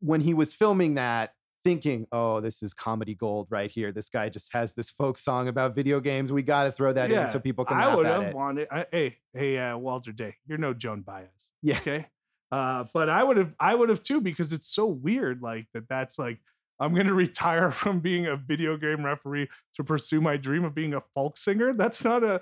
when 0.00 0.20
he 0.20 0.34
was 0.34 0.52
filming 0.54 0.94
that 0.96 1.32
thinking, 1.62 2.06
"Oh, 2.12 2.42
this 2.42 2.62
is 2.62 2.74
comedy 2.74 3.14
gold 3.14 3.46
right 3.48 3.70
here. 3.70 3.90
This 3.90 4.10
guy 4.10 4.28
just 4.28 4.52
has 4.52 4.74
this 4.74 4.90
folk 4.90 5.16
song 5.16 5.48
about 5.48 5.74
video 5.74 5.98
games. 5.98 6.30
We 6.30 6.42
got 6.42 6.64
to 6.64 6.72
throw 6.72 6.92
that 6.92 7.08
Yeah, 7.08 7.22
in 7.22 7.26
so 7.28 7.38
people 7.38 7.64
can 7.64 7.78
I 7.78 7.94
would 7.96 8.04
have 8.04 8.22
it." 8.24 8.34
wanted. 8.34 8.68
I, 8.70 8.84
hey, 8.92 9.16
hey, 9.32 9.56
uh, 9.58 9.78
Walter 9.78 10.12
Day, 10.12 10.36
you're 10.46 10.58
no 10.58 10.74
Joan 10.74 11.00
Baez. 11.00 11.52
Yeah. 11.62 11.78
Okay. 11.78 12.06
Uh, 12.54 12.84
but 12.94 13.08
I 13.08 13.24
would 13.24 13.36
have, 13.36 13.52
I 13.58 13.74
would 13.74 13.88
have 13.88 14.00
too, 14.02 14.20
because 14.20 14.52
it's 14.52 14.68
so 14.68 14.86
weird. 14.86 15.42
Like 15.42 15.66
that. 15.74 15.88
That's 15.88 16.18
like 16.18 16.38
I'm 16.78 16.94
going 16.94 17.06
to 17.14 17.14
retire 17.14 17.70
from 17.72 18.00
being 18.00 18.26
a 18.26 18.36
video 18.36 18.76
game 18.76 19.04
referee 19.04 19.48
to 19.74 19.84
pursue 19.84 20.20
my 20.20 20.36
dream 20.36 20.64
of 20.64 20.74
being 20.74 20.94
a 20.94 21.00
folk 21.14 21.36
singer. 21.36 21.72
That's 21.72 22.04
not 22.04 22.22
a, 22.22 22.40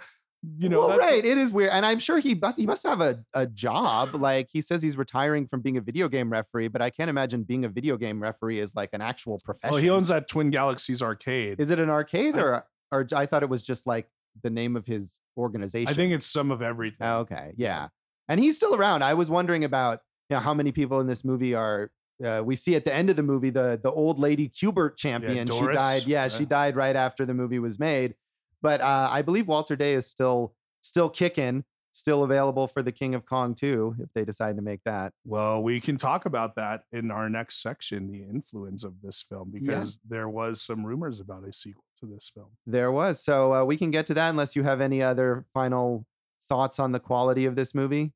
you 0.58 0.68
know, 0.68 0.80
well, 0.80 0.98
right. 0.98 1.24
It 1.24 1.38
is 1.38 1.50
weird, 1.52 1.70
and 1.70 1.86
I'm 1.86 1.98
sure 1.98 2.18
he 2.18 2.34
must 2.34 2.58
he 2.58 2.66
must 2.66 2.82
have 2.84 3.00
a, 3.00 3.24
a 3.32 3.46
job. 3.46 4.14
Like 4.14 4.48
he 4.52 4.60
says, 4.60 4.82
he's 4.82 4.96
retiring 4.96 5.46
from 5.46 5.60
being 5.60 5.76
a 5.76 5.80
video 5.80 6.08
game 6.08 6.30
referee, 6.30 6.68
but 6.68 6.82
I 6.82 6.90
can't 6.90 7.08
imagine 7.08 7.44
being 7.44 7.64
a 7.64 7.68
video 7.68 7.96
game 7.96 8.20
referee 8.20 8.58
is 8.58 8.74
like 8.74 8.90
an 8.92 9.00
actual 9.00 9.38
profession. 9.44 9.74
Oh, 9.74 9.78
he 9.78 9.88
owns 9.88 10.08
that 10.08 10.28
Twin 10.28 10.50
Galaxies 10.50 11.00
arcade. 11.00 11.60
Is 11.60 11.70
it 11.70 11.78
an 11.78 11.88
arcade 11.88 12.36
I- 12.36 12.40
or 12.42 12.66
or 12.90 13.06
I 13.14 13.24
thought 13.26 13.42
it 13.42 13.48
was 13.48 13.62
just 13.62 13.86
like 13.86 14.08
the 14.42 14.50
name 14.50 14.76
of 14.76 14.84
his 14.84 15.20
organization? 15.38 15.88
I 15.88 15.94
think 15.94 16.12
it's 16.12 16.26
some 16.26 16.50
of 16.50 16.60
everything. 16.60 16.98
Oh, 17.00 17.20
okay, 17.20 17.54
yeah, 17.56 17.88
and 18.32 18.40
he's 18.40 18.56
still 18.56 18.74
around. 18.74 19.04
I 19.04 19.12
was 19.12 19.28
wondering 19.28 19.62
about 19.62 20.00
you 20.30 20.36
know 20.36 20.40
how 20.40 20.54
many 20.54 20.72
people 20.72 21.00
in 21.00 21.06
this 21.06 21.22
movie 21.22 21.54
are. 21.54 21.92
Uh, 22.24 22.40
we 22.42 22.56
see 22.56 22.74
at 22.76 22.84
the 22.84 22.94
end 22.94 23.10
of 23.10 23.16
the 23.16 23.22
movie 23.22 23.50
the 23.50 23.78
the 23.82 23.92
old 23.92 24.18
lady 24.18 24.48
Q*bert 24.48 24.96
champion. 24.96 25.46
she 25.46 25.60
Doris, 25.60 25.76
died. 25.76 26.06
Yeah, 26.06 26.28
she 26.28 26.46
died 26.46 26.74
right 26.74 26.96
after 26.96 27.26
the 27.26 27.34
movie 27.34 27.58
was 27.58 27.78
made. 27.78 28.14
But 28.62 28.80
uh, 28.80 29.08
I 29.10 29.20
believe 29.20 29.48
Walter 29.48 29.76
Day 29.76 29.92
is 29.92 30.06
still 30.06 30.54
still 30.80 31.10
kicking, 31.10 31.64
still 31.92 32.22
available 32.22 32.68
for 32.68 32.82
the 32.82 32.90
King 32.90 33.14
of 33.14 33.26
Kong 33.26 33.54
too, 33.54 33.96
if 33.98 34.08
they 34.14 34.24
decide 34.24 34.56
to 34.56 34.62
make 34.62 34.80
that. 34.84 35.12
Well, 35.26 35.62
we 35.62 35.78
can 35.78 35.98
talk 35.98 36.24
about 36.24 36.54
that 36.54 36.84
in 36.90 37.10
our 37.10 37.28
next 37.28 37.60
section, 37.60 38.10
the 38.10 38.22
influence 38.22 38.82
of 38.82 38.94
this 39.02 39.20
film, 39.20 39.50
because 39.52 39.98
there 40.08 40.28
was 40.30 40.62
some 40.62 40.86
rumors 40.86 41.20
about 41.20 41.46
a 41.46 41.52
sequel 41.52 41.84
to 41.98 42.06
this 42.06 42.30
film. 42.34 42.48
There 42.66 42.90
was. 42.90 43.22
So 43.22 43.52
uh, 43.52 43.64
we 43.64 43.76
can 43.76 43.90
get 43.90 44.06
to 44.06 44.14
that 44.14 44.30
unless 44.30 44.56
you 44.56 44.62
have 44.62 44.80
any 44.80 45.02
other 45.02 45.44
final 45.52 46.06
thoughts 46.48 46.78
on 46.78 46.92
the 46.92 47.00
quality 47.00 47.44
of 47.44 47.56
this 47.56 47.74
movie. 47.74 48.12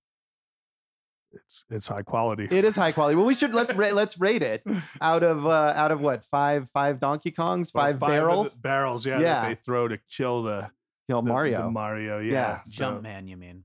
It's 1.44 1.64
it's 1.70 1.86
high 1.86 2.02
quality. 2.02 2.48
It 2.50 2.64
is 2.64 2.76
high 2.76 2.92
quality. 2.92 3.16
Well, 3.16 3.26
we 3.26 3.34
should 3.34 3.54
let's 3.54 3.72
ra- 3.74 3.90
let's 3.92 4.18
rate 4.18 4.42
it 4.42 4.62
out 5.00 5.22
of 5.22 5.46
uh, 5.46 5.72
out 5.76 5.90
of 5.90 6.00
what 6.00 6.24
five 6.24 6.68
five 6.70 6.98
Donkey 7.00 7.30
Kongs, 7.30 7.74
Well, 7.74 7.84
five, 7.84 7.94
of 7.94 8.00
the 8.00 8.06
barrels. 8.06 8.56
barrels, 8.56 9.06
yeah, 9.06 9.20
Yeah. 9.20 9.40
that 9.42 9.48
they 9.48 9.54
throw 9.56 9.88
to 9.88 9.98
kill 10.10 10.42
the, 10.42 10.70
Kill 11.08 11.22
the- 11.22 11.26
the 11.26 11.32
Mario. 11.32 11.70
Mario, 11.70 12.18
yeah. 12.20 12.32
Yeah. 12.32 12.60
so- 12.64 12.84
Jumpman, 13.00 13.28
you 13.28 13.36
mean? 13.36 13.64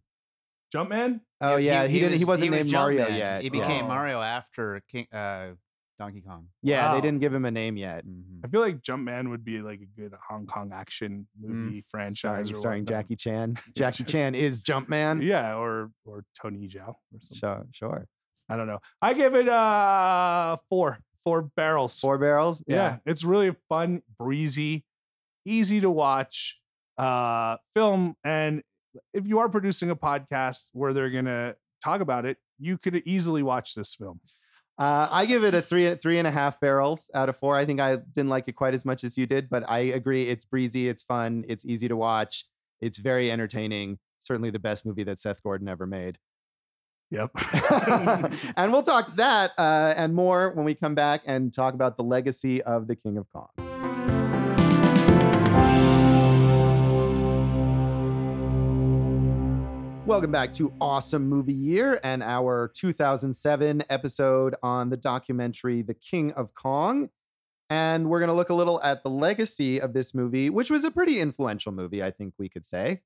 Jumpman. 0.74 1.20
oh 1.42 1.58
yeah, 1.58 1.86
he, 1.88 2.00
didn't. 2.00 2.14
He, 2.18 2.24
was- 2.24 2.40
wasn't 2.40 2.52
was 2.52 2.60
named 2.60 2.72
Mario 2.72 3.06
Jumpman. 3.06 3.18
yet. 3.18 3.42
He 3.42 3.50
became 3.50 3.86
Oh. 3.86 3.88
Mario 3.90 4.22
after 4.22 4.82
King, 4.90 5.08
uh, 5.12 5.48
Donkey 6.02 6.22
Kong. 6.22 6.48
Yeah, 6.64 6.96
they 6.96 7.02
didn't 7.02 7.20
give 7.20 7.32
him 7.32 7.46
a 7.46 7.52
name 7.52 7.78
yet. 7.78 8.04
Mhm. 8.08 8.44
I 8.44 8.48
feel 8.48 8.62
like 8.62 8.82
Jumpman 8.82 9.30
would 9.30 9.46
be 9.46 9.62
like 9.62 9.82
a 9.82 10.02
good 10.02 10.16
Hong 10.30 10.48
Kong 10.48 10.72
action 10.74 11.28
movie 11.40 11.82
franchise 11.92 12.18
Starring, 12.18 12.52
or 12.52 12.54
starring 12.56 12.82
whatnot. 12.86 13.02
Jackie 13.04 13.16
Chan. 13.16 13.58
Jackie 13.76 14.04
Chan 14.04 14.34
is 14.34 14.62
Jumpman. 14.62 15.22
Yeah, 15.24 15.56
or 15.56 15.92
or 16.04 16.26
Tony 16.42 16.68
Zhao 16.68 16.88
or 16.90 16.96
something. 17.20 17.38
Sure, 17.38 17.66
sure. 17.72 18.08
I 18.50 18.56
don't 18.58 18.66
know. 18.66 18.80
I 19.00 19.14
give 19.14 19.36
it 19.36 19.48
uh 19.48 20.58
four 20.70 20.98
four 21.24 21.44
barrels. 21.56 22.00
Four 22.00 22.18
barrels. 22.18 22.64
yeah. 22.66 22.98
it's 23.06 23.24
really 23.24 23.50
a 23.50 23.56
fun, 23.70 24.02
breezy, 24.18 24.86
easy 25.46 25.82
to 25.82 25.90
watch 25.92 26.60
uh 26.98 27.58
film 27.76 28.16
and 28.24 28.64
if 29.14 29.28
you 29.28 29.38
are 29.38 29.48
producing 29.50 29.92
a 29.92 29.96
podcast 29.96 30.70
where 30.74 30.94
they're 30.94 31.12
going 31.12 31.26
to 31.26 31.56
talk 31.82 32.02
about 32.02 32.26
it, 32.26 32.38
you 32.60 32.78
could 32.78 32.96
easily 33.06 33.42
watch 33.42 33.74
this 33.76 33.96
film. 33.96 34.20
Uh, 34.82 35.08
I 35.12 35.28
give 35.28 35.44
it 35.44 35.54
a 35.54 35.62
three 35.62 35.94
three 35.94 36.18
and 36.18 36.28
a 36.28 36.32
half 36.32 36.60
barrels 36.60 37.12
out 37.14 37.30
of 37.30 37.38
four. 37.38 37.56
I 37.56 37.66
think 37.66 37.80
I 37.80 37.98
didn't 37.98 38.30
like 38.30 38.48
it 38.48 38.54
quite 38.54 38.74
as 38.74 38.84
much 38.84 39.04
as 39.04 39.16
you 39.16 39.28
did, 39.28 39.48
but 39.48 39.64
I 39.70 39.78
agree. 39.80 40.24
It's 40.24 40.44
breezy, 40.44 40.90
it's 40.90 41.04
fun, 41.04 41.46
it's 41.48 41.64
easy 41.64 41.88
to 41.88 41.96
watch, 41.96 42.46
it's 42.80 42.98
very 42.98 43.30
entertaining. 43.30 44.00
Certainly 44.20 44.50
the 44.50 44.58
best 44.58 44.84
movie 44.84 45.04
that 45.04 45.20
Seth 45.20 45.44
Gordon 45.44 45.68
ever 45.68 45.86
made. 45.86 46.18
Yep. 47.12 47.30
and 48.58 48.72
we'll 48.72 48.82
talk 48.82 49.16
that 49.18 49.52
uh, 49.56 49.94
and 49.96 50.16
more 50.16 50.50
when 50.50 50.66
we 50.66 50.74
come 50.74 50.96
back 50.96 51.22
and 51.28 51.54
talk 51.54 51.76
about 51.76 51.96
the 51.96 52.04
legacy 52.04 52.64
of 52.64 52.88
the 52.88 52.96
King 52.96 53.18
of 53.18 53.28
Kong. 53.32 53.71
Welcome 60.12 60.34
back 60.34 60.52
to 60.56 60.74
Awesome 60.82 61.30
Movie 61.30 61.54
Year 61.54 61.98
and 62.04 62.22
our 62.22 62.70
2007 62.76 63.86
episode 63.90 64.56
on 64.62 64.90
the 64.90 64.98
documentary 64.98 65.84
The 65.84 65.94
King 65.94 66.34
of 66.34 66.54
Kong. 66.54 67.10
And 67.70 68.10
we're 68.10 68.20
going 68.20 68.28
to 68.28 68.36
look 68.36 68.50
a 68.50 68.54
little 68.54 68.84
at 68.84 69.04
the 69.04 69.10
legacy 69.10 69.80
of 69.80 69.94
this 69.94 70.14
movie, 70.14 70.50
which 70.50 70.70
was 70.70 70.84
a 70.84 70.92
pretty 70.92 71.22
influential 71.22 71.72
movie, 71.72 72.04
I 72.04 72.12
think 72.12 72.34
we 72.38 72.50
could 72.50 72.66
say. 72.66 73.04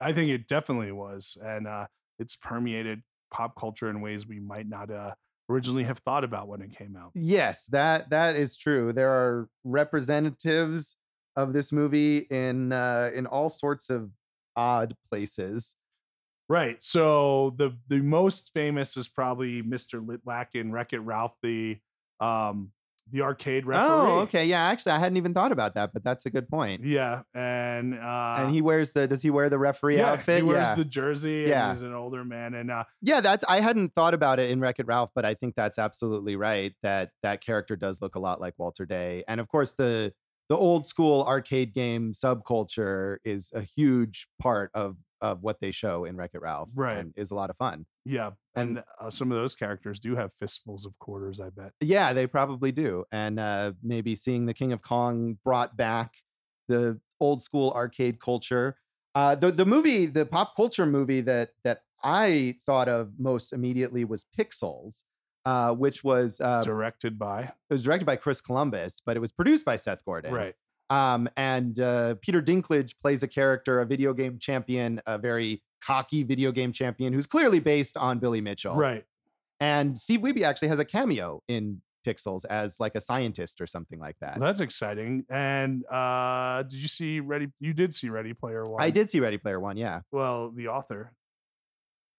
I 0.00 0.14
think 0.14 0.30
it 0.30 0.48
definitely 0.48 0.92
was. 0.92 1.36
And 1.44 1.66
uh, 1.66 1.88
it's 2.18 2.36
permeated 2.36 3.02
pop 3.30 3.54
culture 3.60 3.90
in 3.90 4.00
ways 4.00 4.26
we 4.26 4.40
might 4.40 4.66
not 4.66 4.90
uh, 4.90 5.12
originally 5.50 5.84
have 5.84 5.98
thought 5.98 6.24
about 6.24 6.48
when 6.48 6.62
it 6.62 6.74
came 6.74 6.96
out. 6.96 7.10
Yes, 7.14 7.66
that 7.66 8.08
that 8.08 8.34
is 8.34 8.56
true. 8.56 8.94
There 8.94 9.10
are 9.10 9.50
representatives 9.62 10.96
of 11.36 11.52
this 11.52 11.70
movie 11.70 12.26
in 12.30 12.72
uh, 12.72 13.10
in 13.14 13.26
all 13.26 13.50
sorts 13.50 13.90
of 13.90 14.08
odd 14.56 14.96
places. 15.06 15.76
Right. 16.48 16.82
So 16.82 17.54
the 17.56 17.76
the 17.88 17.98
most 17.98 18.52
famous 18.54 18.96
is 18.96 19.08
probably 19.08 19.62
Mr. 19.62 20.04
Litwack 20.04 20.48
in 20.54 20.72
Wreck 20.72 20.92
It 20.92 21.00
Ralph, 21.00 21.34
the 21.42 21.78
um 22.20 22.72
the 23.10 23.22
arcade 23.22 23.66
referee. 23.66 23.86
Oh, 23.86 24.18
okay. 24.20 24.46
Yeah, 24.46 24.64
actually, 24.64 24.92
I 24.92 24.98
hadn't 24.98 25.16
even 25.16 25.32
thought 25.32 25.52
about 25.52 25.74
that, 25.74 25.92
but 25.92 26.02
that's 26.02 26.26
a 26.26 26.30
good 26.30 26.48
point. 26.48 26.84
Yeah, 26.84 27.22
and 27.34 27.94
uh, 27.94 28.36
and 28.38 28.50
he 28.50 28.62
wears 28.62 28.92
the 28.92 29.06
does 29.06 29.22
he 29.22 29.30
wear 29.30 29.48
the 29.48 29.58
referee 29.58 29.98
yeah, 29.98 30.12
outfit? 30.12 30.38
He 30.38 30.48
wears 30.48 30.68
yeah. 30.68 30.74
the 30.74 30.84
jersey. 30.84 31.42
And 31.42 31.50
Yeah. 31.50 31.68
he's 31.70 31.82
an 31.82 31.94
older 31.94 32.24
man, 32.24 32.54
and 32.54 32.70
uh, 32.70 32.84
yeah, 33.02 33.20
that's 33.20 33.44
I 33.48 33.60
hadn't 33.60 33.94
thought 33.94 34.14
about 34.14 34.38
it 34.40 34.50
in 34.50 34.60
Wreck 34.60 34.78
It 34.80 34.86
Ralph, 34.86 35.10
but 35.14 35.24
I 35.24 35.34
think 35.34 35.54
that's 35.54 35.78
absolutely 35.78 36.36
right. 36.36 36.74
That 36.82 37.10
that 37.22 37.40
character 37.40 37.76
does 37.76 38.00
look 38.00 38.16
a 38.16 38.20
lot 38.20 38.40
like 38.40 38.54
Walter 38.58 38.86
Day, 38.86 39.22
and 39.28 39.40
of 39.40 39.48
course 39.48 39.74
the 39.74 40.12
the 40.48 40.56
old 40.56 40.86
school 40.86 41.24
arcade 41.24 41.74
game 41.74 42.12
subculture 42.12 43.18
is 43.24 43.52
a 43.54 43.62
huge 43.62 44.28
part 44.40 44.70
of 44.74 44.96
of 45.20 45.42
what 45.42 45.60
they 45.60 45.70
show 45.70 46.04
in 46.04 46.16
Wreck 46.16 46.30
It 46.34 46.42
Ralph, 46.42 46.70
Right. 46.74 46.98
And 46.98 47.12
is 47.16 47.30
a 47.30 47.34
lot 47.34 47.50
of 47.50 47.56
fun. 47.56 47.86
yeah, 48.04 48.32
And- 48.54 48.78
and 48.78 48.84
uh, 49.00 49.10
some 49.10 49.30
of 49.32 49.38
those 49.38 49.54
characters 49.54 49.98
do 50.00 50.16
have 50.16 50.32
fistfuls 50.32 50.84
of 50.86 50.98
quarters. 50.98 51.40
I 51.40 51.50
bet. 51.50 51.72
Yeah, 51.80 52.12
they 52.12 52.26
probably 52.26 52.72
do. 52.72 53.04
And 53.12 53.38
uh, 53.40 53.72
maybe 53.82 54.14
seeing 54.16 54.46
the 54.46 54.54
King 54.54 54.72
of 54.72 54.82
Kong 54.82 55.38
brought 55.44 55.76
back 55.76 56.14
the 56.68 57.00
old 57.20 57.42
school 57.42 57.72
arcade 57.72 58.20
culture. 58.20 58.76
Uh, 59.14 59.34
the 59.34 59.50
the 59.50 59.64
movie, 59.64 60.04
the 60.06 60.26
pop 60.26 60.54
culture 60.56 60.84
movie 60.84 61.22
that 61.22 61.50
that 61.64 61.80
I 62.04 62.56
thought 62.66 62.88
of 62.88 63.12
most 63.18 63.52
immediately 63.54 64.04
was 64.04 64.26
Pixels, 64.38 65.04
uh, 65.46 65.72
which 65.72 66.04
was 66.04 66.38
uh, 66.40 66.60
Directed 66.62 67.18
by 67.18 67.42
it 67.44 67.52
was 67.70 67.82
directed 67.84 68.04
by 68.04 68.16
Chris 68.16 68.40
Columbus, 68.42 69.00
but 69.04 69.16
it 69.16 69.20
was 69.20 69.32
produced 69.32 69.64
by 69.64 69.76
Seth 69.76 70.04
Gordon. 70.04 70.34
right. 70.34 70.54
Um, 70.90 71.28
and 71.36 71.78
uh, 71.80 72.14
Peter 72.22 72.40
Dinklage 72.40 72.94
plays 73.00 73.22
a 73.22 73.28
character, 73.28 73.80
a 73.80 73.86
video 73.86 74.12
game 74.12 74.38
champion, 74.38 75.00
a 75.06 75.18
very 75.18 75.62
cocky 75.82 76.22
video 76.22 76.52
game 76.52 76.72
champion 76.72 77.12
who's 77.12 77.26
clearly 77.26 77.60
based 77.60 77.96
on 77.96 78.18
Billy 78.18 78.40
Mitchell. 78.40 78.74
Right. 78.74 79.04
And 79.60 79.96
Steve 79.96 80.20
Wiebe 80.20 80.42
actually 80.42 80.68
has 80.68 80.78
a 80.78 80.84
cameo 80.84 81.42
in 81.48 81.80
Pixels 82.06 82.44
as 82.48 82.78
like 82.78 82.94
a 82.94 83.00
scientist 83.00 83.60
or 83.60 83.66
something 83.66 83.98
like 83.98 84.16
that. 84.20 84.38
That's 84.38 84.60
exciting. 84.60 85.24
And 85.28 85.84
uh 85.86 86.62
did 86.62 86.80
you 86.80 86.88
see 86.88 87.20
Ready? 87.20 87.48
You 87.58 87.72
did 87.72 87.92
see 87.92 88.10
Ready 88.10 88.32
Player 88.32 88.62
One. 88.64 88.80
I 88.82 88.90
did 88.90 89.10
see 89.10 89.18
Ready 89.18 89.38
Player 89.38 89.58
One, 89.58 89.76
yeah, 89.76 90.02
Well, 90.12 90.50
the 90.50 90.68
author, 90.68 91.12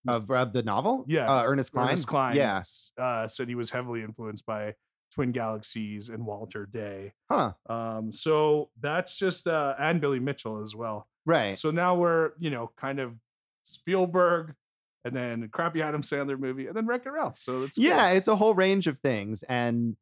of, 0.08 0.30
of 0.30 0.54
the 0.54 0.64
novel. 0.64 1.06
Yeah, 1.08 1.26
uh, 1.26 1.44
Ernest 1.46 1.72
Cline. 1.72 1.88
Ernest 1.88 2.08
Cline, 2.08 2.36
Yeah, 2.36 2.64
uh, 2.98 3.28
said 3.28 3.48
he 3.48 3.56
was 3.56 3.70
heavily 3.72 4.04
influenced 4.04 4.46
by 4.46 4.76
Twin 5.18 5.32
Galaxies 5.32 6.10
and 6.10 6.28
Walter 6.28 6.68
Day. 6.68 7.14
huh? 7.32 7.54
Um, 7.68 8.12
so 8.12 8.70
that's 8.80 9.18
just 9.18 9.48
uh, 9.48 9.74
and 9.80 10.00
Billy 10.00 10.20
Mitchell 10.20 10.62
as 10.62 10.76
well. 10.76 11.08
Right. 11.26 11.58
So 11.58 11.72
now 11.72 11.96
we're 11.96 12.34
you 12.38 12.52
know 12.52 12.70
kind 12.78 13.00
of 13.00 13.14
Spielberg, 13.64 14.54
and 15.04 15.16
then 15.16 15.50
crappy 15.52 15.82
Adam 15.82 16.04
Sandler 16.04 16.40
movie, 16.40 16.68
and 16.68 16.76
then 16.76 16.86
Wreck-It 16.86 17.10
Ralph. 17.10 17.40
So 17.40 17.64
it's 17.64 17.80
yeah, 17.80 18.12
it's 18.12 18.28
a 18.28 18.36
whole 18.36 18.54
range 18.54 18.86
of 18.86 19.00
things, 19.00 19.42
and 19.42 19.96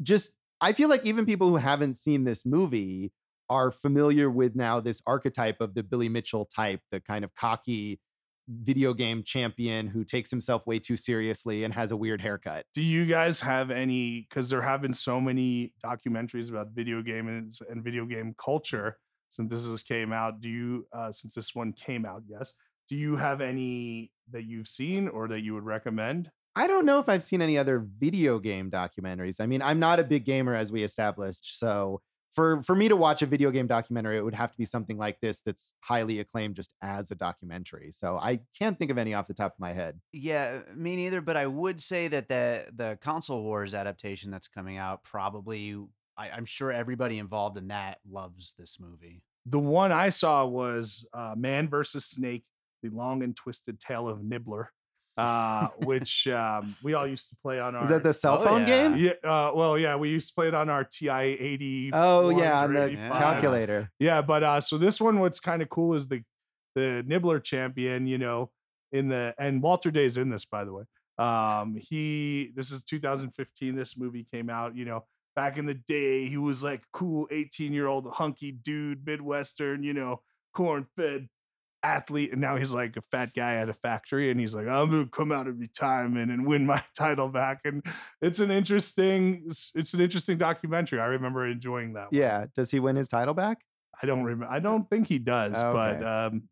just 0.00 0.32
I 0.62 0.72
feel 0.72 0.88
like 0.88 1.04
even 1.04 1.26
people 1.26 1.50
who 1.50 1.56
haven't 1.56 1.98
seen 1.98 2.24
this 2.24 2.46
movie 2.46 3.12
are 3.50 3.70
familiar 3.70 4.30
with 4.30 4.56
now 4.56 4.80
this 4.80 5.02
archetype 5.06 5.60
of 5.60 5.74
the 5.74 5.82
Billy 5.82 6.08
Mitchell 6.08 6.46
type, 6.46 6.80
the 6.90 7.00
kind 7.00 7.22
of 7.22 7.34
cocky 7.34 8.00
video 8.48 8.92
game 8.92 9.22
champion 9.22 9.86
who 9.86 10.04
takes 10.04 10.30
himself 10.30 10.66
way 10.66 10.78
too 10.78 10.96
seriously 10.96 11.64
and 11.64 11.72
has 11.74 11.92
a 11.92 11.96
weird 11.96 12.20
haircut. 12.20 12.66
Do 12.74 12.82
you 12.82 13.06
guys 13.06 13.40
have 13.40 13.70
any? 13.70 14.26
Because 14.28 14.50
there 14.50 14.62
have 14.62 14.82
been 14.82 14.92
so 14.92 15.20
many 15.20 15.72
documentaries 15.84 16.50
about 16.50 16.68
video 16.72 17.02
games 17.02 17.62
and 17.68 17.82
video 17.82 18.04
game 18.04 18.34
culture 18.42 18.98
since 19.30 19.50
this 19.50 19.66
has 19.66 19.82
came 19.82 20.12
out. 20.12 20.40
Do 20.40 20.48
you, 20.48 20.86
uh, 20.92 21.10
since 21.10 21.34
this 21.34 21.54
one 21.54 21.72
came 21.72 22.04
out, 22.04 22.22
yes. 22.28 22.52
Do 22.88 22.96
you 22.96 23.16
have 23.16 23.40
any 23.40 24.12
that 24.30 24.44
you've 24.44 24.68
seen 24.68 25.08
or 25.08 25.26
that 25.28 25.40
you 25.40 25.54
would 25.54 25.64
recommend? 25.64 26.30
I 26.54 26.66
don't 26.66 26.86
know 26.86 27.00
if 27.00 27.08
I've 27.08 27.24
seen 27.24 27.42
any 27.42 27.58
other 27.58 27.84
video 27.98 28.38
game 28.38 28.70
documentaries. 28.70 29.40
I 29.40 29.46
mean, 29.46 29.60
I'm 29.60 29.80
not 29.80 29.98
a 29.98 30.04
big 30.04 30.24
gamer 30.24 30.54
as 30.54 30.70
we 30.70 30.84
established, 30.84 31.58
so 31.58 32.00
for 32.34 32.62
for 32.62 32.74
me 32.74 32.88
to 32.88 32.96
watch 32.96 33.22
a 33.22 33.26
video 33.26 33.50
game 33.50 33.66
documentary, 33.66 34.16
it 34.16 34.24
would 34.24 34.34
have 34.34 34.50
to 34.50 34.58
be 34.58 34.64
something 34.64 34.98
like 34.98 35.20
this 35.20 35.40
that's 35.40 35.74
highly 35.80 36.18
acclaimed 36.18 36.56
just 36.56 36.72
as 36.82 37.10
a 37.10 37.14
documentary. 37.14 37.92
So 37.92 38.18
I 38.18 38.40
can't 38.58 38.78
think 38.78 38.90
of 38.90 38.98
any 38.98 39.14
off 39.14 39.26
the 39.28 39.34
top 39.34 39.52
of 39.52 39.60
my 39.60 39.72
head. 39.72 40.00
Yeah, 40.12 40.60
me 40.74 40.96
neither. 40.96 41.20
But 41.20 41.36
I 41.36 41.46
would 41.46 41.80
say 41.80 42.08
that 42.08 42.28
the 42.28 42.66
the 42.74 42.98
console 43.00 43.42
wars 43.42 43.74
adaptation 43.74 44.30
that's 44.30 44.48
coming 44.48 44.76
out 44.76 45.04
probably 45.04 45.76
I, 46.16 46.30
I'm 46.30 46.44
sure 46.44 46.72
everybody 46.72 47.18
involved 47.18 47.56
in 47.56 47.68
that 47.68 47.98
loves 48.10 48.54
this 48.58 48.78
movie. 48.80 49.22
The 49.46 49.58
one 49.58 49.92
I 49.92 50.08
saw 50.08 50.44
was 50.46 51.06
uh, 51.12 51.34
Man 51.36 51.68
versus 51.68 52.04
Snake: 52.04 52.44
The 52.82 52.90
Long 52.90 53.22
and 53.22 53.36
Twisted 53.36 53.78
Tale 53.78 54.08
of 54.08 54.24
Nibbler, 54.24 54.72
uh, 55.16 55.68
which 55.84 56.26
um, 56.28 56.76
we 56.82 56.94
all 56.94 57.06
used 57.06 57.28
to 57.30 57.36
play 57.42 57.60
on 57.60 57.74
our. 57.74 57.84
Is 57.84 57.90
that 57.90 58.02
the 58.02 58.14
cell 58.14 58.38
Oh, 58.40 58.44
phone 58.44 58.60
yeah. 58.62 58.88
game? 58.88 58.96
Yeah, 58.96 59.12
uh, 59.30 59.52
well, 59.54 59.78
yeah, 59.78 59.96
we 59.96 60.10
used 60.10 60.28
to 60.28 60.34
play 60.34 60.48
it 60.48 60.54
on 60.54 60.68
our 60.68 60.84
TI 60.84 61.08
eighty. 61.10 61.90
Oh 61.92 62.30
yeah, 62.30 62.60
on 62.62 62.72
the 62.74 62.96
calculator. 63.12 63.90
Yeah, 63.98 64.22
but 64.22 64.42
uh, 64.42 64.60
so 64.60 64.78
this 64.78 65.00
one, 65.00 65.20
what's 65.20 65.40
kind 65.40 65.62
of 65.62 65.68
cool 65.68 65.94
is 65.94 66.08
the 66.08 66.22
the 66.74 67.04
Nibbler 67.06 67.40
champion. 67.40 68.06
You 68.06 68.18
know, 68.18 68.50
in 68.92 69.08
the 69.08 69.34
and 69.38 69.62
Walter 69.62 69.90
Day's 69.90 70.16
in 70.16 70.30
this, 70.30 70.44
by 70.44 70.64
the 70.64 70.72
way. 70.72 70.84
Um, 71.16 71.76
he 71.76 72.50
this 72.56 72.72
is 72.72 72.82
2015. 72.82 73.76
This 73.76 73.96
movie 73.96 74.26
came 74.32 74.50
out. 74.50 74.74
You 74.76 74.84
know, 74.84 75.04
back 75.36 75.58
in 75.58 75.66
the 75.66 75.74
day, 75.74 76.26
he 76.26 76.36
was 76.38 76.64
like 76.64 76.82
cool 76.92 77.28
18 77.30 77.72
year 77.72 77.86
old 77.86 78.08
hunky 78.12 78.50
dude, 78.50 79.06
midwestern. 79.06 79.84
You 79.84 79.94
know, 79.94 80.22
corn 80.54 80.86
fed 80.96 81.28
athlete, 81.84 82.32
and 82.32 82.40
now 82.40 82.56
he's 82.56 82.72
like 82.72 82.96
a 82.96 83.02
fat 83.02 83.34
guy 83.34 83.54
at 83.54 83.68
a 83.68 83.72
factory, 83.74 84.30
and 84.30 84.40
he's 84.40 84.54
like, 84.54 84.66
I'm 84.66 84.90
gonna 84.90 85.06
come 85.06 85.30
out 85.30 85.46
of 85.46 85.58
retirement 85.60 86.30
and 86.32 86.46
win 86.46 86.66
my 86.66 86.82
title 86.98 87.28
back. 87.28 87.60
And 87.64 87.84
it's 88.22 88.40
an 88.40 88.50
interesting, 88.50 89.44
it's, 89.74 89.94
an 89.94 90.00
interesting 90.00 90.38
documentary. 90.38 90.98
I 91.00 91.06
remember 91.06 91.46
enjoying 91.46 91.92
that. 91.92 92.10
one. 92.10 92.20
Yeah. 92.20 92.46
Does 92.56 92.70
he 92.70 92.80
win 92.80 92.96
his 92.96 93.08
title 93.08 93.34
back? 93.34 93.58
I 94.02 94.06
don't 94.06 94.24
remember. 94.24 94.52
I 94.52 94.58
don't 94.58 94.88
think 94.90 95.06
he 95.06 95.18
does, 95.18 95.56
Okay. 95.62 95.72
but 96.00 96.04
um, 96.06 96.48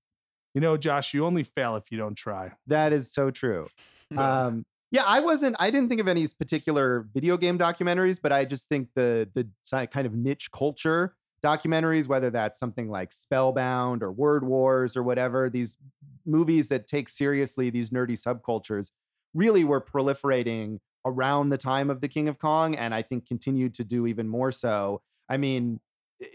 you 0.54 0.60
know, 0.60 0.76
Josh, 0.76 1.14
you 1.14 1.24
only 1.24 1.44
fail 1.44 1.76
if 1.76 1.90
you 1.90 1.98
don't 1.98 2.14
try. 2.14 2.52
That 2.66 2.92
is 2.92 3.12
so 3.12 3.30
true. 3.30 3.66
So, 4.12 4.20
Um, 4.22 4.64
yeah, 4.90 5.04
I 5.06 5.20
wasn't. 5.20 5.56
I 5.58 5.70
didn't 5.70 5.88
think 5.88 6.02
of 6.02 6.08
any 6.08 6.26
particular 6.38 7.08
video 7.14 7.38
game 7.38 7.58
documentaries, 7.58 8.20
but 8.22 8.30
I 8.30 8.44
just 8.44 8.68
think 8.68 8.88
the 8.94 9.28
the 9.34 9.48
kind 9.86 10.06
of 10.06 10.12
niche 10.14 10.50
culture 10.52 11.14
documentaries, 11.44 12.08
whether 12.08 12.30
that's 12.30 12.58
something 12.58 12.88
like 12.88 13.12
Spellbound 13.12 14.02
or 14.02 14.12
Word 14.12 14.44
Wars 14.44 14.96
or 14.96 15.02
whatever, 15.02 15.50
these 15.50 15.78
movies 16.24 16.68
that 16.68 16.86
take 16.86 17.08
seriously 17.08 17.70
these 17.70 17.90
nerdy 17.90 18.20
subcultures, 18.20 18.90
really 19.34 19.64
were 19.64 19.80
proliferating 19.80 20.78
around 21.04 21.48
the 21.48 21.58
time 21.58 21.90
of 21.90 22.00
the 22.00 22.08
King 22.08 22.28
of 22.28 22.38
Kong, 22.38 22.76
and 22.76 22.94
I 22.94 23.02
think 23.02 23.26
continued 23.26 23.74
to 23.74 23.84
do 23.84 24.06
even 24.06 24.28
more 24.28 24.52
so. 24.52 25.02
I 25.28 25.36
mean. 25.36 25.80
Eh, 26.22 26.26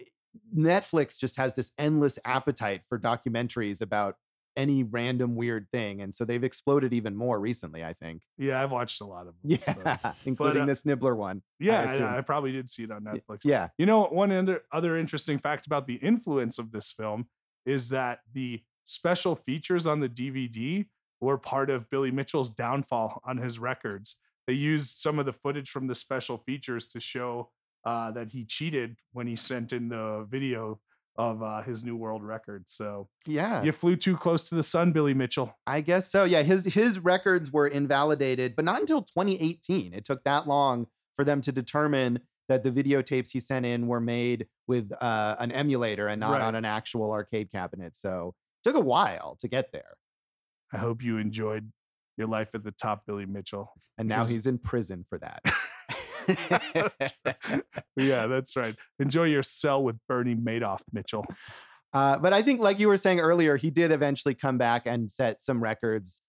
Netflix 0.55 1.19
just 1.19 1.35
has 1.37 1.55
this 1.55 1.71
endless 1.77 2.19
appetite 2.23 2.81
for 2.87 2.97
documentaries 2.97 3.81
about 3.81 4.17
any 4.57 4.83
random 4.83 5.35
weird 5.35 5.67
thing. 5.71 6.01
And 6.01 6.13
so 6.13 6.25
they've 6.25 6.43
exploded 6.43 6.93
even 6.93 7.15
more 7.15 7.39
recently, 7.39 7.85
I 7.85 7.93
think. 7.93 8.21
yeah, 8.37 8.61
I've 8.61 8.71
watched 8.71 8.99
a 8.99 9.05
lot 9.05 9.27
of 9.27 9.35
them. 9.41 9.59
Yeah, 9.65 9.97
so. 10.03 10.13
including 10.25 10.63
uh, 10.63 10.65
this 10.65 10.85
Nibbler 10.85 11.15
one. 11.15 11.43
yeah. 11.59 12.11
I, 12.13 12.17
I 12.17 12.21
probably 12.21 12.51
did 12.51 12.67
see 12.67 12.83
it 12.83 12.91
on 12.91 13.03
Netflix. 13.03 13.39
Yeah. 13.43 13.69
You 13.77 13.85
know, 13.85 14.05
one 14.05 14.31
other 14.31 14.63
other 14.71 14.97
interesting 14.97 15.37
fact 15.37 15.65
about 15.67 15.87
the 15.87 15.95
influence 15.95 16.57
of 16.57 16.71
this 16.71 16.91
film 16.91 17.27
is 17.65 17.89
that 17.89 18.19
the 18.33 18.63
special 18.83 19.35
features 19.35 19.85
on 19.85 19.99
the 19.99 20.09
DVD 20.09 20.85
were 21.21 21.37
part 21.37 21.69
of 21.69 21.89
Billy 21.89 22.11
Mitchell's 22.11 22.49
downfall 22.49 23.21
on 23.25 23.37
his 23.37 23.59
records. 23.59 24.15
They 24.47 24.53
used 24.53 24.97
some 24.97 25.19
of 25.19 25.25
the 25.25 25.33
footage 25.33 25.69
from 25.69 25.87
the 25.87 25.95
special 25.95 26.37
features 26.37 26.87
to 26.87 26.99
show 26.99 27.51
uh, 27.85 28.11
that 28.11 28.29
he 28.31 28.45
cheated 28.45 28.95
when 29.13 29.27
he 29.27 29.35
sent 29.35 29.73
in 29.73 29.89
the 29.89 30.25
video 30.29 30.79
of 31.17 31.41
uh, 31.41 31.61
his 31.63 31.83
new 31.83 31.95
world 31.95 32.23
record. 32.23 32.65
So 32.69 33.09
Yeah. 33.25 33.63
you 33.63 33.71
flew 33.71 33.95
too 33.95 34.15
close 34.15 34.47
to 34.49 34.55
the 34.55 34.63
sun, 34.63 34.91
Billy 34.91 35.13
Mitchell. 35.13 35.55
I 35.65 35.81
guess 35.81 36.09
so. 36.11 36.23
Yeah, 36.25 36.43
his 36.43 36.65
his 36.65 36.99
records 36.99 37.51
were 37.51 37.67
invalidated, 37.67 38.55
but 38.55 38.65
not 38.65 38.79
until 38.79 39.01
2018. 39.01 39.93
It 39.93 40.05
took 40.05 40.23
that 40.25 40.47
long 40.47 40.87
for 41.15 41.23
them 41.25 41.41
to 41.41 41.51
determine 41.51 42.19
that 42.49 42.63
the 42.63 42.71
videotapes 42.71 43.31
he 43.31 43.39
sent 43.39 43.65
in 43.65 43.87
were 43.87 43.99
made 43.99 44.47
with 44.67 44.91
uh, 45.01 45.35
an 45.39 45.51
emulator 45.51 46.07
and 46.07 46.19
not 46.19 46.33
Right. 46.33 46.41
on 46.41 46.55
an 46.55 46.65
actual 46.65 47.11
arcade 47.11 47.51
cabinet. 47.51 47.97
So 47.97 48.35
it 48.63 48.69
took 48.69 48.75
a 48.77 48.85
while 48.85 49.35
to 49.39 49.47
get 49.47 49.71
there. 49.73 49.97
I 50.71 50.77
hope 50.77 51.01
you 51.03 51.17
enjoyed 51.17 51.71
your 52.17 52.27
life 52.27 52.49
at 52.53 52.63
the 52.63 52.71
top, 52.71 53.05
Billy 53.05 53.25
Mitchell. 53.25 53.71
And 53.97 54.07
now 54.07 54.25
he's 54.25 54.45
in 54.47 54.59
prison 54.59 55.05
for 55.09 55.17
that. 55.19 55.41
yeah, 57.95 58.27
that's 58.27 58.55
right. 58.55 58.75
Enjoy 58.99 59.23
your 59.23 59.43
cell 59.43 59.83
with 59.83 59.97
Bernie 60.07 60.35
Madoff, 60.35 60.81
Mitchell. 60.91 61.25
Uh, 61.93 62.17
but 62.17 62.33
I 62.33 62.41
think, 62.43 62.59
like 62.59 62.79
you 62.79 62.87
were 62.87 62.97
saying 62.97 63.19
earlier, 63.19 63.57
he 63.57 63.69
did 63.69 63.91
eventually 63.91 64.35
come 64.35 64.57
back 64.57 64.83
and 64.85 65.09
set 65.09 65.41
some 65.41 65.61
records 65.61 66.21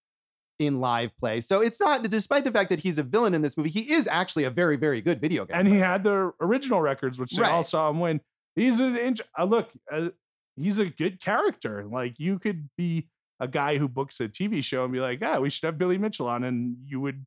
in 0.58 0.80
live 0.80 1.16
play. 1.16 1.40
So 1.40 1.60
it's 1.60 1.80
not, 1.80 2.02
despite 2.10 2.44
the 2.44 2.50
fact 2.50 2.70
that 2.70 2.80
he's 2.80 2.98
a 2.98 3.02
villain 3.02 3.34
in 3.34 3.42
this 3.42 3.56
movie, 3.56 3.70
he 3.70 3.92
is 3.92 4.08
actually 4.08 4.44
a 4.44 4.50
very, 4.50 4.76
very 4.76 5.00
good 5.00 5.20
video 5.20 5.44
game. 5.44 5.56
And 5.58 5.68
he 5.68 5.78
had 5.78 6.04
the 6.04 6.32
original 6.40 6.80
records, 6.80 7.18
which 7.18 7.32
they 7.32 7.42
all 7.42 7.62
saw 7.62 7.90
him 7.90 8.00
win. 8.00 8.20
He's 8.56 8.80
an 8.80 8.96
inch. 8.96 9.20
uh, 9.38 9.44
look. 9.44 9.70
Uh, 9.92 10.08
he's 10.56 10.78
a 10.80 10.86
good 10.86 11.20
character. 11.20 11.84
Like 11.88 12.18
you 12.18 12.38
could 12.40 12.70
be 12.76 13.08
a 13.38 13.46
guy 13.46 13.78
who 13.78 13.86
books 13.88 14.18
a 14.20 14.28
TV 14.28 14.64
show 14.64 14.82
and 14.82 14.92
be 14.92 14.98
like, 14.98 15.20
"Yeah, 15.20 15.38
we 15.38 15.48
should 15.50 15.64
have 15.66 15.78
Billy 15.78 15.96
Mitchell 15.96 16.26
on," 16.26 16.42
and 16.42 16.76
you 16.84 16.98
would 17.00 17.24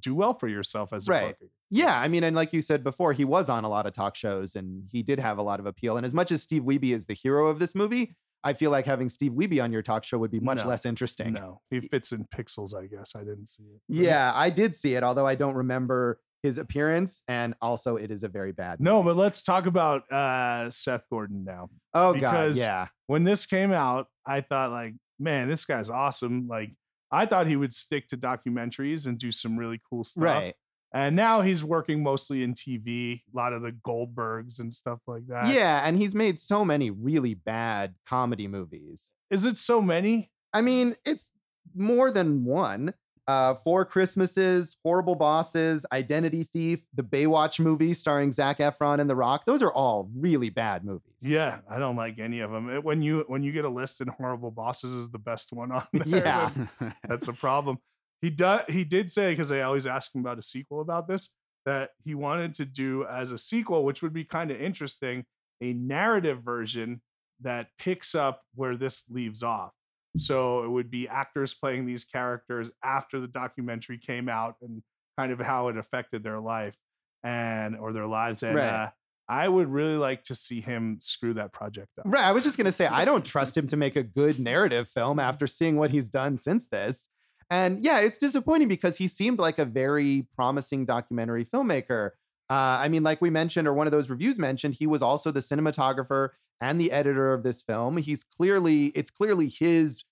do 0.00 0.14
well 0.14 0.34
for 0.34 0.46
yourself 0.48 0.92
as 0.92 1.08
a 1.08 1.10
Right. 1.10 1.38
booker. 1.38 1.50
Yeah, 1.70 1.98
I 2.00 2.08
mean, 2.08 2.24
and 2.24 2.34
like 2.34 2.52
you 2.52 2.62
said 2.62 2.82
before, 2.82 3.12
he 3.12 3.24
was 3.24 3.48
on 3.48 3.64
a 3.64 3.68
lot 3.68 3.86
of 3.86 3.92
talk 3.92 4.14
shows 4.16 4.56
and 4.56 4.84
he 4.90 5.02
did 5.02 5.18
have 5.20 5.38
a 5.38 5.42
lot 5.42 5.60
of 5.60 5.66
appeal. 5.66 5.96
And 5.96 6.06
as 6.06 6.14
much 6.14 6.32
as 6.32 6.42
Steve 6.42 6.62
Wiebe 6.62 6.94
is 6.96 7.06
the 7.06 7.14
hero 7.14 7.48
of 7.48 7.58
this 7.58 7.74
movie, 7.74 8.16
I 8.44 8.54
feel 8.54 8.70
like 8.70 8.86
having 8.86 9.08
Steve 9.08 9.32
Wiebe 9.32 9.62
on 9.62 9.72
your 9.72 9.82
talk 9.82 10.04
show 10.04 10.16
would 10.18 10.30
be 10.30 10.40
much 10.40 10.58
No, 10.58 10.68
less 10.68 10.86
interesting. 10.86 11.32
No, 11.32 11.60
he 11.70 11.80
fits 11.80 12.12
in 12.12 12.24
pixels. 12.34 12.74
I 12.74 12.86
guess 12.86 13.12
I 13.16 13.20
didn't 13.20 13.46
see 13.46 13.64
it. 13.64 13.80
Yeah, 13.88 14.32
I 14.34 14.48
did 14.48 14.74
see 14.74 14.94
it, 14.94 15.02
although 15.02 15.26
I 15.26 15.34
don't 15.34 15.54
remember 15.54 16.20
his 16.42 16.56
appearance. 16.56 17.22
And 17.26 17.54
also, 17.60 17.96
it 17.96 18.10
is 18.12 18.22
a 18.22 18.28
very 18.28 18.52
bad. 18.52 18.80
No, 18.80 19.02
movie. 19.02 19.14
but 19.14 19.20
let's 19.20 19.42
talk 19.42 19.66
about 19.66 20.10
uh, 20.10 20.70
Seth 20.70 21.02
Gordon 21.10 21.44
now. 21.44 21.68
oh 21.94 22.12
god, 22.12 22.14
because- 22.14 22.58
yeah, 22.58 22.86
when 23.08 23.24
this 23.24 23.44
came 23.44 23.72
out, 23.72 24.06
I 24.24 24.40
thought 24.40 24.70
like, 24.70 24.94
man, 25.18 25.48
this 25.48 25.64
guy's 25.64 25.90
awesome. 25.90 26.46
Like, 26.48 26.70
I 27.10 27.26
thought 27.26 27.46
he 27.48 27.56
would 27.56 27.72
stick 27.72 28.06
to 28.08 28.16
documentaries 28.16 29.06
and 29.06 29.18
do 29.18 29.32
some 29.32 29.58
really 29.58 29.80
cool 29.90 30.04
stuff. 30.04 30.22
right. 30.24 30.54
And 30.92 31.14
now 31.16 31.42
he's 31.42 31.62
working 31.62 32.02
mostly 32.02 32.42
in 32.42 32.54
TV, 32.54 33.20
a 33.32 33.36
lot 33.36 33.52
of 33.52 33.62
the 33.62 33.72
Goldbergs 33.72 34.58
and 34.58 34.72
stuff 34.72 35.00
like 35.06 35.26
that. 35.28 35.52
Yeah, 35.52 35.82
and 35.84 35.98
he's 35.98 36.14
made 36.14 36.38
so 36.38 36.64
many 36.64 36.90
really 36.90 37.34
bad 37.34 37.94
comedy 38.06 38.48
movies. 38.48 39.12
Is 39.30 39.44
it 39.44 39.58
so 39.58 39.82
many? 39.82 40.30
I 40.54 40.62
mean, 40.62 40.94
it's 41.04 41.30
more 41.74 42.10
than 42.10 42.44
one. 42.44 42.94
Uh, 43.26 43.52
Four 43.52 43.84
Christmases, 43.84 44.78
Horrible 44.82 45.14
Bosses, 45.14 45.84
Identity 45.92 46.44
Thief, 46.44 46.82
the 46.94 47.02
Baywatch 47.02 47.60
movie 47.60 47.92
starring 47.92 48.32
Zac 48.32 48.56
Efron 48.56 49.00
and 49.00 49.10
The 49.10 49.14
Rock. 49.14 49.44
Those 49.44 49.62
are 49.62 49.70
all 49.70 50.08
really 50.16 50.48
bad 50.48 50.82
movies. 50.82 51.02
Yeah, 51.20 51.58
I 51.70 51.78
don't 51.78 51.96
like 51.96 52.18
any 52.18 52.40
of 52.40 52.50
them. 52.50 52.82
When 52.82 53.02
you 53.02 53.24
when 53.26 53.42
you 53.42 53.52
get 53.52 53.66
a 53.66 53.68
list 53.68 54.00
and 54.00 54.08
Horrible 54.08 54.50
Bosses 54.50 54.94
is 54.94 55.10
the 55.10 55.18
best 55.18 55.52
one 55.52 55.72
on 55.72 55.84
there, 55.92 56.22
Yeah. 56.24 56.50
that's 57.06 57.28
a 57.28 57.34
problem. 57.34 57.76
He 58.20 58.30
does. 58.30 58.62
He 58.68 58.84
did 58.84 59.10
say 59.10 59.32
because 59.32 59.52
I 59.52 59.60
always 59.60 59.86
ask 59.86 60.14
him 60.14 60.20
about 60.20 60.38
a 60.38 60.42
sequel 60.42 60.80
about 60.80 61.06
this 61.08 61.30
that 61.66 61.90
he 62.02 62.14
wanted 62.14 62.54
to 62.54 62.64
do 62.64 63.04
as 63.04 63.30
a 63.30 63.38
sequel, 63.38 63.84
which 63.84 64.02
would 64.02 64.12
be 64.12 64.24
kind 64.24 64.50
of 64.50 64.60
interesting, 64.60 65.24
a 65.60 65.72
narrative 65.72 66.42
version 66.42 67.02
that 67.40 67.68
picks 67.78 68.14
up 68.14 68.42
where 68.54 68.76
this 68.76 69.04
leaves 69.10 69.42
off. 69.42 69.72
So 70.16 70.64
it 70.64 70.68
would 70.70 70.90
be 70.90 71.06
actors 71.06 71.54
playing 71.54 71.86
these 71.86 72.02
characters 72.04 72.72
after 72.82 73.20
the 73.20 73.28
documentary 73.28 73.98
came 73.98 74.28
out 74.28 74.56
and 74.62 74.82
kind 75.16 75.30
of 75.30 75.38
how 75.38 75.68
it 75.68 75.76
affected 75.76 76.24
their 76.24 76.40
life 76.40 76.74
and 77.22 77.76
or 77.76 77.92
their 77.92 78.06
lives. 78.06 78.42
And 78.42 78.56
Right. 78.56 78.66
uh, 78.68 78.90
I 79.28 79.46
would 79.46 79.68
really 79.68 79.96
like 79.98 80.24
to 80.24 80.34
see 80.34 80.60
him 80.60 80.98
screw 81.00 81.34
that 81.34 81.52
project 81.52 81.90
up. 81.98 82.06
Right. 82.06 82.24
I 82.24 82.32
was 82.32 82.42
just 82.44 82.56
going 82.56 82.64
to 82.64 82.72
say, 82.72 82.86
I 82.86 83.04
don't 83.04 83.24
trust 83.24 83.56
him 83.58 83.66
to 83.68 83.76
make 83.76 83.94
a 83.94 84.02
good 84.02 84.40
narrative 84.40 84.88
film 84.88 85.20
after 85.20 85.46
seeing 85.46 85.76
what 85.76 85.90
he's 85.90 86.08
done 86.08 86.36
since 86.38 86.66
this. 86.66 87.08
And 87.50 87.82
yeah, 87.82 88.00
it's 88.00 88.18
disappointing 88.18 88.68
because 88.68 88.98
he 88.98 89.08
seemed 89.08 89.38
like 89.38 89.58
a 89.58 89.64
very 89.64 90.26
promising 90.34 90.84
documentary 90.84 91.44
filmmaker. 91.44 92.10
Uh, 92.50 92.80
I 92.80 92.88
mean, 92.88 93.02
like 93.02 93.20
we 93.20 93.30
mentioned, 93.30 93.66
or 93.66 93.74
one 93.74 93.86
of 93.86 93.90
those 93.90 94.10
reviews 94.10 94.38
mentioned, 94.38 94.74
he 94.74 94.86
was 94.86 95.02
also 95.02 95.30
the 95.30 95.40
cinematographer 95.40 96.30
and 96.60 96.80
the 96.80 96.92
editor 96.92 97.32
of 97.32 97.42
this 97.42 97.62
film. 97.62 97.96
He's 97.98 98.24
clearly, 98.24 98.86
it's 98.88 99.10
clearly 99.10 99.48
his 99.48 100.04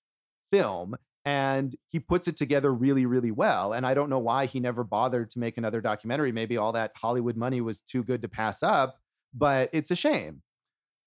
film 0.49 0.95
and 1.25 1.75
he 1.89 1.99
puts 1.99 2.29
it 2.29 2.37
together 2.37 2.73
really, 2.73 3.05
really 3.05 3.31
well. 3.31 3.73
And 3.73 3.85
I 3.85 3.93
don't 3.93 4.09
know 4.09 4.17
why 4.17 4.45
he 4.45 4.61
never 4.61 4.85
bothered 4.85 5.29
to 5.31 5.39
make 5.39 5.57
another 5.57 5.81
documentary. 5.81 6.31
Maybe 6.31 6.55
all 6.55 6.71
that 6.71 6.93
Hollywood 6.95 7.35
money 7.35 7.59
was 7.59 7.81
too 7.81 8.01
good 8.01 8.21
to 8.21 8.29
pass 8.29 8.63
up, 8.63 9.01
but 9.33 9.69
it's 9.73 9.91
a 9.91 9.95
shame. 9.95 10.41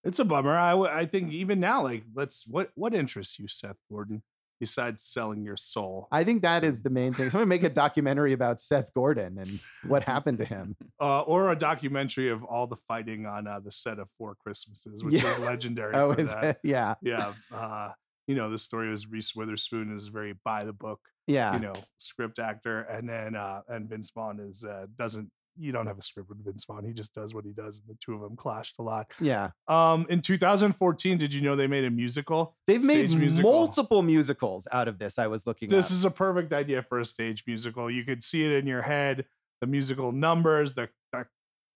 It's 0.05 0.19
a 0.19 0.27
bummer. 0.27 0.57
I, 0.57 0.73
w- 0.73 0.91
I 0.93 1.07
think 1.07 1.33
even 1.33 1.59
now, 1.59 1.83
like, 1.83 2.05
let's 2.15 2.47
what 2.47 2.71
what 2.75 2.95
interests 2.95 3.39
you, 3.39 3.49
Seth 3.49 3.79
Gordon, 3.91 4.23
besides 4.61 5.03
selling 5.03 5.43
your 5.43 5.57
soul? 5.57 6.07
I 6.13 6.23
think 6.23 6.43
that 6.43 6.63
is 6.63 6.83
the 6.83 6.91
main 6.91 7.15
thing. 7.15 7.31
Someone 7.31 7.49
make 7.49 7.63
a 7.65 7.71
documentary 7.71 8.33
about 8.35 8.61
Seth 8.61 8.93
Gordon 8.95 9.39
and 9.39 9.59
what 9.89 10.05
happened 10.05 10.39
to 10.39 10.45
him. 10.45 10.77
uh, 11.01 11.23
or 11.23 11.51
a 11.51 11.57
documentary 11.57 12.31
of 12.31 12.45
all 12.45 12.67
the 12.67 12.77
fighting 12.77 13.27
on 13.27 13.47
uh, 13.47 13.59
the 13.59 13.73
set 13.73 13.99
of 13.99 14.09
Four 14.19 14.37
Christmases, 14.37 15.03
which 15.03 15.15
Yeah. 15.15 15.31
is 15.33 15.39
legendary. 15.41 15.95
Oh, 16.01 16.13
is 16.13 16.35
that. 16.35 16.45
it? 16.45 16.59
Yeah. 16.63 16.95
Yeah. 17.03 17.33
Uh, 17.53 17.91
you 18.27 18.35
know, 18.37 18.51
the 18.51 18.59
story 18.59 18.91
was 18.91 19.09
Reese 19.09 19.35
Witherspoon 19.35 19.93
is 19.95 20.07
very 20.09 20.35
by 20.45 20.65
the 20.65 20.73
book, 20.73 21.01
Yeah. 21.27 21.55
you 21.55 21.61
know, 21.61 21.73
script 21.99 22.39
actor, 22.39 22.83
and 22.83 23.09
then 23.09 23.35
uh, 23.35 23.63
and 23.69 23.89
Vince 23.89 24.11
Vaughn 24.15 24.39
is 24.39 24.63
uh, 24.65 24.87
doesn't. 24.97 25.31
You 25.61 25.73
don't 25.73 25.87
have 25.87 25.99
a 25.99 26.03
script 26.03 26.29
with 26.29 26.45
Vince 26.45 26.65
Vaughn. 26.65 26.85
He 26.85 26.93
just 26.93 27.15
does 27.15 27.35
what 27.35 27.45
he 27.45 27.53
does, 27.53 27.79
and 27.79 27.87
the 27.95 27.99
two 28.05 28.15
of 28.15 28.21
them 28.23 28.35
clashed 28.37 28.79
a 28.79 28.83
lot. 28.83 29.11
yeah. 29.21 29.51
Um, 29.69 30.07
in 30.09 30.21
2014, 30.23 31.19
did 31.19 31.35
you 31.35 31.41
know 31.43 31.55
they 31.57 31.67
made 31.67 31.85
a 31.85 31.91
musical? 31.91 32.57
They've 32.67 32.83
made 32.83 33.13
musical. 33.15 33.51
multiple 33.53 34.03
musicals 34.03 34.67
out 34.73 34.89
of 34.89 34.99
this. 34.99 35.19
I 35.19 35.27
was 35.27 35.47
looking 35.47 35.69
This 35.69 35.87
up. 35.87 35.93
is 35.93 36.05
a 36.05 36.11
perfect 36.11 36.53
idea 36.53 36.83
for 36.83 36.99
a 36.99 37.05
stage 37.05 37.45
musical. 37.47 37.91
You 37.91 38.05
could 38.05 38.25
see 38.25 38.45
it 38.45 38.53
in 38.53 38.67
your 38.67 38.83
head, 38.83 39.27
the 39.61 39.67
musical 39.67 40.13
numbers, 40.13 40.75
the 40.75 40.89
the, 41.13 41.27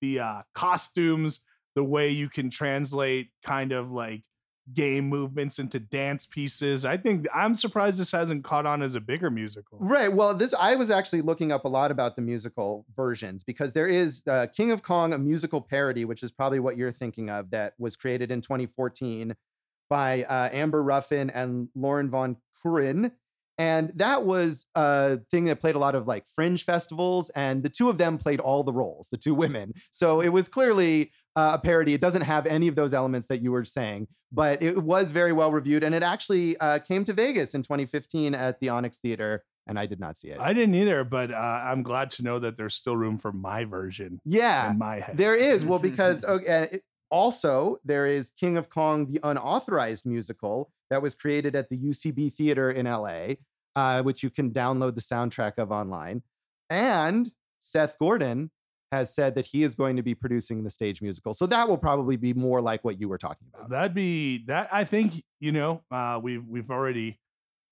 the 0.00 0.20
uh, 0.20 0.42
costumes, 0.54 1.40
the 1.74 1.84
way 1.84 2.10
you 2.10 2.28
can 2.28 2.50
translate 2.50 3.28
kind 3.44 3.72
of 3.72 3.90
like 3.90 4.22
game 4.72 5.08
movements 5.08 5.58
into 5.58 5.78
dance 5.78 6.24
pieces. 6.24 6.84
I 6.84 6.96
think 6.96 7.26
I'm 7.34 7.54
surprised 7.54 7.98
this 7.98 8.12
hasn't 8.12 8.44
caught 8.44 8.64
on 8.64 8.82
as 8.82 8.94
a 8.94 9.00
bigger 9.00 9.30
musical. 9.30 9.78
Right. 9.80 10.12
Well, 10.12 10.34
this 10.34 10.54
I 10.58 10.74
was 10.76 10.90
actually 10.90 11.20
looking 11.20 11.52
up 11.52 11.64
a 11.64 11.68
lot 11.68 11.90
about 11.90 12.16
the 12.16 12.22
musical 12.22 12.86
versions 12.96 13.42
because 13.42 13.74
there 13.74 13.86
is 13.86 14.22
uh, 14.26 14.46
King 14.46 14.70
of 14.70 14.82
Kong, 14.82 15.12
a 15.12 15.18
musical 15.18 15.60
parody, 15.60 16.04
which 16.04 16.22
is 16.22 16.30
probably 16.30 16.60
what 16.60 16.76
you're 16.76 16.92
thinking 16.92 17.28
of, 17.28 17.50
that 17.50 17.74
was 17.78 17.96
created 17.96 18.30
in 18.30 18.40
2014 18.40 19.36
by 19.90 20.22
uh, 20.24 20.48
Amber 20.52 20.82
Ruffin 20.82 21.30
and 21.30 21.68
Lauren 21.74 22.10
Van 22.10 22.36
Kurin. 22.64 23.12
And 23.58 23.92
that 23.96 24.24
was 24.24 24.66
a 24.74 25.18
thing 25.30 25.44
that 25.44 25.60
played 25.60 25.76
a 25.76 25.78
lot 25.78 25.94
of 25.94 26.06
like 26.06 26.26
fringe 26.26 26.64
festivals, 26.64 27.30
and 27.30 27.62
the 27.62 27.68
two 27.68 27.88
of 27.88 27.98
them 27.98 28.18
played 28.18 28.40
all 28.40 28.64
the 28.64 28.72
roles, 28.72 29.08
the 29.10 29.16
two 29.16 29.34
women. 29.34 29.74
So 29.90 30.20
it 30.20 30.30
was 30.30 30.48
clearly 30.48 31.12
uh, 31.36 31.52
a 31.54 31.58
parody. 31.58 31.94
It 31.94 32.00
doesn't 32.00 32.22
have 32.22 32.46
any 32.46 32.68
of 32.68 32.74
those 32.74 32.94
elements 32.94 33.28
that 33.28 33.42
you 33.42 33.52
were 33.52 33.64
saying, 33.64 34.08
but 34.32 34.62
it 34.62 34.82
was 34.82 35.10
very 35.10 35.32
well 35.32 35.52
reviewed. 35.52 35.84
And 35.84 35.94
it 35.94 36.02
actually 36.02 36.56
uh, 36.58 36.80
came 36.80 37.04
to 37.04 37.12
Vegas 37.12 37.54
in 37.54 37.62
2015 37.62 38.34
at 38.34 38.58
the 38.60 38.68
Onyx 38.70 38.98
Theater, 38.98 39.44
and 39.66 39.78
I 39.78 39.86
did 39.86 40.00
not 40.00 40.16
see 40.16 40.28
it. 40.28 40.40
I 40.40 40.52
didn't 40.52 40.74
either, 40.74 41.04
but 41.04 41.30
uh, 41.30 41.36
I'm 41.36 41.82
glad 41.82 42.10
to 42.12 42.22
know 42.22 42.38
that 42.40 42.56
there's 42.56 42.74
still 42.74 42.96
room 42.96 43.18
for 43.18 43.32
my 43.32 43.64
version 43.64 44.20
yeah, 44.24 44.70
in 44.70 44.78
my 44.78 45.00
head. 45.00 45.16
there 45.16 45.34
is. 45.34 45.64
Well, 45.64 45.78
because 45.78 46.24
okay, 46.24 46.80
also 47.14 47.78
there 47.84 48.06
is 48.06 48.30
King 48.30 48.56
of 48.56 48.68
Kong, 48.68 49.06
the 49.06 49.20
unauthorized 49.22 50.04
musical 50.04 50.72
that 50.90 51.00
was 51.00 51.14
created 51.14 51.54
at 51.54 51.68
the 51.68 51.78
UCB 51.78 52.32
Theater 52.32 52.72
in 52.72 52.86
LA, 52.86 53.34
uh, 53.76 54.02
which 54.02 54.24
you 54.24 54.30
can 54.30 54.50
download 54.50 54.96
the 54.96 55.00
soundtrack 55.00 55.52
of 55.58 55.70
online. 55.70 56.22
And 56.68 57.30
Seth 57.60 57.96
Gordon 58.00 58.50
has 58.90 59.14
said 59.14 59.36
that 59.36 59.46
he 59.46 59.62
is 59.62 59.76
going 59.76 59.94
to 59.94 60.02
be 60.02 60.14
producing 60.14 60.64
the 60.64 60.70
stage 60.70 61.00
musical. 61.00 61.32
So 61.32 61.46
that 61.46 61.68
will 61.68 61.78
probably 61.78 62.16
be 62.16 62.34
more 62.34 62.60
like 62.60 62.82
what 62.84 63.00
you 63.00 63.08
were 63.08 63.18
talking 63.18 63.46
about. 63.54 63.70
That'd 63.70 63.94
be 63.94 64.44
that. 64.46 64.68
I 64.72 64.84
think 64.84 65.22
you 65.38 65.52
know 65.52 65.82
uh, 65.92 66.18
we've 66.20 66.44
we've 66.44 66.70
already 66.70 67.20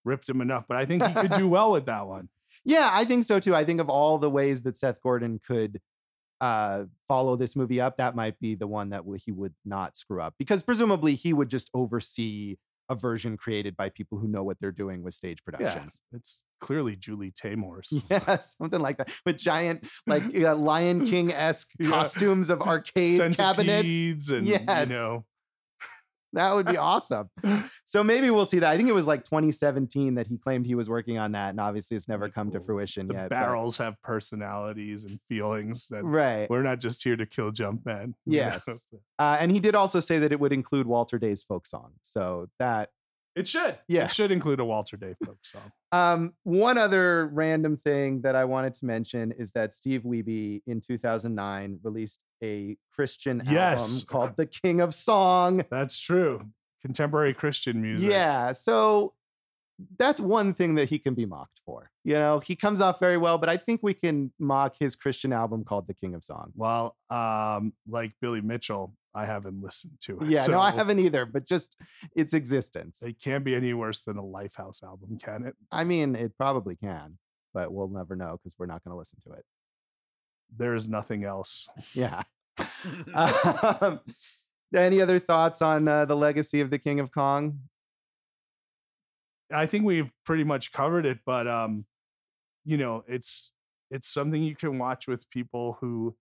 ripped 0.04 0.28
him 0.28 0.40
enough, 0.40 0.66
but 0.68 0.76
I 0.76 0.86
think 0.86 1.04
he 1.04 1.14
could 1.14 1.32
do 1.32 1.48
well 1.56 1.72
with 1.72 1.86
that 1.86 2.06
one. 2.06 2.28
Yeah, 2.64 2.90
I 2.92 3.04
think 3.04 3.24
so 3.24 3.40
too. 3.40 3.56
I 3.56 3.64
think 3.64 3.80
of 3.80 3.88
all 3.88 4.18
the 4.18 4.30
ways 4.30 4.62
that 4.62 4.78
Seth 4.78 5.02
Gordon 5.02 5.40
could 5.44 5.80
uh, 6.42 6.84
follow 7.08 7.36
this 7.36 7.54
movie 7.56 7.80
up, 7.80 7.96
that 7.96 8.14
might 8.14 8.38
be 8.40 8.54
the 8.54 8.66
one 8.66 8.90
that 8.90 9.04
he 9.24 9.30
would 9.32 9.54
not 9.64 9.96
screw 9.96 10.20
up 10.20 10.34
because 10.38 10.62
presumably 10.62 11.14
he 11.14 11.32
would 11.32 11.48
just 11.48 11.70
oversee 11.72 12.56
a 12.88 12.94
version 12.96 13.36
created 13.36 13.76
by 13.76 13.88
people 13.88 14.18
who 14.18 14.26
know 14.26 14.42
what 14.42 14.58
they're 14.60 14.72
doing 14.72 15.02
with 15.04 15.14
stage 15.14 15.42
productions. 15.44 16.02
It's 16.12 16.42
clearly 16.60 16.96
Julie 16.96 17.30
Taymor's. 17.30 17.94
Yeah, 18.10 18.36
something 18.38 18.80
like 18.80 18.98
that 18.98 19.10
with 19.24 19.38
giant, 19.38 19.86
like 20.06 20.24
uh, 20.36 20.56
Lion 20.56 21.06
King 21.06 21.32
esque 21.32 21.70
Yeah. 21.78 21.88
costumes 21.88 22.50
of 22.50 22.60
arcade 22.74 23.36
cabinets. 23.36 24.28
And 24.30 24.46
Yes. 24.46 24.88
you 24.88 24.94
know 24.94 25.24
That 26.34 26.54
would 26.54 26.66
be 26.66 26.76
awesome. 26.76 27.28
So 27.84 28.02
maybe 28.02 28.30
we'll 28.30 28.46
see 28.46 28.58
that. 28.60 28.70
I 28.70 28.76
think 28.78 28.88
it 28.88 28.94
was 28.94 29.06
like 29.06 29.22
2017 29.24 30.14
that 30.14 30.26
he 30.26 30.38
claimed 30.38 30.64
he 30.64 30.74
was 30.74 30.88
working 30.88 31.18
on 31.18 31.32
that, 31.32 31.50
and 31.50 31.60
obviously 31.60 31.94
it's 31.96 32.08
never 32.08 32.30
come 32.30 32.50
to 32.52 32.60
fruition 32.60 33.06
the 33.06 33.14
yet. 33.14 33.28
but- 33.28 33.34
barrels 33.34 33.76
have 33.76 34.00
personalities 34.02 35.04
and 35.04 35.20
feelings 35.28 35.88
that 35.88 36.02
right? 36.04 36.48
we're 36.48 36.62
not 36.62 36.80
just 36.80 37.02
here 37.04 37.16
to 37.16 37.26
kill 37.26 37.50
jump 37.50 37.84
men. 37.84 38.14
Yes. 38.24 38.86
Uh, 39.18 39.36
and 39.38 39.52
he 39.52 39.60
did 39.60 39.74
also 39.74 40.00
say 40.00 40.18
that 40.20 40.32
it 40.32 40.40
would 40.40 40.52
include 40.52 40.86
Walter 40.86 41.18
Day's 41.18 41.42
folk 41.42 41.66
song. 41.66 41.92
So 42.02 42.48
that 42.58 42.88
It 43.34 43.48
should. 43.48 43.78
Yeah. 43.88 44.04
It 44.04 44.10
should 44.12 44.30
include 44.30 44.60
a 44.60 44.64
Walter 44.64 44.96
Day 44.96 45.14
folk 45.24 45.38
song. 45.42 45.72
um, 45.92 46.34
one 46.42 46.76
other 46.78 47.26
random 47.32 47.76
thing 47.78 48.22
that 48.22 48.36
I 48.36 48.44
wanted 48.44 48.74
to 48.74 48.84
mention 48.84 49.32
is 49.32 49.52
that 49.52 49.72
Steve 49.74 50.02
Wiebe 50.02 50.62
in 50.66 50.80
2009 50.80 51.80
released 51.82 52.20
a 52.42 52.76
Christian 52.94 53.42
Yes. 53.48 53.80
album 53.82 54.06
called 54.06 54.36
"The 54.36 54.46
King 54.46 54.80
of 54.80 54.92
Song." 54.92 55.64
That's 55.70 55.98
true. 55.98 56.46
Contemporary 56.82 57.32
Christian 57.32 57.80
music. 57.80 58.10
Yeah, 58.10 58.52
so 58.52 59.14
that's 59.98 60.20
one 60.20 60.52
thing 60.52 60.74
that 60.74 60.90
he 60.90 60.98
can 60.98 61.14
be 61.14 61.24
mocked 61.26 61.60
for. 61.64 61.90
You 62.04 62.14
know, 62.14 62.40
he 62.40 62.54
comes 62.56 62.80
off 62.80 63.00
very 63.00 63.16
well, 63.16 63.38
but 63.38 63.48
I 63.48 63.56
think 63.56 63.80
we 63.82 63.94
can 63.94 64.32
mock 64.38 64.76
his 64.78 64.94
Christian 64.94 65.32
album 65.32 65.64
called 65.64 65.86
"The 65.86 65.94
King 65.94 66.14
of 66.14 66.22
Song." 66.22 66.52
Well, 66.54 66.96
um, 67.10 67.72
like 67.88 68.12
Billy 68.20 68.40
Mitchell, 68.40 68.94
I 69.14 69.26
haven't 69.26 69.62
listened 69.62 69.98
to 70.04 70.20
it. 70.20 70.28
Yeah, 70.28 70.46
no, 70.46 70.60
I 70.60 70.70
haven't 70.70 70.98
either, 70.98 71.26
but 71.26 71.46
just 71.46 71.76
its 72.16 72.32
existence. 72.32 73.02
It 73.02 73.20
can't 73.20 73.44
be 73.44 73.54
any 73.54 73.74
worse 73.74 74.02
than 74.02 74.16
a 74.16 74.22
Lifehouse 74.22 74.82
album, 74.82 75.18
can 75.22 75.44
it? 75.46 75.54
I 75.70 75.84
mean, 75.84 76.14
it 76.14 76.36
probably 76.38 76.76
can, 76.76 77.18
but 77.52 77.72
we'll 77.72 77.88
never 77.88 78.16
know 78.16 78.38
because 78.38 78.54
we're 78.58 78.66
not 78.66 78.82
going 78.84 78.94
to 78.94 78.98
listen 78.98 79.18
to 79.26 79.32
it. 79.32 79.44
There 80.56 80.74
is 80.74 80.88
nothing 80.88 81.24
else. 81.24 81.68
Yeah. 81.94 82.22
um, 83.14 84.00
any 84.74 85.00
other 85.00 85.18
thoughts 85.18 85.62
on 85.62 85.88
uh, 85.88 86.04
the 86.04 86.16
legacy 86.16 86.60
of 86.60 86.70
the 86.70 86.78
King 86.78 87.00
of 87.00 87.10
Kong? 87.10 87.60
I 89.50 89.66
think 89.66 89.84
we've 89.84 90.10
pretty 90.24 90.44
much 90.44 90.72
covered 90.72 91.06
it, 91.06 91.18
but 91.26 91.46
um, 91.46 91.84
you 92.64 92.76
know, 92.76 93.04
it's 93.06 93.52
it's 93.90 94.08
something 94.08 94.42
you 94.42 94.56
can 94.56 94.78
watch 94.78 95.06
with 95.06 95.28
people 95.30 95.76
who 95.80 96.14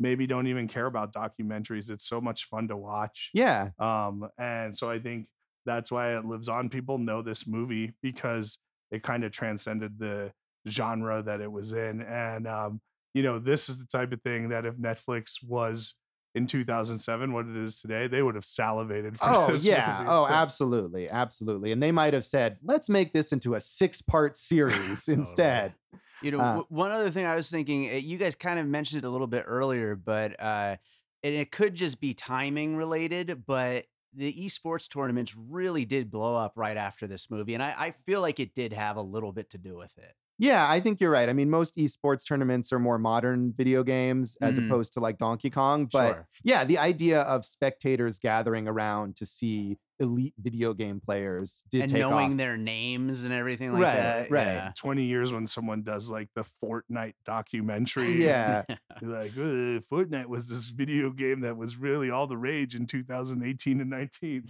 maybe 0.00 0.26
don't 0.26 0.46
even 0.46 0.68
care 0.68 0.86
about 0.86 1.12
documentaries. 1.12 1.90
It's 1.90 2.06
so 2.06 2.20
much 2.20 2.46
fun 2.48 2.68
to 2.68 2.76
watch. 2.76 3.30
Yeah, 3.34 3.70
Um, 3.78 4.28
and 4.38 4.76
so 4.76 4.90
I 4.90 4.98
think 4.98 5.26
that's 5.66 5.90
why 5.90 6.16
it 6.16 6.24
lives 6.24 6.48
on. 6.48 6.68
People 6.68 6.98
know 6.98 7.22
this 7.22 7.46
movie 7.46 7.94
because 8.02 8.58
it 8.90 9.02
kind 9.02 9.24
of 9.24 9.32
transcended 9.32 9.98
the 9.98 10.32
genre 10.68 11.22
that 11.22 11.40
it 11.40 11.50
was 11.50 11.72
in. 11.72 12.02
And 12.02 12.46
um, 12.46 12.80
you 13.14 13.22
know, 13.22 13.38
this 13.38 13.68
is 13.68 13.78
the 13.78 13.86
type 13.86 14.12
of 14.12 14.20
thing 14.22 14.48
that 14.50 14.66
if 14.66 14.74
Netflix 14.76 15.42
was 15.46 15.94
in 16.34 16.46
2007 16.48 17.32
what 17.32 17.46
it 17.46 17.56
is 17.56 17.80
today, 17.80 18.08
they 18.08 18.20
would 18.20 18.34
have 18.34 18.44
salivated 18.44 19.16
for 19.16 19.24
Oh, 19.28 19.52
this 19.52 19.64
yeah. 19.64 19.98
movie. 20.00 20.10
Oh, 20.10 20.26
So- 20.26 20.32
absolutely. 20.32 21.08
Absolutely. 21.08 21.70
And 21.72 21.82
they 21.82 21.92
might 21.92 22.12
have 22.12 22.24
said, 22.24 22.56
let's 22.64 22.88
make 22.88 23.12
this 23.12 23.32
into 23.32 23.54
a 23.54 23.60
six 23.60 24.02
part 24.02 24.36
series 24.36 24.76
Totally. 25.06 25.18
instead. 25.18 25.74
You 26.24 26.30
know, 26.30 26.38
Uh, 26.38 26.44
w- 26.44 26.66
one 26.70 26.90
other 26.90 27.10
thing 27.10 27.26
I 27.26 27.36
was 27.36 27.50
thinking, 27.50 27.90
uh, 27.90 27.94
you 27.94 28.16
guys 28.16 28.34
kind 28.34 28.58
of 28.58 28.66
mentioned 28.66 29.04
it 29.04 29.06
a 29.06 29.10
little 29.10 29.26
bit 29.26 29.44
earlier, 29.46 29.94
but 29.94 30.40
uh, 30.40 30.76
and 31.22 31.34
it 31.34 31.52
could 31.52 31.74
just 31.74 32.00
be 32.00 32.14
timing 32.14 32.76
related, 32.76 33.44
but 33.46 33.86
the 34.14 34.32
esports 34.32 34.88
tournaments 34.88 35.34
really 35.36 35.84
did 35.84 36.10
blow 36.10 36.34
up 36.34 36.54
right 36.56 36.76
after 36.78 37.06
this 37.06 37.30
movie, 37.30 37.52
and 37.54 37.62
I, 37.62 37.74
I 37.76 37.90
feel 37.90 38.22
like 38.22 38.40
it 38.40 38.54
did 38.54 38.72
have 38.72 38.96
a 38.96 39.02
little 39.02 39.32
bit 39.32 39.50
to 39.50 39.58
do 39.58 39.76
with 39.76 39.96
it. 39.98 40.14
Yeah, 40.38 40.68
I 40.68 40.80
think 40.80 41.00
you're 41.00 41.10
right. 41.12 41.28
I 41.28 41.32
mean, 41.32 41.48
most 41.48 41.76
esports 41.76 42.26
tournaments 42.26 42.72
are 42.72 42.78
more 42.80 42.98
modern 42.98 43.52
video 43.52 43.84
games 43.84 44.36
as 44.40 44.58
Mhm. 44.58 44.66
opposed 44.66 44.92
to 44.94 45.00
like 45.00 45.16
Donkey 45.18 45.48
Kong. 45.50 45.86
But 45.92 46.08
Sure. 46.14 46.28
yeah, 46.42 46.64
the 46.64 46.78
idea 46.78 47.20
of 47.20 47.44
spectators 47.44 48.18
gathering 48.18 48.66
around 48.66 49.14
to 49.16 49.26
see 49.26 49.78
elite 50.00 50.34
video 50.36 50.74
game 50.74 50.98
players 51.00 51.62
did 51.70 51.82
and 51.82 51.90
take 51.92 52.00
knowing 52.00 52.32
off. 52.32 52.36
their 52.36 52.56
names 52.56 53.22
and 53.22 53.32
everything 53.32 53.72
like 53.72 53.82
Right, 53.82 53.94
that. 53.94 54.30
right. 54.30 54.44
yeah. 54.46 54.72
20 54.76 55.04
years 55.04 55.32
when 55.32 55.46
someone 55.46 55.82
does 55.84 56.10
like 56.10 56.30
the 56.34 56.44
Fortnite 56.62 57.14
documentary. 57.24 58.24
Yeah. 58.24 58.64
Like, 59.02 59.32
"Uh, 59.36 59.80
Fortnite 59.90 60.26
was 60.26 60.48
this 60.48 60.68
video 60.68 61.10
game 61.10 61.40
that 61.40 61.56
was 61.56 61.76
really 61.76 62.10
all 62.10 62.26
the 62.26 62.36
rage 62.38 62.74
in 62.74 62.86
2018 62.86 63.80
and 63.80 63.90
19. 63.90 64.48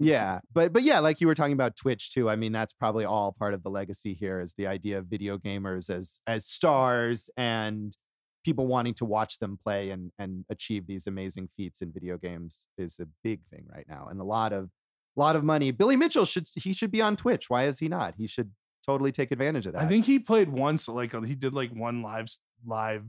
Yeah, 0.00 0.40
but 0.52 0.72
but 0.72 0.82
yeah, 0.82 1.00
like 1.00 1.20
you 1.20 1.26
were 1.26 1.34
talking 1.34 1.52
about 1.52 1.74
Twitch 1.76 2.10
too. 2.12 2.30
I 2.30 2.36
mean, 2.36 2.52
that's 2.52 2.72
probably 2.72 3.04
all 3.04 3.32
part 3.32 3.52
of 3.54 3.62
the 3.62 3.70
legacy 3.70 4.14
here 4.14 4.40
is 4.40 4.54
the 4.54 4.66
idea 4.66 4.98
of 4.98 5.06
video 5.06 5.38
gamers 5.38 5.90
as 5.90 6.20
as 6.26 6.46
stars 6.46 7.28
and 7.36 7.96
people 8.44 8.66
wanting 8.68 8.94
to 8.94 9.04
watch 9.04 9.38
them 9.38 9.58
play 9.62 9.90
and 9.90 10.12
and 10.18 10.44
achieve 10.48 10.86
these 10.86 11.06
amazing 11.08 11.48
feats 11.56 11.82
in 11.82 11.92
video 11.92 12.16
games 12.16 12.68
is 12.78 13.00
a 13.00 13.06
big 13.24 13.40
thing 13.50 13.66
right 13.74 13.86
now 13.88 14.06
and 14.08 14.20
a 14.20 14.24
lot 14.24 14.52
of 14.52 14.70
a 15.16 15.20
lot 15.20 15.34
of 15.34 15.42
money. 15.42 15.72
Billy 15.72 15.96
Mitchell 15.96 16.24
should 16.24 16.46
he 16.54 16.72
should 16.72 16.92
be 16.92 17.02
on 17.02 17.16
Twitch. 17.16 17.50
Why 17.50 17.64
is 17.64 17.80
he 17.80 17.88
not? 17.88 18.14
He 18.16 18.28
should 18.28 18.52
totally 18.86 19.10
take 19.10 19.32
advantage 19.32 19.66
of 19.66 19.72
that. 19.72 19.82
I 19.82 19.88
think 19.88 20.04
he 20.04 20.20
played 20.20 20.48
once, 20.48 20.88
like 20.88 21.12
uh, 21.12 21.22
he 21.22 21.34
did 21.34 21.54
like 21.54 21.70
one 21.72 22.02
live 22.02 22.28
live 22.64 23.04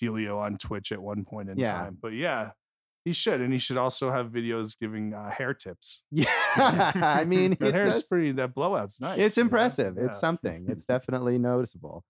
dealio 0.00 0.38
on 0.38 0.56
Twitch 0.56 0.92
at 0.92 1.02
one 1.02 1.24
point 1.26 1.50
in 1.50 1.58
Yeah. 1.58 1.72
time. 1.74 1.98
But 2.00 2.14
yeah, 2.14 2.52
he 3.04 3.12
should, 3.12 3.40
and 3.40 3.52
he 3.52 3.58
should 3.58 3.76
also 3.76 4.10
have 4.12 4.26
videos 4.28 4.78
giving 4.78 5.14
uh, 5.14 5.30
hair 5.30 5.54
tips. 5.54 6.02
yeah, 6.10 6.92
I 6.94 7.24
mean, 7.26 7.56
That 7.60 7.68
it 7.68 7.74
hair's 7.74 7.86
does- 7.94 8.02
pretty. 8.04 8.32
That 8.32 8.54
blowout's 8.54 9.00
nice. 9.00 9.18
It's 9.20 9.36
you 9.36 9.42
know? 9.42 9.46
impressive. 9.46 9.96
Yeah. 9.98 10.06
It's 10.06 10.20
something. 10.20 10.66
It's 10.68 10.84
definitely 10.94 11.38
noticeable. 11.38 12.04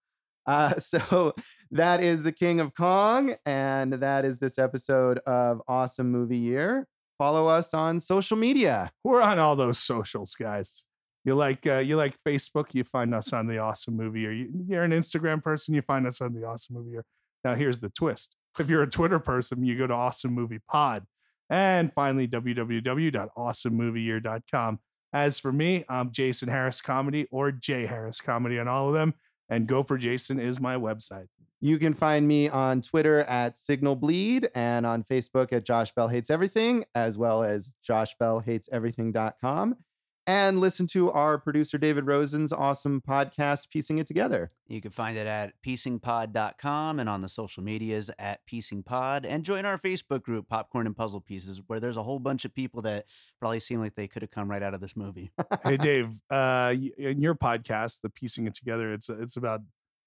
Uh, 0.44 0.76
so 0.78 1.34
that 1.70 2.02
is 2.02 2.24
the 2.24 2.32
King 2.32 2.58
of 2.60 2.74
Kong, 2.74 3.36
and 3.46 3.92
that 3.94 4.24
is 4.24 4.38
this 4.38 4.58
episode 4.58 5.18
of 5.20 5.62
Awesome 5.68 6.10
Movie 6.10 6.38
Year. 6.38 6.86
Follow 7.18 7.46
us 7.46 7.72
on 7.72 8.00
social 8.00 8.36
media. 8.36 8.90
We're 9.04 9.22
on 9.22 9.38
all 9.38 9.54
those 9.54 9.78
socials, 9.78 10.34
guys. 10.34 10.84
You 11.24 11.36
like 11.36 11.64
uh, 11.68 11.78
you 11.78 11.96
like 11.96 12.16
Facebook, 12.26 12.74
you 12.74 12.82
find 12.82 13.14
us 13.14 13.32
on 13.32 13.46
the 13.46 13.58
Awesome 13.58 13.96
Movie, 13.96 14.22
you, 14.22 14.48
you're 14.66 14.82
an 14.82 14.90
Instagram 14.90 15.40
person, 15.40 15.72
you 15.74 15.82
find 15.82 16.04
us 16.04 16.20
on 16.20 16.34
the 16.34 16.44
Awesome 16.44 16.74
Movie. 16.74 16.90
Year. 16.90 17.04
Now 17.44 17.54
here's 17.54 17.78
the 17.78 17.90
twist: 17.90 18.34
if 18.60 18.68
you're 18.68 18.82
a 18.82 18.90
Twitter 18.90 19.18
person, 19.18 19.64
you 19.64 19.78
go 19.78 19.86
to 19.86 19.94
Awesome 19.94 20.32
Movie 20.32 20.60
Pod, 20.68 21.04
and 21.50 21.92
finally 21.92 22.28
www.awesomemovieyear.com. 22.28 24.78
As 25.14 25.38
for 25.38 25.52
me, 25.52 25.84
I'm 25.88 26.10
Jason 26.10 26.48
Harris 26.48 26.80
Comedy 26.80 27.26
or 27.30 27.52
J 27.52 27.86
Harris 27.86 28.20
Comedy 28.20 28.58
on 28.58 28.68
all 28.68 28.88
of 28.88 28.94
them, 28.94 29.14
and 29.48 29.66
Go 29.66 29.82
for 29.82 29.98
Jason 29.98 30.40
is 30.40 30.60
my 30.60 30.76
website. 30.76 31.26
You 31.60 31.78
can 31.78 31.94
find 31.94 32.26
me 32.26 32.48
on 32.48 32.80
Twitter 32.80 33.20
at 33.20 33.56
Signal 33.56 33.94
Bleed 33.94 34.50
and 34.54 34.84
on 34.84 35.04
Facebook 35.04 35.52
at 35.52 35.64
Josh 35.64 35.92
Bell 35.94 36.08
Hates 36.08 36.28
Everything, 36.28 36.84
as 36.94 37.16
well 37.16 37.44
as 37.44 37.74
joshbellhateseverything.com. 37.88 39.76
And 40.24 40.60
listen 40.60 40.86
to 40.88 41.10
our 41.10 41.36
producer 41.36 41.78
David 41.78 42.06
Rosen's 42.06 42.52
awesome 42.52 43.00
podcast, 43.00 43.70
Piecing 43.70 43.98
It 43.98 44.06
Together. 44.06 44.52
You 44.68 44.80
can 44.80 44.92
find 44.92 45.18
it 45.18 45.26
at 45.26 45.54
piecingpod.com 45.66 47.00
and 47.00 47.08
on 47.08 47.22
the 47.22 47.28
social 47.28 47.64
medias 47.64 48.08
at 48.20 48.40
piecingpod. 48.46 49.26
And 49.28 49.44
join 49.44 49.64
our 49.64 49.78
Facebook 49.78 50.22
group, 50.22 50.48
Popcorn 50.48 50.86
and 50.86 50.96
Puzzle 50.96 51.20
Pieces, 51.20 51.60
where 51.66 51.80
there's 51.80 51.96
a 51.96 52.04
whole 52.04 52.20
bunch 52.20 52.44
of 52.44 52.54
people 52.54 52.82
that 52.82 53.06
probably 53.40 53.58
seem 53.58 53.80
like 53.80 53.96
they 53.96 54.06
could 54.06 54.22
have 54.22 54.30
come 54.30 54.48
right 54.48 54.62
out 54.62 54.74
of 54.74 54.80
this 54.80 54.94
movie. 54.94 55.32
hey 55.64 55.76
Dave, 55.76 56.10
uh, 56.30 56.72
in 56.96 57.20
your 57.20 57.34
podcast, 57.34 58.02
the 58.02 58.08
Piecing 58.08 58.46
It 58.46 58.54
Together, 58.54 58.92
it's 58.92 59.08
it's 59.08 59.36
about 59.36 59.62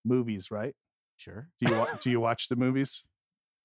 movies, 0.06 0.50
right? 0.50 0.76
Sure. 1.18 1.50
Do 1.60 1.70
you 1.70 1.78
wa- 1.78 1.94
do 2.00 2.10
you 2.10 2.22
watch 2.22 2.48
the 2.48 2.56
movies? 2.56 3.04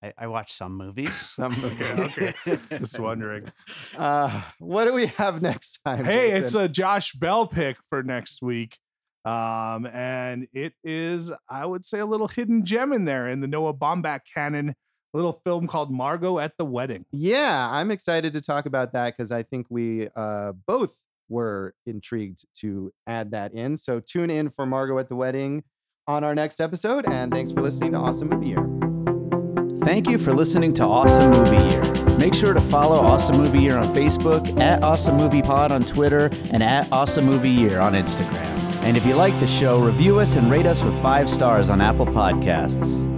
I, 0.03 0.13
I 0.17 0.27
watch 0.29 0.53
some 0.55 0.77
movies. 0.77 1.15
Some 1.15 1.53
Okay, 1.65 2.35
okay. 2.47 2.59
Just 2.79 2.99
wondering. 2.99 3.51
Uh, 3.97 4.43
what 4.59 4.85
do 4.85 4.95
we 4.95 5.07
have 5.07 5.43
next 5.43 5.79
time? 5.85 6.05
Hey, 6.05 6.31
it's 6.33 6.55
a 6.55 6.69
Josh 6.69 7.13
Bell 7.13 7.47
pick 7.47 7.77
for 7.89 8.03
next 8.03 8.41
week. 8.41 8.79
Um, 9.25 9.87
and 9.87 10.47
it 10.53 10.73
is, 10.83 11.31
I 11.49 11.67
would 11.67 11.85
say, 11.85 11.99
a 11.99 12.07
little 12.07 12.29
hidden 12.29 12.65
gem 12.65 12.93
in 12.93 13.05
there 13.05 13.29
in 13.29 13.41
the 13.41 13.47
Noah 13.47 13.75
Baumbach 13.75 14.21
canon, 14.33 14.71
a 14.71 15.17
little 15.17 15.41
film 15.45 15.67
called 15.67 15.93
Margot 15.93 16.39
at 16.39 16.53
the 16.57 16.65
Wedding. 16.65 17.05
Yeah, 17.13 17.69
I'm 17.71 17.91
excited 17.91 18.33
to 18.35 18.41
talk 18.41 18.67
about 18.67 18.93
that 18.93 19.17
because 19.17 19.31
I 19.33 19.43
think 19.43 19.67
we 19.69 20.09
uh, 20.17 20.53
both 20.67 20.97
were 21.29 21.75
intrigued 21.87 22.45
to 22.57 22.93
add 23.07 23.33
that 23.33 23.53
in. 23.53 23.77
So 23.77 24.01
tune 24.01 24.31
in 24.31 24.51
for 24.51 24.67
Margot 24.67 24.99
at 24.99 25.09
the 25.09 25.17
Wedding 25.17 25.65
on 26.07 26.25
our 26.25 26.35
next 26.35 26.61
episode. 26.61 27.07
And 27.07 27.33
thanks 27.33 27.53
for 27.53 27.61
listening 27.61 27.93
to 27.93 27.99
Awesome 27.99 28.29
Movie 28.29 28.49
Year. 28.49 28.90
Thank 29.83 30.09
you 30.09 30.19
for 30.19 30.33
listening 30.33 30.75
to 30.75 30.85
Awesome 30.85 31.31
Movie 31.31 31.57
Year. 31.71 32.17
Make 32.19 32.35
sure 32.35 32.53
to 32.53 32.61
follow 32.61 32.97
Awesome 32.97 33.39
Movie 33.39 33.61
Year 33.61 33.79
on 33.79 33.85
Facebook, 33.95 34.61
at 34.61 34.83
Awesome 34.83 35.17
Movie 35.17 35.43
Pod 35.43 35.73
on 35.73 35.83
Twitter, 35.83 36.31
and 36.53 36.63
at 36.63 36.91
Awesome 36.93 37.25
Movie 37.25 37.51
Year 37.51 37.81
on 37.81 37.95
Instagram. 37.95 38.47
And 38.83 38.97
if 38.97 39.07
you 39.07 39.15
like 39.15 39.39
the 39.41 39.47
show, 39.47 39.81
review 39.81 40.19
us 40.21 40.37
and 40.37 40.51
rate 40.51 40.67
us 40.67 40.83
with 40.83 41.01
five 41.03 41.29
stars 41.29 41.71
on 41.71 41.81
Apple 41.81 42.07
Podcasts. 42.07 43.11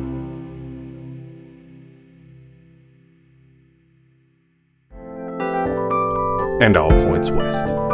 and 6.62 6.76
all 6.76 6.90
points 6.90 7.28
west. 7.28 7.91